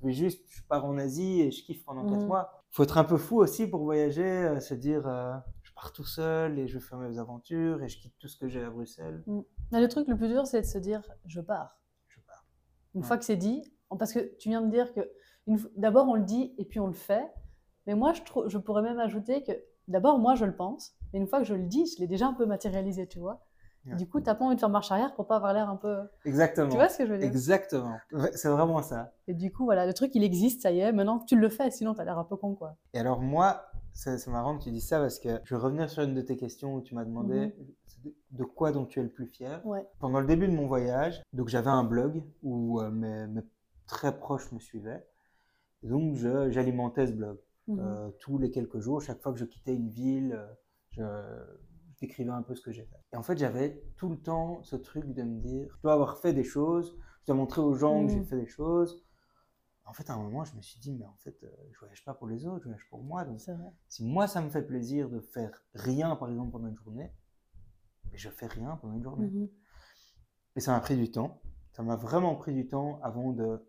je 0.00 0.06
vais 0.06 0.12
juste, 0.12 0.42
je 0.50 0.62
pars 0.62 0.84
en 0.84 0.96
Asie 0.98 1.40
et 1.40 1.50
je 1.50 1.64
kiffe 1.64 1.84
pendant 1.84 2.04
quatre 2.08 2.20
Mhm. 2.22 2.26
mois. 2.28 2.59
Il 2.70 2.76
faut 2.76 2.82
être 2.84 2.98
un 2.98 3.04
peu 3.04 3.16
fou 3.16 3.38
aussi 3.38 3.66
pour 3.66 3.82
voyager, 3.82 4.24
euh, 4.24 4.60
se 4.60 4.74
dire, 4.74 5.06
euh, 5.08 5.32
je 5.62 5.72
pars 5.74 5.92
tout 5.92 6.04
seul 6.04 6.58
et 6.58 6.68
je 6.68 6.78
fais 6.78 6.96
mes 6.96 7.18
aventures 7.18 7.82
et 7.82 7.88
je 7.88 7.98
quitte 7.98 8.14
tout 8.18 8.28
ce 8.28 8.36
que 8.36 8.48
j'ai 8.48 8.62
à 8.62 8.70
Bruxelles. 8.70 9.24
Mais 9.72 9.80
le 9.80 9.88
truc 9.88 10.06
le 10.08 10.16
plus 10.16 10.28
dur, 10.28 10.46
c'est 10.46 10.60
de 10.60 10.66
se 10.66 10.78
dire, 10.78 11.02
je 11.26 11.40
pars. 11.40 11.80
Je 12.08 12.20
pars. 12.20 12.46
Une 12.94 13.00
Ouais. 13.00 13.06
fois 13.06 13.18
que 13.18 13.24
c'est 13.24 13.36
dit, 13.36 13.62
parce 13.98 14.12
que 14.12 14.20
tu 14.38 14.50
viens 14.50 14.62
de 14.62 14.70
dire 14.70 14.92
que 14.92 15.00
d'abord 15.76 16.06
on 16.08 16.14
le 16.14 16.22
dit 16.22 16.54
et 16.58 16.64
puis 16.64 16.78
on 16.78 16.86
le 16.86 16.92
fait. 16.92 17.28
Mais 17.86 17.94
moi, 17.96 18.12
je, 18.12 18.20
je 18.46 18.58
pourrais 18.58 18.82
même 18.82 19.00
ajouter 19.00 19.42
que 19.42 19.52
d'abord, 19.88 20.18
moi, 20.20 20.36
je 20.36 20.44
le 20.44 20.54
pense. 20.54 20.92
Mais 21.12 21.18
une 21.18 21.26
fois 21.26 21.40
que 21.40 21.44
je 21.46 21.54
le 21.54 21.64
dis, 21.64 21.86
je 21.86 21.98
l'ai 22.00 22.06
déjà 22.06 22.28
un 22.28 22.34
peu 22.34 22.46
matérialisé, 22.46 23.08
tu 23.08 23.18
vois. 23.18 23.44
Ouais. 23.86 23.96
Du 23.96 24.06
coup, 24.06 24.20
t'as 24.20 24.34
pas 24.34 24.44
envie 24.44 24.56
de 24.56 24.60
faire 24.60 24.68
marche 24.68 24.92
arrière 24.92 25.14
pour 25.14 25.26
pas 25.26 25.36
avoir 25.36 25.54
l'air 25.54 25.70
un 25.70 25.76
peu. 25.76 26.00
Exactement. 26.24 26.68
Tu 26.68 26.76
vois 26.76 26.88
ce 26.88 26.98
que 26.98 27.06
je 27.06 27.12
veux 27.12 27.18
dire? 27.18 27.26
Exactement. 27.26 27.96
C'est 28.34 28.48
vraiment 28.48 28.82
ça. 28.82 29.12
Et 29.26 29.34
du 29.34 29.50
coup, 29.50 29.64
voilà, 29.64 29.86
le 29.86 29.94
truc, 29.94 30.14
il 30.14 30.22
existe, 30.22 30.62
ça 30.62 30.70
y 30.70 30.80
est. 30.80 30.92
Maintenant, 30.92 31.18
tu 31.20 31.36
le 31.36 31.48
fais, 31.48 31.70
sinon 31.70 31.94
t'as 31.94 32.04
l'air 32.04 32.18
un 32.18 32.24
peu 32.24 32.36
con, 32.36 32.54
quoi. 32.54 32.76
Et 32.92 32.98
alors 32.98 33.20
moi, 33.20 33.70
c'est 33.92 34.26
marrant 34.28 34.58
que 34.58 34.64
tu 34.64 34.70
dis 34.70 34.80
ça 34.80 34.98
parce 34.98 35.18
que 35.18 35.40
je 35.44 35.54
vais 35.54 35.60
revenir 35.60 35.88
sur 35.88 36.02
une 36.02 36.14
de 36.14 36.20
tes 36.20 36.36
questions 36.36 36.74
où 36.74 36.80
tu 36.82 36.94
m'as 36.94 37.04
demandé 37.04 37.54
c'est 37.86 38.02
de, 38.02 38.14
de 38.32 38.44
quoi 38.44 38.70
donc 38.72 38.88
tu 38.88 39.00
es 39.00 39.02
le 39.02 39.08
plus 39.08 39.26
fier. 39.26 39.60
Ouais. 39.64 39.86
Pendant 39.98 40.20
le 40.20 40.26
début 40.26 40.46
de 40.46 40.54
mon 40.54 40.66
voyage, 40.66 41.22
donc 41.32 41.48
j'avais 41.48 41.70
un 41.70 41.84
blog 41.84 42.22
où 42.42 42.80
euh, 42.80 42.90
mes, 42.90 43.26
mes 43.26 43.42
très 43.86 44.16
proches 44.16 44.52
me 44.52 44.58
suivaient. 44.58 45.06
Et 45.82 45.88
donc 45.88 46.16
j'alimentais 46.16 47.06
ce 47.06 47.12
blog. 47.12 47.38
Mhm. 47.66 47.78
Euh, 47.80 48.10
tous 48.20 48.38
les 48.38 48.50
quelques 48.50 48.78
jours, 48.78 49.00
chaque 49.00 49.20
fois 49.22 49.32
que 49.32 49.38
je 49.38 49.44
quittais 49.44 49.74
une 49.74 49.88
ville, 49.88 50.34
euh, 50.34 50.46
je 50.90 51.02
décrivais 52.00 52.30
un 52.30 52.42
peu 52.42 52.54
ce 52.54 52.62
que 52.62 52.72
j'ai 52.72 52.84
fait. 52.84 52.96
Et 53.12 53.16
en 53.16 53.22
fait, 53.22 53.36
j'avais 53.38 53.82
tout 53.96 54.08
le 54.08 54.16
temps 54.18 54.62
ce 54.62 54.76
truc 54.76 55.12
de 55.12 55.22
me 55.22 55.40
dire, 55.40 55.72
je 55.76 55.82
dois 55.82 55.92
avoir 55.92 56.18
fait 56.18 56.32
des 56.32 56.44
choses, 56.44 56.96
je 57.22 57.26
dois 57.26 57.36
montrer 57.36 57.60
aux 57.60 57.74
gens 57.74 58.04
que 58.06 58.12
j'ai 58.12 58.18
Mhm. 58.20 58.26
fait 58.26 58.36
des 58.40 58.46
choses. 58.46 59.04
En 59.84 59.92
fait, 59.92 60.08
à 60.08 60.14
un 60.14 60.18
moment, 60.18 60.44
je 60.44 60.54
me 60.54 60.62
suis 60.62 60.78
dit, 60.78 60.92
mais 60.92 61.04
en 61.04 61.16
fait, 61.16 61.36
euh, 61.42 61.48
je 61.72 61.78
voyage 61.80 62.04
pas 62.04 62.14
pour 62.14 62.28
les 62.28 62.46
autres, 62.46 62.60
je 62.60 62.64
voyage 62.68 62.86
pour 62.90 63.02
moi. 63.02 63.24
Donc, 63.24 63.40
vrai. 63.40 63.56
si 63.88 64.04
moi, 64.04 64.28
ça 64.28 64.40
me 64.40 64.48
fait 64.48 64.62
plaisir 64.62 65.08
de 65.10 65.20
faire 65.20 65.64
rien, 65.74 66.14
par 66.16 66.28
exemple, 66.30 66.52
pendant 66.52 66.68
une 66.68 66.76
journée, 66.76 67.12
mais 68.12 68.18
je 68.18 68.30
fais 68.30 68.46
rien 68.46 68.76
pendant 68.76 68.94
une 68.94 69.02
journée. 69.02 69.28
Mhm. 69.28 69.48
Et 70.56 70.60
ça 70.60 70.72
m'a 70.72 70.80
pris 70.80 70.96
du 70.96 71.10
temps. 71.10 71.42
Ça 71.72 71.82
m'a 71.82 71.96
vraiment 71.96 72.34
pris 72.36 72.52
du 72.52 72.66
temps 72.66 73.00
avant 73.02 73.32
de 73.32 73.64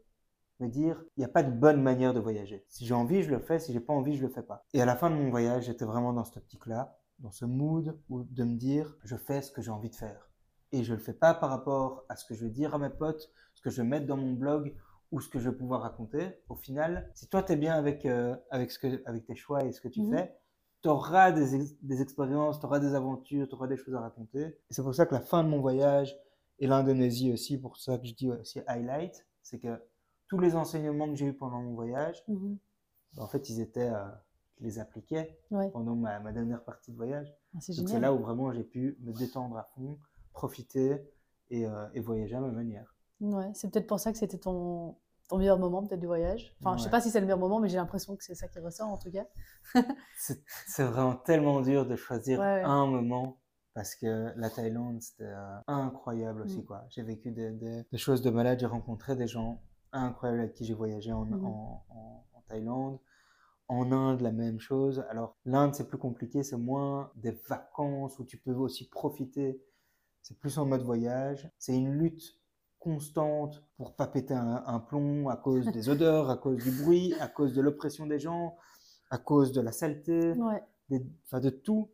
me 0.60 0.68
dire, 0.68 1.04
il 1.18 1.22
n'y 1.22 1.26
a 1.26 1.30
pas 1.30 1.44
de 1.44 1.52
bonne 1.52 1.82
manière 1.82 2.14
de 2.14 2.20
voyager. 2.20 2.66
Si 2.70 2.86
j'ai 2.86 2.94
envie, 2.94 3.24
je 3.24 3.32
le 3.32 3.40
fais. 3.40 3.58
Si 3.60 3.74
j'ai 3.74 3.80
pas 3.80 3.94
envie, 3.94 4.16
je 4.16 4.22
le 4.22 4.30
fais 4.30 4.44
pas. 4.44 4.64
Et 4.74 4.82
à 4.82 4.86
la 4.86 4.96
fin 4.96 5.10
de 5.10 5.16
mon 5.16 5.30
voyage, 5.32 5.66
j'étais 5.66 5.86
vraiment 5.86 6.14
dans 6.14 6.24
cette 6.24 6.38
optique-là, 6.38 7.00
dans 7.22 7.32
ce 7.32 7.46
mood 7.46 7.98
où 8.10 8.24
de 8.24 8.44
me 8.44 8.56
dire, 8.58 8.96
je 9.04 9.16
fais 9.16 9.42
ce 9.42 9.52
que 9.52 9.62
j'ai 9.62 9.72
envie 9.72 9.90
de 9.90 9.96
faire. 9.96 10.30
Et 10.72 10.84
je 10.84 10.94
le 10.94 11.00
fais 11.00 11.14
pas 11.14 11.34
par 11.34 11.50
rapport 11.50 12.06
à 12.10 12.16
ce 12.16 12.26
que 12.26 12.34
je 12.34 12.46
vais 12.46 12.52
dire 12.52 12.74
à 12.76 12.80
mes 12.80 12.90
potes, 12.90 13.32
ce 13.56 13.62
que 13.62 13.70
je 13.70 13.82
vais 13.82 13.88
mettre 13.88 14.06
dans 14.08 14.18
mon 14.18 14.34
blog 14.34 14.76
ou 15.12 15.20
ce 15.20 15.28
que 15.30 15.40
je 15.40 15.50
vais 15.50 15.56
pouvoir 15.56 15.82
raconter. 15.82 16.40
Au 16.50 16.56
final, 16.56 17.12
si 17.14 17.28
toi, 17.28 17.44
tu 17.44 17.54
es 17.54 17.58
bien 17.58 17.74
avec, 17.76 18.06
euh, 18.06 18.36
avec, 18.50 18.72
ce 18.72 18.80
que, 18.80 19.02
avec 19.06 19.26
tes 19.26 19.36
choix 19.36 19.64
et 19.66 19.72
ce 19.72 19.82
que 19.82 19.90
tu 19.90 20.02
Mhm. 20.02 20.10
fais, 20.10 20.38
tu 20.82 20.90
auras 20.90 21.32
des, 21.32 21.56
ex- 21.56 21.76
des 21.82 22.02
expériences, 22.02 22.60
tu 22.60 22.66
auras 22.66 22.80
des 22.80 22.96
aventures, 22.96 23.48
tu 23.48 23.56
auras 23.56 23.68
des 23.68 23.78
choses 23.78 23.94
à 23.96 24.00
raconter. 24.02 24.42
Et 24.46 24.74
c'est 24.74 24.82
pour 24.82 24.96
ça 24.96 25.06
que 25.06 25.14
la 25.14 25.22
fin 25.22 25.44
de 25.44 25.50
mon 25.50 25.60
voyage, 25.62 26.18
et 26.60 26.68
l'Indonésie 26.68 27.32
aussi, 27.34 27.58
pour 27.60 27.78
ça 27.78 27.98
que 27.98 28.08
je 28.08 28.14
dis 28.14 28.30
aussi 28.32 28.62
highlight, 28.68 29.26
c'est 29.44 29.60
que 29.60 29.82
tous 30.30 30.40
les 30.40 30.56
enseignements 30.56 31.08
que 31.10 31.16
j'ai 31.16 31.26
eus 31.28 31.34
pendant 31.34 31.62
mon 31.62 31.74
voyage, 31.74 32.24
Mhm. 32.28 32.58
en 33.18 33.28
fait, 33.28 33.50
ils 33.50 33.60
étaient, 33.60 33.90
euh, 33.90 34.08
les 34.62 34.80
appliquais 34.80 35.38
Ouais. 35.52 35.70
pendant 35.72 35.96
ma, 35.96 36.20
ma 36.20 36.32
dernière 36.32 36.64
partie 36.64 36.92
de 36.92 36.96
voyage. 36.96 37.28
Ah, 37.56 37.58
C'est 37.60 37.74
Donc 37.76 37.88
c'est 37.88 37.96
génial. 37.96 38.02
là 38.02 38.14
où 38.14 38.20
vraiment 38.20 38.52
j'ai 38.54 38.64
pu 38.64 38.98
me 39.02 39.12
détendre 39.12 39.58
à 39.58 39.64
fond, 39.76 39.98
profiter 40.34 41.02
et, 41.50 41.66
euh, 41.66 41.88
et 41.94 42.00
voyager 42.00 42.36
à 42.36 42.40
ma 42.40 42.52
manière. 42.52 42.96
Ouais, 43.20 43.52
c'est 43.54 43.70
peut-être 43.72 43.88
pour 43.88 44.00
ça 44.00 44.12
que 44.12 44.18
c'était 44.18 44.38
ton, 44.38 44.96
ton 45.30 45.38
meilleur 45.38 45.60
moment 45.60 45.86
peut-être 45.86 46.00
du 46.00 46.08
voyage. 46.08 46.56
Enfin, 46.60 46.78
je 46.78 46.82
sais 46.84 46.86
Ouais. 46.86 46.92
pas 46.92 47.02
si 47.02 47.10
c'est 47.10 47.20
le 47.20 47.26
meilleur 47.26 47.40
moment, 47.40 47.60
mais 47.60 47.70
j'ai 47.70 47.78
l'impression 47.78 48.16
que 48.16 48.24
c'est 48.24 48.36
ça 48.36 48.48
qui 48.48 48.60
ressort 48.60 48.88
en 48.90 48.98
tout 48.98 49.12
cas. 49.12 49.26
C'est 50.68 50.84
vraiment 50.84 51.16
tellement 51.16 51.62
dur 51.62 51.86
de 51.86 51.96
choisir 51.96 52.40
Ouais, 52.40 52.46
ouais. 52.46 52.62
un 52.64 52.86
moment 52.88 53.38
parce 53.74 53.96
que 53.96 54.32
la 54.36 54.50
Thaïlande, 54.50 55.02
c'était 55.02 55.24
euh, 55.24 55.58
incroyable 55.68 56.42
aussi. 56.42 56.60
Mm. 56.60 56.66
quoi. 56.66 56.84
J'ai 56.90 57.04
vécu 57.04 57.32
des, 57.32 57.52
des- 57.52 57.84
des 57.92 57.98
choses 57.98 58.22
de 58.22 58.30
malade, 58.30 58.60
j'ai 58.60 58.66
rencontré 58.66 59.16
des 59.16 59.28
gens 59.28 59.62
incroyables 59.94 60.42
avec 60.42 60.54
qui 60.54 60.66
j'ai 60.66 60.74
voyagé 60.74 61.12
en, 61.14 61.22
en- 61.32 61.84
en- 61.90 62.26
en 62.34 62.42
Thaïlande. 62.48 63.00
En 63.74 63.92
Inde, 63.94 64.20
la 64.20 64.34
même 64.34 64.60
chose. 64.60 65.02
Alors, 65.10 65.38
l'Inde, 65.46 65.74
c'est 65.74 65.88
plus 65.88 65.98
compliqué, 65.98 66.44
c'est 66.44 66.58
moins 66.58 67.10
des 67.16 67.32
vacances 67.32 68.20
où 68.20 68.26
tu 68.26 68.38
peux 68.38 68.54
aussi 68.54 68.90
profiter. 68.90 69.64
C'est 70.22 70.38
plus 70.38 70.58
en 70.58 70.66
mode 70.66 70.82
voyage. 70.82 71.50
C'est 71.58 71.74
une 71.76 71.90
lutte 71.94 72.38
constante 72.80 73.64
pour 73.78 73.96
pas 73.96 74.08
péter 74.08 74.34
un, 74.34 74.62
un 74.66 74.80
plomb 74.80 75.30
à 75.30 75.38
cause 75.38 75.66
des 75.72 75.88
odeurs, 75.90 76.30
à 76.30 76.36
cause 76.38 76.58
du 76.62 76.72
bruit, 76.84 77.14
à 77.22 77.30
cause 77.30 77.54
de 77.54 77.62
l'oppression 77.62 78.08
des 78.08 78.20
gens, 78.20 78.58
à 79.10 79.18
cause 79.18 79.54
de 79.54 79.62
la 79.62 79.72
saleté, 79.72 80.34
Ouais. 80.34 80.62
des- 80.90 81.06
enfin 81.26 81.40
de 81.40 81.50
tout. 81.50 81.90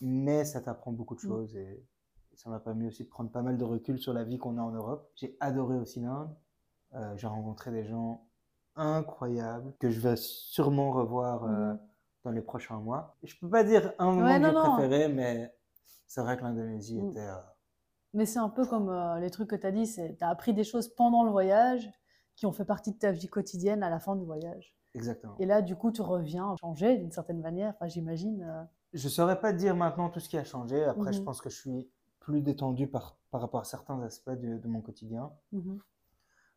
Mais 0.00 0.44
ça 0.44 0.60
t'apprend 0.60 0.90
beaucoup 0.90 1.14
de 1.14 1.20
Mm. 1.20 1.28
choses 1.28 1.54
et 1.54 1.86
ça 2.34 2.50
m'a 2.50 2.58
permis 2.58 2.88
aussi 2.88 3.04
de 3.04 3.08
prendre 3.08 3.30
pas 3.30 3.42
mal 3.42 3.56
de 3.58 3.64
recul 3.64 4.00
sur 4.00 4.12
la 4.12 4.24
vie 4.24 4.38
qu'on 4.38 4.58
a 4.58 4.62
en 4.62 4.72
Europe. 4.72 5.08
J'ai 5.14 5.36
adoré 5.38 5.76
aussi 5.78 6.00
l'Inde. 6.00 6.34
Euh, 6.94 7.16
j'ai 7.16 7.28
rencontré 7.28 7.70
des 7.70 7.84
gens 7.84 8.26
incroyables 8.76 9.72
que 9.78 9.90
je 9.90 10.00
vais 10.00 10.16
sûrement 10.16 10.90
revoir 10.92 11.44
euh, 11.44 11.72
Mhm. 11.72 11.80
dans 12.24 12.30
les 12.30 12.40
prochains 12.42 12.78
mois. 12.78 13.16
Je 13.22 13.34
peux 13.40 13.48
pas 13.48 13.64
dire 13.64 13.92
un 13.98 14.12
moment 14.12 14.24
Ouais, 14.24 14.38
que 14.38 14.44
non, 14.44 14.48
j'ai 14.48 14.54
non. 14.68 14.76
préféré, 14.76 15.08
mais 15.08 15.54
c'est 16.06 16.20
vrai 16.22 16.36
que 16.36 16.42
l'Indonésie 16.42 17.00
Mm. 17.00 17.10
était. 17.10 17.20
euh, 17.20 17.34
Mais 18.14 18.26
c'est 18.26 18.38
un 18.38 18.48
peu 18.50 18.66
comme 18.66 18.90
euh, 18.90 19.18
les 19.20 19.30
trucs 19.30 19.48
que 19.50 19.56
tu 19.56 19.66
as 19.66 19.72
dit, 19.72 19.86
c'est 19.86 20.16
tu 20.16 20.24
as 20.24 20.28
appris 20.28 20.52
des 20.54 20.64
choses 20.64 20.88
pendant 20.88 21.24
le 21.24 21.30
voyage 21.30 21.90
qui 22.36 22.46
ont 22.46 22.52
fait 22.52 22.64
partie 22.64 22.92
de 22.92 22.98
ta 22.98 23.10
vie 23.12 23.28
quotidienne 23.28 23.82
à 23.82 23.90
la 23.90 23.98
fin 24.00 24.16
du 24.16 24.24
voyage. 24.24 24.74
exactement. 24.94 25.36
Et 25.38 25.46
là, 25.46 25.62
du 25.62 25.76
coup, 25.76 25.90
tu 25.92 26.02
reviens 26.02 26.54
changer 26.60 26.96
d'une 26.98 27.10
certaine 27.10 27.40
manière, 27.40 27.74
enfin, 27.74 27.88
j'imagine. 27.88 28.68
Je 28.92 29.08
saurais 29.08 29.40
pas 29.40 29.52
dire 29.52 29.74
maintenant 29.76 30.10
tout 30.10 30.20
ce 30.20 30.28
qui 30.28 30.36
a 30.36 30.44
changé. 30.44 30.82
Après, 30.84 31.12
je 31.12 31.18
Mhm. 31.18 31.24
pense 31.24 31.40
que 31.40 31.48
je 31.50 31.56
suis 31.58 31.90
plus 32.20 32.42
détendu 32.42 32.86
par, 32.86 33.16
par 33.30 33.40
rapport 33.40 33.60
à 33.60 33.64
certains 33.64 34.00
aspects 34.02 34.30
de, 34.30 34.58
de 34.58 34.68
mon 34.68 34.80
quotidien. 34.82 35.30
mhm. 35.52 35.80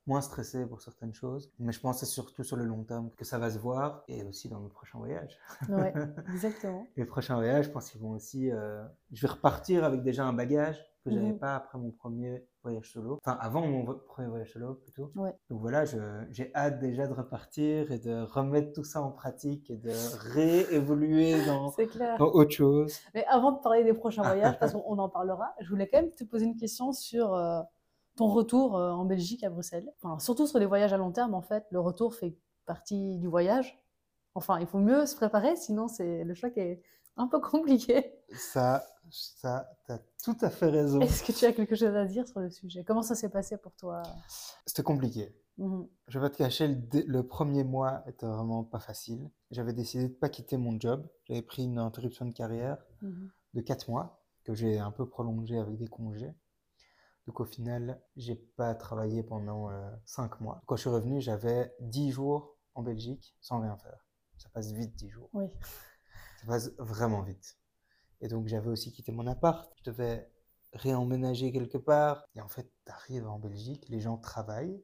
Moins 0.08 0.22
stressé 0.22 0.66
pour 0.66 0.82
certaines 0.82 1.14
choses. 1.14 1.52
Mais 1.60 1.72
je 1.72 1.80
pense 1.80 2.00
que 2.00 2.06
c'est 2.06 2.12
surtout 2.12 2.44
sur 2.44 2.58
le 2.58 2.66
long 2.66 2.84
terme 2.84 3.10
que 3.18 3.26
ça 3.26 3.38
va 3.40 3.50
se 3.50 3.58
voir 3.60 4.04
et 4.08 4.24
aussi 4.24 4.50
dans 4.50 4.60
mes 4.60 4.70
prochains 4.70 5.00
voyages. 5.00 5.38
Ouais, 5.70 5.94
exactement. 6.34 6.86
Les 6.96 7.06
prochains 7.06 7.36
voyages, 7.36 7.66
je 7.66 7.72
pense 7.72 7.90
qu'ils 7.90 8.02
vont 8.02 8.12
aussi. 8.12 8.52
euh, 8.52 8.84
Je 9.12 9.22
vais 9.26 9.32
repartir 9.34 9.84
avec 9.84 10.04
déjà 10.04 10.26
un 10.26 10.34
bagage 10.34 10.78
que 11.04 11.12
j'avais 11.12 11.34
Mhm. 11.34 11.40
pas 11.40 11.56
après 11.56 11.78
mon 11.78 11.92
premier 11.92 12.44
voyage 12.64 12.92
solo. 12.92 13.20
Enfin, 13.24 13.38
avant 13.40 13.62
mon 13.62 13.86
premier 14.08 14.28
voyage 14.28 14.52
solo 14.54 14.74
plutôt. 14.74 15.12
Ouais. 15.16 15.36
Donc 15.52 15.62
voilà, 15.62 15.84
j'ai 15.86 16.52
hâte 16.56 16.80
déjà 16.80 17.06
de 17.08 17.14
repartir 17.14 17.92
et 17.92 18.00
de 18.00 18.24
remettre 18.24 18.74
tout 18.74 18.84
ça 18.84 19.04
en 19.04 19.12
pratique 19.12 19.70
et 19.70 19.78
de 19.78 19.92
réévoluer 20.34 21.36
dans 21.46 21.68
autre 22.20 22.52
chose. 22.52 23.00
Mais 23.14 23.24
avant 23.28 23.52
de 23.52 23.60
parler 23.60 23.84
des 23.84 23.94
prochains 23.94 24.24
voyages, 24.24 24.58
parce 24.60 24.74
qu'on 24.74 24.98
en 24.98 25.10
parlera, 25.10 25.54
je 25.62 25.70
voulais 25.70 25.88
quand 25.88 26.02
même 26.02 26.12
te 26.12 26.24
poser 26.24 26.46
une 26.46 26.58
question 26.58 26.92
sur 26.92 27.34
euh, 27.36 27.62
ton 28.16 28.28
retour 28.28 28.78
euh, 28.78 28.92
en 28.92 29.06
Belgique, 29.06 29.44
à 29.44 29.50
Bruxelles. 29.50 29.92
Enfin, 30.02 30.20
surtout 30.20 30.48
sur 30.48 30.60
les 30.60 30.66
voyages 30.66 30.94
à 30.94 30.98
long 30.98 31.12
terme, 31.12 31.34
en 31.34 31.42
fait. 31.42 31.66
Le 31.72 31.80
retour 31.80 32.16
fait 32.16 32.38
partie 32.66 33.18
du 33.18 33.28
voyage. 33.28 33.82
Enfin, 34.36 34.60
il 34.60 34.68
faut 34.68 34.80
mieux 34.80 35.06
se 35.06 35.16
préparer, 35.16 35.56
sinon 35.56 35.88
c'est 35.88 36.24
le 36.24 36.34
choc 36.34 36.58
est 36.58 36.82
un 37.18 37.28
peu 37.28 37.40
compliqué. 37.40 38.14
Ça, 38.36 38.84
ça, 39.10 39.70
t'as 39.88 40.00
tout 40.24 40.36
à 40.42 40.50
fait 40.50 40.66
raison. 40.70 41.00
Est-ce 41.00 41.24
que 41.24 41.32
tu 41.32 41.46
as 41.46 41.54
quelque 41.54 41.76
chose 41.76 41.96
à 41.96 42.06
dire 42.06 42.28
sur 42.28 42.40
le 42.42 42.50
sujet? 42.50 42.84
Comment 42.84 43.02
ça 43.04 43.16
s'est 43.16 43.30
passé 43.30 43.56
pour 43.58 43.74
toi? 43.76 44.02
C'était 44.66 44.84
compliqué. 44.84 45.34
Mhm. 45.58 45.88
Je 46.10 46.20
vais 46.20 46.26
pas 46.26 46.30
te 46.30 46.38
cacher, 46.38 46.68
le, 46.68 46.76
le 47.08 47.24
premier 47.26 47.64
mois 47.64 48.04
était 48.08 48.26
vraiment 48.26 48.66
pas 48.66 48.80
facile. 48.80 49.30
J'avais 49.52 49.72
décidé 49.72 50.10
de 50.10 50.14
pas 50.14 50.28
quitter 50.28 50.58
mon 50.58 50.78
job. 50.78 51.08
J'avais 51.26 51.42
pris 51.42 51.64
une 51.64 51.78
interruption 51.80 52.26
de 52.26 52.34
carrière 52.34 52.78
Mhm. 53.02 53.30
de 53.54 53.62
4 53.62 53.90
mois 53.90 54.22
que 54.44 54.54
j'ai 54.54 54.80
un 54.80 54.92
peu 54.92 55.08
prolongé 55.08 55.58
avec 55.58 55.78
des 55.78 55.88
congés. 55.88 56.34
Donc 57.28 57.40
au 57.40 57.46
final, 57.46 58.02
j'ai 58.16 58.36
pas 58.36 58.76
travaillé 58.76 59.24
pendant 59.24 59.70
5 60.06 60.40
mois. 60.42 60.62
Quand 60.68 60.76
je 60.76 60.82
suis 60.82 60.90
revenu, 60.90 61.22
j'avais 61.22 61.74
10 61.80 62.12
jours 62.12 62.56
en 62.76 62.84
Belgique 62.84 63.36
sans 63.42 63.62
rien 63.62 63.78
faire. 63.78 64.06
Ça 64.38 64.50
passe 64.50 64.72
vite 64.72 64.96
10 64.96 65.10
jours. 65.10 65.30
Oui. 65.34 65.48
Ça 66.42 66.48
passe 66.48 66.72
vraiment 66.78 67.22
vite. 67.24 67.58
Et 68.22 68.28
donc 68.28 68.48
j'avais 68.48 68.70
aussi 68.70 68.92
quitté 68.92 69.12
mon 69.12 69.28
appart. 69.28 69.72
Je 69.78 69.84
devais 69.92 70.30
réemménager 70.74 71.52
quelque 71.52 71.78
part. 71.78 72.26
Et 72.36 72.42
en 72.42 72.48
fait, 72.48 72.72
tu 72.86 72.92
arrives 72.92 73.28
en 73.28 73.40
Belgique, 73.40 73.86
les 73.90 74.00
gens 74.00 74.18
travaillent. 74.18 74.84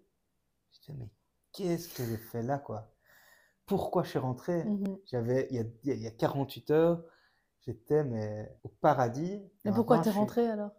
Je 0.72 0.80
te 0.80 0.92
dis, 0.92 0.98
mais 0.98 1.10
qu'est-ce 1.52 1.90
que 1.94 2.06
j'ai 2.06 2.18
fait 2.18 2.42
là, 2.44 2.58
quoi? 2.58 2.92
Pourquoi 3.68 4.04
je 4.04 4.10
suis 4.10 4.20
rentré? 4.20 4.64
Mhm. 4.66 4.98
J'avais, 5.06 5.48
il 5.52 5.56
y 5.58 5.88
y 5.88 5.92
a- 5.92 5.96
il 5.96 6.02
y 6.02 6.08
a 6.08 6.12
48 6.12 6.72
heures, 6.72 7.04
j'étais 7.62 8.04
mais 8.04 8.58
au 8.64 8.70
paradis. 8.70 9.34
Et 9.34 9.52
Mais 9.66 9.72
pourquoi 9.74 10.00
t'es 10.00 10.12
suis- 10.12 10.20
rentré 10.20 10.48
alors? 10.48 10.72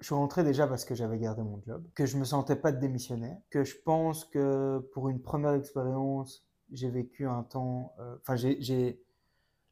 Je 0.00 0.06
suis 0.06 0.14
rentré 0.14 0.44
déjà 0.44 0.66
parce 0.66 0.84
que 0.84 0.94
j'avais 0.94 1.18
gardé 1.18 1.42
mon 1.42 1.60
job, 1.62 1.84
que 1.94 2.06
je 2.06 2.16
me 2.16 2.24
sentais 2.24 2.56
pas 2.56 2.72
de 2.72 2.78
démissionner, 2.78 3.36
que 3.50 3.64
je 3.64 3.76
pense 3.84 4.24
que 4.24 4.78
pour 4.92 5.08
une 5.08 5.20
première 5.20 5.54
expérience, 5.54 6.46
j'ai 6.72 6.90
vécu 6.90 7.26
un 7.26 7.42
temps, 7.42 7.92
euh, 7.98 8.16
enfin 8.20 8.36
j'ai, 8.36 8.60
j'ai, 8.60 9.02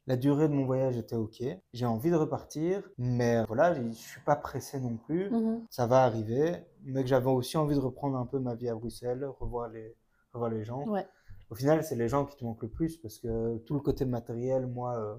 la 0.07 0.17
durée 0.17 0.47
de 0.47 0.53
mon 0.53 0.65
voyage 0.65 0.97
était 0.97 1.15
ok. 1.15 1.43
J'ai 1.73 1.85
envie 1.85 2.09
de 2.09 2.15
repartir, 2.15 2.83
mais 2.97 3.43
voilà, 3.45 3.73
je 3.75 3.91
suis 3.91 4.21
pas 4.21 4.35
pressé 4.35 4.79
non 4.79 4.97
plus. 4.97 5.29
Mhm. 5.29 5.65
Ça 5.69 5.87
va 5.87 6.03
arriver, 6.03 6.55
mais 6.83 7.03
que 7.03 7.09
j'avais 7.09 7.29
aussi 7.29 7.57
envie 7.57 7.75
de 7.75 7.79
reprendre 7.79 8.17
un 8.17 8.25
peu 8.25 8.39
ma 8.39 8.55
vie 8.55 8.69
à 8.69 8.75
Bruxelles, 8.75 9.25
revoir 9.39 9.69
les, 9.69 9.95
revoir 10.33 10.49
les 10.49 10.63
gens. 10.63 10.87
Ouais. 10.87 11.05
Au 11.49 11.55
final, 11.55 11.83
c'est 11.83 11.95
les 11.95 12.07
gens 12.07 12.25
qui 12.25 12.35
te 12.37 12.43
manquent 12.43 12.63
le 12.63 12.69
plus 12.69 12.97
parce 12.97 13.17
que 13.19 13.57
tout 13.59 13.73
le 13.73 13.79
côté 13.79 14.05
matériel, 14.05 14.67
moi, 14.67 14.97
euh, 14.97 15.15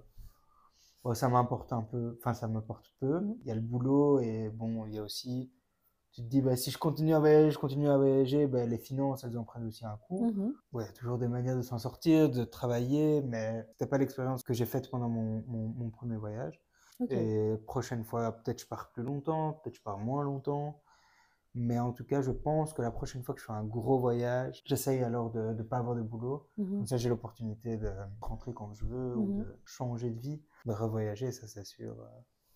bon, 1.05 1.15
ça 1.15 1.29
m'importe 1.29 1.73
un 1.73 1.83
peu, 1.83 2.17
enfin, 2.19 2.35
ça 2.35 2.49
m'importe 2.49 2.93
peu. 3.01 3.21
Il 3.43 3.47
y 3.49 3.51
a 3.51 3.55
le 3.55 3.61
boulot 3.61 4.21
et 4.21 4.51
bon, 4.51 4.87
il 4.87 4.95
y 4.95 4.99
a 4.99 5.03
aussi, 5.03 5.51
tu 6.13 6.23
te 6.23 6.27
dis, 6.29 6.43
bah, 6.43 6.57
si 6.57 6.71
je 6.71 6.79
continue 6.79 7.15
à 7.15 7.21
voyager, 7.21 7.51
je 7.51 7.59
continue 7.59 7.89
à 7.89 7.97
voyager, 7.99 8.47
bah, 8.47 8.67
les 8.67 8.79
finances, 8.79 9.25
elles 9.25 9.39
en 9.39 9.45
prennent 9.45 9.67
aussi 9.67 9.85
un 9.87 9.97
coup. 9.99 10.31
Mhm. 10.31 10.61
Ouais, 10.73 10.85
il 10.85 10.87
y 10.87 10.91
a 10.91 10.93
toujours 10.93 11.19
des 11.19 11.29
manières 11.29 11.57
de 11.57 11.63
s'en 11.63 11.79
sortir, 11.79 12.31
de 12.31 12.45
travailler, 12.45 13.23
mais 13.23 13.65
c'était 13.71 13.87
pas 13.87 13.99
l'expérience 13.99 14.43
que 14.45 14.55
j'ai 14.55 14.67
faite 14.67 14.91
pendant 14.91 15.09
mon, 15.09 15.43
mon, 15.47 15.69
mon 15.69 15.91
premier 15.91 16.17
voyage. 16.17 16.61
Et 17.09 17.55
prochaine 17.67 18.05
fois, 18.05 18.33
peut-être 18.33 18.61
je 18.61 18.67
pars 18.69 18.91
plus 18.93 19.03
longtemps, 19.03 19.55
peut-être 19.55 19.77
je 19.77 19.83
pars 19.83 19.99
moins 19.99 20.23
longtemps. 20.23 20.81
Mais 21.55 21.79
en 21.81 21.93
tout 21.93 22.05
cas, 22.05 22.21
je 22.23 22.31
pense 22.31 22.73
que 22.73 22.81
la 22.83 22.91
prochaine 22.93 23.23
fois 23.25 23.35
que 23.35 23.41
je 23.41 23.47
fais 23.47 23.53
un 23.53 23.65
gros 23.65 23.99
voyage, 23.99 24.63
j'essaye 24.65 25.03
alors 25.03 25.31
de 25.31 25.41
ne 25.53 25.63
pas 25.65 25.79
avoir 25.79 25.97
de 25.97 26.03
boulot. 26.03 26.47
Mhm. 26.59 26.77
Comme 26.79 26.87
ça, 26.87 26.97
j'ai 26.97 27.09
l'opportunité 27.09 27.77
de 27.77 27.91
rentrer 28.21 28.53
quand 28.53 28.73
je 28.73 28.85
veux 28.85 29.17
ou 29.17 29.27
Mhm. 29.27 29.39
de 29.39 29.59
changer 29.65 30.11
de 30.11 30.21
vie, 30.21 30.41
de 30.67 30.73
revoyager, 30.73 31.33
ça 31.33 31.47
c'est 31.49 31.65
sûr. 31.65 31.93
euh, 32.01 32.07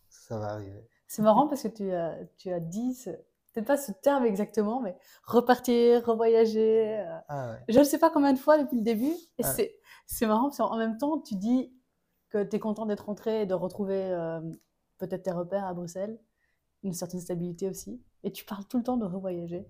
Ça 0.08 0.38
va 0.38 0.50
arriver. 0.52 0.86
C'est 1.08 1.22
marrant 1.22 1.48
parce 1.48 1.64
que 1.64 1.68
tu 1.68 1.90
as, 1.90 2.16
tu 2.36 2.52
as 2.52 2.60
dit, 2.60 2.94
ce- 2.94 3.10
peut-être 3.10 3.66
pas 3.66 3.76
ce 3.76 3.90
terme 3.90 4.24
exactement, 4.24 4.80
mais 4.80 4.96
repartir, 5.24 6.04
revoyager. 6.06 7.00
euh, 7.00 7.18
Ah 7.28 7.50
ouais. 7.52 7.64
Je 7.68 7.78
ne 7.80 7.84
sais 7.84 7.98
pas 7.98 8.10
combien 8.10 8.32
de 8.32 8.38
fois 8.38 8.56
depuis 8.62 8.76
le 8.76 8.82
début. 8.84 9.12
Et 9.38 9.42
Ouais. 9.42 9.50
c'est, 9.50 9.76
c'est 10.06 10.26
marrant 10.26 10.44
parce 10.44 10.58
qu'en 10.58 10.76
même 10.78 10.98
temps, 10.98 11.18
tu 11.20 11.34
dis 11.34 11.74
que 12.30 12.44
tu 12.44 12.54
es 12.56 12.58
content 12.60 12.86
d'être 12.86 13.06
rentré 13.06 13.42
et 13.42 13.46
de 13.46 13.54
retrouver 13.54 14.04
euh, 14.12 14.40
peut-être 14.98 15.24
tes 15.24 15.32
repères 15.32 15.64
à 15.66 15.74
Bruxelles, 15.74 16.16
une 16.84 16.92
certaine 16.92 17.20
stabilité 17.20 17.68
aussi. 17.68 18.00
Et 18.22 18.32
tu 18.32 18.44
parles 18.44 18.64
tout 18.66 18.78
le 18.78 18.84
temps 18.84 18.96
de 18.96 19.04
revoyager. 19.04 19.66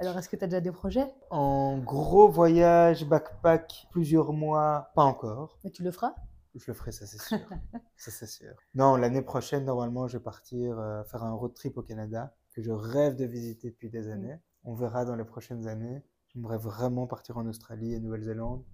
Alors, 0.00 0.16
est-ce 0.18 0.28
que 0.28 0.36
tu 0.36 0.44
as 0.44 0.46
déjà 0.46 0.60
des 0.60 0.70
projets? 0.70 1.06
En 1.30 1.78
gros 1.78 2.28
voyage, 2.28 3.04
backpack, 3.04 3.86
plusieurs 3.90 4.32
mois, 4.32 4.92
pas 4.94 5.02
encore. 5.02 5.58
Mais 5.64 5.70
tu 5.70 5.82
le 5.82 5.90
feras? 5.90 6.14
Je 6.54 6.64
le 6.68 6.74
ferai, 6.74 6.92
ça 6.92 7.06
c'est 7.06 7.20
sûr. 7.20 7.38
ça 7.96 8.10
c'est 8.10 8.26
sûr. 8.26 8.54
Non, 8.74 8.96
l'année 8.96 9.22
prochaine, 9.22 9.64
normalement, 9.64 10.06
je 10.08 10.18
vais 10.18 10.22
partir 10.22 10.78
euh, 10.78 11.02
faire 11.04 11.24
un 11.24 11.32
road 11.32 11.54
trip 11.54 11.76
au 11.78 11.82
Canada 11.82 12.34
que 12.52 12.62
je 12.62 12.70
rêve 12.70 13.16
de 13.16 13.24
visiter 13.24 13.70
depuis 13.70 13.90
des 13.90 14.08
années. 14.08 14.36
On 14.64 14.74
verra 14.74 15.04
dans 15.04 15.16
les 15.16 15.24
prochaines 15.24 15.66
années. 15.66 16.02
J'aimerais 16.28 16.58
vraiment 16.58 17.06
partir 17.06 17.38
en 17.38 17.46
Australie 17.46 17.94
et 17.94 18.00
Nouvelle-Zélande. 18.00 18.64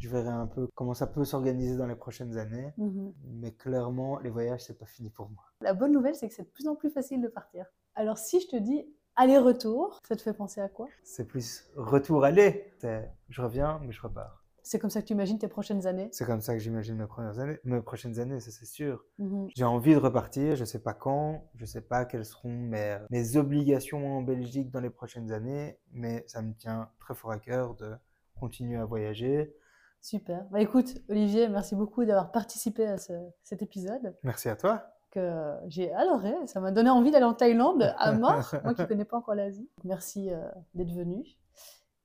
Je 0.00 0.08
verrai 0.08 0.30
un 0.30 0.46
peu 0.46 0.66
comment 0.74 0.94
ça 0.94 1.06
peut 1.06 1.24
s'organiser 1.24 1.76
dans 1.76 1.86
les 1.86 1.94
prochaines 1.94 2.38
années. 2.38 2.72
Mhm. 2.78 3.12
Mais 3.24 3.52
clairement, 3.52 4.18
les 4.18 4.30
voyages, 4.30 4.64
c'est 4.64 4.78
pas 4.78 4.86
fini 4.86 5.10
pour 5.10 5.28
moi. 5.28 5.44
La 5.60 5.74
bonne 5.74 5.92
nouvelle, 5.92 6.14
c'est 6.14 6.26
que 6.28 6.34
c'est 6.34 6.44
de 6.44 6.48
plus 6.48 6.68
en 6.68 6.74
plus 6.74 6.90
facile 6.90 7.20
de 7.20 7.28
partir. 7.28 7.66
Alors, 7.94 8.16
si 8.16 8.40
je 8.40 8.48
te 8.48 8.56
dis 8.56 8.86
aller-retour, 9.16 10.00
ça 10.08 10.16
te 10.16 10.22
fait 10.22 10.32
penser 10.32 10.62
à 10.62 10.70
quoi? 10.70 10.88
C'est 11.04 11.26
plus 11.26 11.68
retour 11.76 12.24
aller. 12.24 12.72
C'est 12.78 13.10
je 13.28 13.42
reviens, 13.42 13.78
mais 13.84 13.92
je 13.92 14.00
repars. 14.00 14.42
C'est 14.62 14.78
comme 14.78 14.90
ça 14.90 15.02
que 15.02 15.06
tu 15.06 15.12
imagines 15.12 15.38
tes 15.38 15.48
prochaines 15.48 15.86
années? 15.86 16.08
C'est 16.12 16.24
comme 16.24 16.40
ça 16.40 16.54
que 16.54 16.60
j'imagine 16.60 16.96
mes 16.96 17.06
premières 17.06 17.38
années, 17.38 17.58
mes 17.64 17.80
prochaines 17.80 18.18
années, 18.20 18.40
ça 18.40 18.50
c'est 18.50 18.66
sûr. 18.66 19.04
Mhm. 19.18 19.48
J'ai 19.54 19.64
envie 19.64 19.92
de 19.92 19.98
repartir, 19.98 20.56
je 20.56 20.64
sais 20.64 20.78
pas 20.78 20.94
quand, 20.94 21.44
je 21.56 21.64
sais 21.64 21.80
pas 21.80 22.04
quelles 22.04 22.24
seront 22.24 22.52
mes, 22.52 22.98
mes 23.10 23.36
obligations 23.36 24.18
en 24.18 24.22
Belgique 24.22 24.70
dans 24.70 24.80
les 24.80 24.90
prochaines 24.90 25.32
années, 25.32 25.78
mais 25.92 26.24
ça 26.26 26.40
me 26.40 26.54
tient 26.54 26.90
très 27.00 27.14
fort 27.14 27.32
à 27.32 27.38
cœur 27.38 27.74
de 27.74 27.94
continuer 28.38 28.76
à 28.76 28.84
voyager. 28.84 29.54
Super. 30.02 30.44
Bah 30.50 30.60
écoute, 30.60 30.94
Olivier, 31.10 31.48
merci 31.48 31.74
beaucoup 31.76 32.04
d'avoir 32.04 32.32
participé 32.32 32.86
à 32.86 32.96
ce- 32.98 33.12
cet 33.42 33.60
épisode 33.62 34.16
Merci 34.22 34.48
à 34.48 34.56
toi. 34.56 34.82
que 35.10 35.54
j'ai 35.66 35.92
adoré. 35.92 36.32
Ça 36.46 36.60
m'a 36.60 36.70
donné 36.70 36.88
envie 36.88 37.10
d'aller 37.10 37.24
en 37.26 37.34
Thaïlande 37.34 37.92
à 37.98 38.12
mort, 38.18 38.54
moi 38.64 38.74
qui 38.74 38.80
ne 38.82 38.86
connais 38.86 39.04
pas 39.04 39.18
encore 39.18 39.34
l'Asie. 39.34 39.68
Merci 39.84 40.30
euh, 40.32 40.40
d'être 40.74 40.92
venu. 40.92 41.24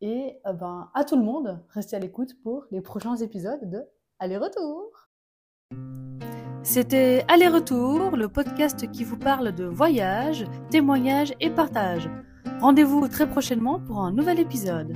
Et 0.01 0.39
euh, 0.45 0.53
ben, 0.53 0.89
à 0.93 1.05
tout 1.05 1.15
le 1.15 1.23
monde, 1.23 1.59
restez 1.69 1.95
à 1.95 1.99
l'écoute 1.99 2.41
pour 2.43 2.65
les 2.71 2.81
prochains 2.81 3.15
épisodes 3.15 3.69
de 3.69 3.83
Aller-retour. 4.19 4.91
C'était 6.63 7.23
Aller-retour, 7.29 8.17
le 8.17 8.27
podcast 8.27 8.89
qui 8.91 9.03
vous 9.03 9.17
parle 9.17 9.51
de 9.53 9.65
voyage, 9.65 10.45
témoignages 10.71 11.33
et 11.39 11.49
partage. 11.49 12.09
Rendez-vous 12.59 13.07
très 13.07 13.27
prochainement 13.29 13.79
pour 13.79 13.99
un 13.99 14.11
nouvel 14.11 14.39
épisode. 14.39 14.93